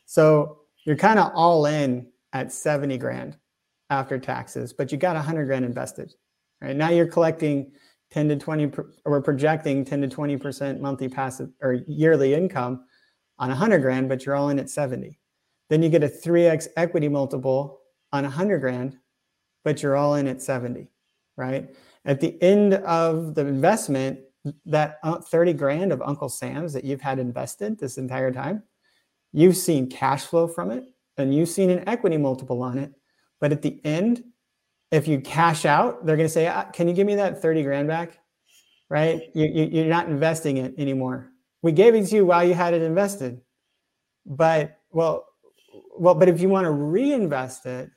so 0.07 0.61
you're 0.85 0.97
kind 0.97 1.18
of 1.18 1.33
all 1.35 1.66
in 1.66 2.07
at 2.33 2.53
70 2.53 2.99
grand 2.99 3.37
after 3.91 4.18
taxes, 4.18 4.73
but 4.73 4.93
you 4.93 4.99
got 4.99 5.16
100 5.16 5.47
grand 5.47 5.64
invested. 5.64 6.14
Right 6.61 6.77
now, 6.77 6.91
you're 6.91 7.07
collecting 7.07 7.73
10 8.11 8.29
to 8.29 8.37
20 8.37 8.64
or 8.66 8.91
we're 9.07 9.21
projecting 9.21 9.85
10 9.85 10.03
to 10.03 10.09
20 10.09 10.37
percent 10.37 10.81
monthly 10.81 11.09
passive 11.09 11.51
or 11.62 11.75
yearly 11.87 12.35
income 12.35 12.85
on 13.39 13.49
100 13.49 13.79
grand 13.81 14.09
but 14.09 14.25
you're 14.27 14.35
all 14.35 14.49
in 14.51 14.59
at 14.59 14.68
70 14.68 15.18
then 15.68 15.83
you 15.83 15.89
get 15.89 16.03
a 16.03 16.09
3x 16.09 16.68
equity 16.77 17.09
multiple 17.09 17.81
on 18.12 18.25
100 18.25 18.59
grand 18.59 18.99
but 19.64 19.83
you're 19.83 19.97
all 19.97 20.16
in 20.16 20.27
at 20.27 20.43
70 20.43 20.91
right 21.41 21.74
at 22.05 22.20
the 22.20 22.41
end 22.43 22.74
of 22.74 23.34
the 23.34 23.41
investment 23.41 24.20
that 24.64 24.99
uh, 25.03 25.18
30 25.18 25.53
grand 25.55 25.93
of 25.93 26.01
uncle 26.03 26.28
sam's 26.28 26.72
that 26.72 26.84
you've 26.84 27.01
had 27.01 27.18
invested 27.18 27.78
this 27.78 27.99
entire 27.99 28.30
time 28.30 28.62
you've 29.32 29.57
seen 29.57 29.88
cash 29.88 30.24
flow 30.24 30.47
from 30.47 30.70
it 30.70 30.84
and 31.16 31.34
you've 31.34 31.49
seen 31.49 31.70
an 31.70 31.86
equity 31.88 32.16
multiple 32.16 32.62
on 32.62 32.78
it 32.78 32.93
but 33.41 33.51
at 33.51 33.62
the 33.62 33.80
end 33.84 34.22
if 34.91 35.07
you 35.07 35.20
cash 35.20 35.64
out, 35.64 36.05
they're 36.05 36.16
going 36.16 36.28
to 36.28 36.32
say, 36.32 36.49
ah, 36.49 36.64
"Can 36.64 36.88
you 36.88 36.95
give 36.95 37.07
me 37.07 37.14
that 37.16 37.41
thirty 37.41 37.62
grand 37.62 37.88
back?" 37.88 38.18
Right? 38.88 39.22
You, 39.34 39.47
you, 39.47 39.64
you're 39.66 39.86
not 39.86 40.09
investing 40.09 40.57
it 40.57 40.74
anymore. 40.76 41.30
We 41.62 41.72
gave 41.72 41.95
it 41.95 42.07
to 42.07 42.16
you 42.16 42.26
while 42.26 42.45
you 42.45 42.55
had 42.55 42.74
it 42.74 42.82
invested, 42.82 43.41
but 44.26 44.78
well, 44.91 45.26
well, 45.97 46.14
but 46.14 46.28
if 46.28 46.41
you 46.41 46.49
want 46.49 46.64
to 46.64 46.70
reinvest 46.70 47.66
it, 47.66 47.91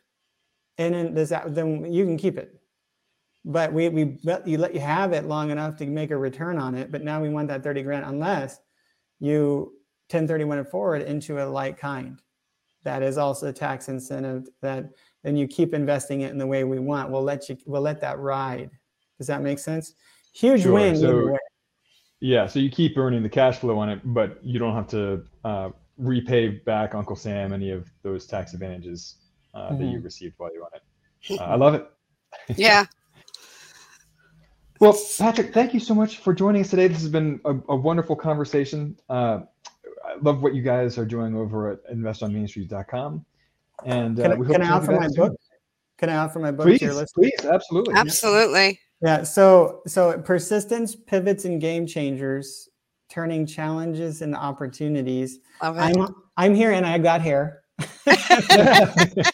and 0.77 0.93
then 0.93 1.13
that, 1.15 1.55
then 1.55 1.91
you 1.91 2.05
can 2.05 2.17
keep 2.17 2.37
it. 2.37 2.59
But 3.45 3.73
we 3.73 3.89
we 3.89 4.17
let 4.23 4.47
you 4.47 4.57
let 4.57 4.73
you 4.73 4.79
have 4.79 5.11
it 5.11 5.25
long 5.25 5.51
enough 5.51 5.75
to 5.77 5.85
make 5.85 6.11
a 6.11 6.17
return 6.17 6.57
on 6.57 6.75
it. 6.75 6.91
But 6.91 7.03
now 7.03 7.21
we 7.21 7.29
want 7.29 7.47
that 7.49 7.63
thirty 7.63 7.81
grand, 7.83 8.05
unless 8.05 8.59
you 9.19 9.73
1031 10.09 10.59
it 10.59 10.67
forward 10.69 11.01
into 11.01 11.41
a 11.41 11.45
like 11.45 11.77
kind. 11.77 12.19
That 12.83 13.01
is 13.01 13.17
also 13.17 13.47
a 13.47 13.53
tax 13.53 13.87
incentive 13.87 14.47
that 14.61 14.89
then 15.23 15.35
you 15.37 15.47
keep 15.47 15.73
investing 15.73 16.21
it 16.21 16.31
in 16.31 16.37
the 16.37 16.45
way 16.47 16.63
we 16.65 16.79
want. 16.79 17.09
We'll 17.09 17.23
let 17.23 17.49
you 17.49 17.57
we'll 17.65 17.81
let 17.81 17.99
that 18.01 18.19
ride. 18.19 18.69
Does 19.17 19.27
that 19.27 19.41
make 19.41 19.59
sense? 19.59 19.93
Huge 20.33 20.63
Sure. 20.63 20.73
win. 20.73 20.97
So- 20.97 21.37
Yeah, 22.19 22.47
so 22.47 22.59
you 22.59 22.69
keep 22.69 22.97
earning 22.97 23.23
the 23.23 23.29
cash 23.29 23.57
flow 23.57 23.77
on 23.79 23.89
it, 23.89 23.99
but 24.05 24.39
you 24.43 24.57
don't 24.59 24.73
have 24.73 24.87
to 24.87 25.23
uh, 25.43 25.69
repay 25.97 26.47
back 26.47 26.95
Uncle 26.95 27.15
Sam 27.17 27.51
any 27.53 27.69
of 27.71 27.91
those 28.01 28.25
tax 28.25 28.53
advantages 28.53 29.15
uh, 29.53 29.75
that 29.75 29.83
you 29.85 29.99
received 29.99 30.35
while 30.37 30.49
you're 30.53 30.63
on 30.63 30.71
it. 30.73 31.39
Uh, 31.39 31.43
I 31.43 31.55
love 31.55 31.73
it. 31.75 31.85
Yeah. 32.57 32.85
Well, 34.83 34.99
Patrick, 35.17 35.53
thank 35.53 35.73
you 35.73 35.79
so 35.79 35.95
much 35.95 36.17
for 36.17 36.33
joining 36.33 36.61
us 36.61 36.69
today. 36.69 36.89
This 36.89 36.99
has 36.99 37.09
been 37.09 37.39
a, 37.45 37.55
a 37.69 37.75
wonderful 37.75 38.17
conversation. 38.17 38.99
Uh, 39.09 39.39
I 40.05 40.15
love 40.21 40.43
what 40.43 40.53
you 40.53 40.61
guys 40.61 40.97
are 40.97 41.05
doing 41.05 41.37
over 41.37 41.71
at 41.71 41.89
investonmainstreet.com. 41.89 43.25
And 43.85 44.19
uh, 44.19 44.23
Can, 44.23 44.31
I- 44.33 44.35
we 44.35 44.45
hope 44.45 44.55
can 44.57 44.61
I 44.61 44.71
offer 44.71 44.91
my 44.91 44.99
back 44.99 45.09
soon. 45.11 45.27
book? 45.29 45.39
Can 45.99 46.09
I 46.09 46.17
offer 46.17 46.39
my 46.39 46.51
book 46.51 46.65
Please, 46.65 46.79
to 46.79 46.85
your 46.85 46.95
listeners? 46.95 47.11
please, 47.15 47.45
absolutely. 47.45 47.93
Absolutely. 47.95 48.79
Yeah. 49.01 49.23
So 49.23 49.83
so 49.87 50.19
persistence, 50.19 50.95
pivots, 50.95 51.45
and 51.45 51.61
game 51.61 51.87
changers, 51.87 52.67
turning 53.09 53.45
challenges 53.45 54.21
into 54.21 54.37
opportunities. 54.37 55.39
I'm 55.61 56.13
I'm 56.35 56.53
here 56.55 56.71
and 56.73 56.85
I 56.85 56.97
got 56.97 57.21
hair. 57.21 57.61
you 58.05 58.15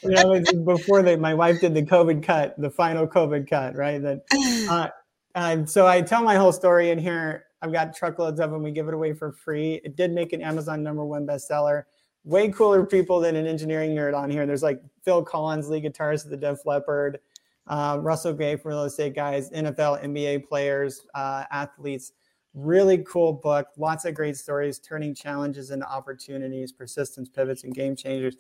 know, 0.04 0.44
before 0.64 1.02
they, 1.02 1.16
my 1.16 1.34
wife 1.34 1.60
did 1.60 1.74
the 1.74 1.82
COVID 1.84 2.22
cut, 2.22 2.54
the 2.60 2.70
final 2.70 3.08
COVID 3.08 3.50
cut, 3.50 3.76
right? 3.76 4.00
That 4.00 4.22
uh, 4.70 4.90
uh, 5.36 5.66
so 5.66 5.88
I 5.88 6.02
tell 6.02 6.24
my 6.24 6.36
whole 6.36 6.52
story 6.52 6.90
in 6.90 6.98
here. 6.98 7.46
I've 7.62 7.72
got 7.72 7.96
truckloads 7.96 8.40
of 8.40 8.52
them. 8.52 8.64
We 8.64 8.72
give 8.72 8.88
it 8.88 8.94
away 8.94 9.14
for 9.14 9.32
free. 9.32 9.82
It 9.84 9.96
did 9.96 10.12
make 10.12 10.34
an 10.34 10.42
Amazon 10.42 10.82
number 10.82 11.04
one 11.06 11.26
bestseller. 11.26 11.84
Way 12.24 12.50
cooler 12.50 12.86
people 12.86 13.20
than 13.20 13.36
an 13.36 13.46
engineering 13.46 13.92
nerd 13.96 14.18
on 14.18 14.30
here. 14.30 14.46
There's 14.46 14.64
like 14.64 14.82
Phil 15.04 15.24
Collen, 15.24 15.68
lead 15.70 15.84
guitarist 15.84 16.26
of 16.26 16.32
the 16.32 16.38
Def 16.38 16.66
Leppard, 16.66 17.20
uh, 17.68 17.98
Russell 18.02 18.34
Gray 18.34 18.56
for 18.56 18.70
real 18.70 18.84
estate 18.84 19.16
guys, 19.16 19.50
NFL, 19.52 20.04
NBA 20.04 20.48
players, 20.48 21.06
uh, 21.16 21.44
athletes. 21.52 22.14
Really 22.54 23.00
cool 23.00 23.34
book. 23.34 23.68
Lots 23.78 24.06
of 24.06 24.16
great 24.16 24.36
stories, 24.36 24.80
turning 24.80 25.14
challenges 25.14 25.72
into 25.72 25.88
opportunities, 25.88 26.72
persistence, 26.72 27.30
pivots, 27.30 27.64
and 27.64 27.74
game 27.74 27.96
changers. 27.96 28.38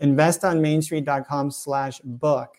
Investonmainstreet.com 0.00 1.50
slash 1.50 2.00
book 2.04 2.56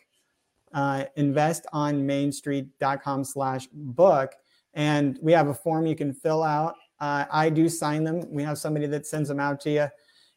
uh, 0.74 1.06
investonmainstreet.com 1.18 3.24
slash 3.24 3.68
book. 3.72 4.34
And 4.74 5.20
we 5.22 5.32
have 5.34 5.48
a 5.48 5.54
form 5.54 5.86
you 5.86 5.96
can 5.96 6.14
fill 6.14 6.44
out. 6.44 6.76
Uh, 7.00 7.26
I 7.32 7.50
do 7.50 7.70
sign 7.70 8.04
them. 8.04 8.24
We 8.30 8.44
have 8.44 8.58
somebody 8.58 8.88
that 8.88 9.06
sends 9.06 9.30
them 9.30 9.40
out 9.40 9.62
to 9.62 9.70
you 9.70 9.88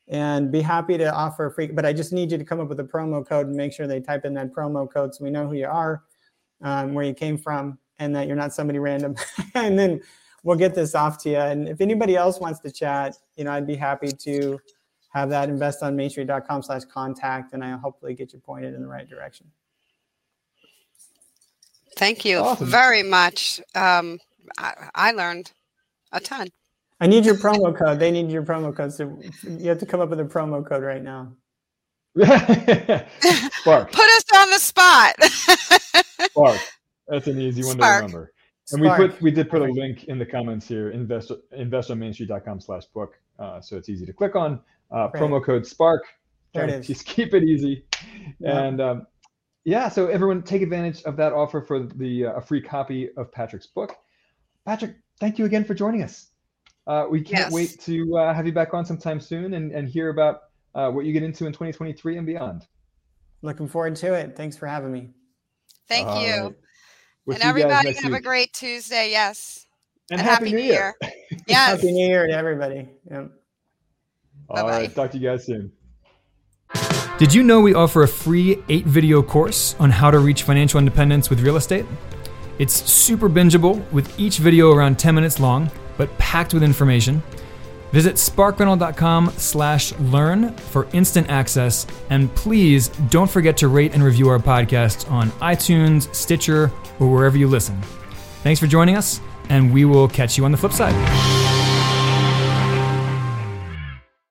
and 0.08 0.52
be 0.52 0.60
happy 0.60 0.96
to 0.98 1.12
offer 1.12 1.46
a 1.46 1.52
free, 1.52 1.68
but 1.68 1.84
I 1.84 1.92
just 1.92 2.12
need 2.12 2.30
you 2.30 2.38
to 2.38 2.44
come 2.44 2.60
up 2.60 2.68
with 2.68 2.78
a 2.80 2.84
promo 2.84 3.26
code 3.26 3.48
and 3.48 3.56
make 3.56 3.72
sure 3.72 3.86
they 3.86 4.00
type 4.00 4.24
in 4.24 4.34
that 4.34 4.52
promo 4.52 4.90
code 4.90 5.14
so 5.14 5.24
we 5.24 5.30
know 5.30 5.48
who 5.48 5.54
you 5.54 5.66
are, 5.66 6.04
um, 6.62 6.94
where 6.94 7.04
you 7.04 7.14
came 7.14 7.36
from, 7.36 7.78
and 7.98 8.14
that 8.14 8.28
you're 8.28 8.36
not 8.36 8.52
somebody 8.52 8.78
random. 8.78 9.16
and 9.54 9.78
then 9.78 10.00
we'll 10.44 10.56
get 10.56 10.74
this 10.74 10.94
off 10.94 11.18
to 11.24 11.30
you. 11.30 11.38
And 11.38 11.68
if 11.68 11.80
anybody 11.80 12.14
else 12.14 12.38
wants 12.38 12.60
to 12.60 12.70
chat, 12.70 13.16
you 13.36 13.44
know, 13.44 13.52
I'd 13.52 13.66
be 13.66 13.74
happy 13.74 14.12
to 14.12 14.60
have 15.12 15.30
that 15.30 15.48
investonmainstreet.com 15.48 16.62
slash 16.62 16.84
contact 16.84 17.52
and 17.52 17.64
I'll 17.64 17.78
hopefully 17.78 18.14
get 18.14 18.32
you 18.32 18.38
pointed 18.38 18.74
in 18.74 18.82
the 18.82 18.88
right 18.88 19.08
direction. 19.08 19.50
Thank 21.96 22.24
you 22.24 22.38
Awesome. 22.38 22.66
very 22.68 23.02
much. 23.02 23.60
Um, 23.74 24.18
I, 24.58 24.90
I 24.94 25.12
learned 25.12 25.50
a 26.12 26.20
ton. 26.20 26.48
I 27.00 27.06
need 27.06 27.24
your 27.26 27.34
promo 27.36 27.76
code. 27.76 27.98
They 27.98 28.10
need 28.10 28.30
your 28.30 28.42
promo 28.42 28.74
code. 28.74 28.92
So 28.92 29.18
you 29.42 29.68
have 29.68 29.78
to 29.78 29.86
come 29.86 30.00
up 30.00 30.08
with 30.10 30.20
a 30.20 30.24
promo 30.24 30.66
code 30.66 30.82
right 30.82 31.02
now. 31.02 31.32
Spark. 32.16 33.92
Put 33.92 34.04
us 34.04 34.24
on 34.36 34.50
the 34.50 34.58
spot. 34.58 35.14
Spark. 36.30 36.60
That's 37.08 37.26
an 37.26 37.40
easy 37.40 37.62
one 37.64 37.76
Spark. 37.76 37.98
to 38.00 38.06
remember. 38.06 38.32
And 38.72 38.82
we 38.82 38.88
put 38.90 39.20
we 39.22 39.30
did 39.30 39.48
put 39.48 39.62
a 39.62 39.64
link 39.72 40.04
in 40.04 40.18
the 40.18 40.26
comments 40.26 40.66
here, 40.66 40.90
invest 40.90 41.30
investonmainstreet.com 41.56 42.60
slash 42.60 42.84
book. 42.86 43.14
Uh, 43.38 43.60
so 43.60 43.76
it's 43.76 43.88
easy 43.88 44.04
to 44.06 44.12
click 44.12 44.34
on. 44.34 44.60
Uh, 44.90 45.08
Right. 45.12 45.22
promo 45.22 45.44
code 45.44 45.66
Spark. 45.66 46.02
There 46.52 46.64
it 46.64 46.66
Try 46.66 46.74
to 46.74 46.80
is. 46.80 46.86
Just 46.86 47.06
keep 47.06 47.32
it 47.34 47.44
easy. 47.44 47.84
Yeah. 48.40 48.62
And 48.62 48.80
um, 48.80 49.06
yeah, 49.66 49.88
so 49.88 50.06
everyone 50.06 50.42
take 50.42 50.62
advantage 50.62 51.02
of 51.02 51.16
that 51.16 51.32
offer 51.32 51.60
for 51.60 51.80
the 51.80 52.26
uh, 52.26 52.32
a 52.34 52.40
free 52.40 52.60
copy 52.62 53.10
of 53.16 53.32
Patrick's 53.32 53.66
book. 53.66 53.96
Patrick, 54.64 54.94
thank 55.18 55.40
you 55.40 55.44
again 55.44 55.64
for 55.64 55.74
joining 55.74 56.04
us. 56.04 56.28
Uh, 56.86 57.06
we 57.10 57.20
can't 57.20 57.46
Yes. 57.46 57.52
wait 57.52 57.80
to 57.80 58.16
uh, 58.16 58.32
have 58.32 58.46
you 58.46 58.52
back 58.52 58.72
on 58.74 58.86
sometime 58.86 59.20
soon 59.20 59.54
and, 59.54 59.72
and 59.72 59.88
hear 59.88 60.10
about 60.10 60.42
uh, 60.76 60.88
what 60.88 61.04
you 61.04 61.12
get 61.12 61.24
into 61.24 61.46
in 61.46 61.52
2023 61.52 62.16
and 62.16 62.24
beyond. 62.24 62.64
Looking 63.42 63.66
forward 63.66 63.96
to 63.96 64.14
it. 64.14 64.36
Thanks 64.36 64.56
for 64.56 64.68
having 64.68 64.92
me. 64.92 65.10
Thank 65.88 66.06
All 66.06 66.22
you. 66.22 66.30
right. 66.30 66.54
We'll 67.26 67.34
and 67.34 67.42
you 67.42 67.50
everybody 67.50 67.88
next 67.88 68.02
have 68.04 68.12
a 68.12 68.20
great 68.20 68.52
Tuesday. 68.52 69.10
Yes. 69.10 69.66
and, 70.12 70.20
and 70.20 70.28
happy, 70.28 70.52
New 70.52 70.58
Year. 70.58 70.94
Yes. 71.48 71.70
Happy 71.80 71.90
New 71.90 72.06
Year 72.06 72.28
to 72.28 72.32
everybody. 72.32 72.88
Yep. 73.10 73.32
All 74.48 74.56
Bye-bye. 74.56 74.70
right, 74.70 74.94
talk 74.94 75.10
to 75.10 75.18
you 75.18 75.28
guys 75.28 75.44
soon. 75.44 75.72
Did 77.18 77.32
you 77.32 77.42
know 77.42 77.62
we 77.62 77.72
offer 77.72 78.02
a 78.02 78.08
free 78.08 78.62
eight 78.68 78.84
video 78.84 79.22
course 79.22 79.74
on 79.78 79.88
how 79.90 80.10
to 80.10 80.18
reach 80.18 80.42
financial 80.42 80.78
independence 80.78 81.30
with 81.30 81.40
real 81.40 81.56
estate? 81.56 81.86
It's 82.58 82.74
super 82.74 83.30
bingeable 83.30 83.90
with 83.90 84.20
each 84.20 84.36
video 84.36 84.70
around 84.72 84.98
10 84.98 85.14
minutes 85.14 85.40
long, 85.40 85.70
but 85.96 86.16
packed 86.18 86.52
with 86.52 86.62
information. 86.62 87.22
Visit 87.92 88.16
sparkrental.com 88.16 89.32
slash 89.38 89.94
learn 89.98 90.52
for 90.56 90.88
instant 90.92 91.30
access. 91.30 91.86
And 92.10 92.34
please 92.34 92.88
don't 93.08 93.30
forget 93.30 93.56
to 93.58 93.68
rate 93.68 93.94
and 93.94 94.02
review 94.02 94.28
our 94.28 94.38
podcast 94.38 95.10
on 95.10 95.30
iTunes, 95.40 96.14
Stitcher, 96.14 96.70
or 97.00 97.10
wherever 97.10 97.38
you 97.38 97.48
listen. 97.48 97.80
Thanks 98.42 98.60
for 98.60 98.66
joining 98.66 98.94
us, 98.94 99.22
and 99.48 99.72
we 99.72 99.86
will 99.86 100.06
catch 100.06 100.36
you 100.36 100.44
on 100.44 100.52
the 100.52 100.58
flip 100.58 100.72
side. 100.72 101.35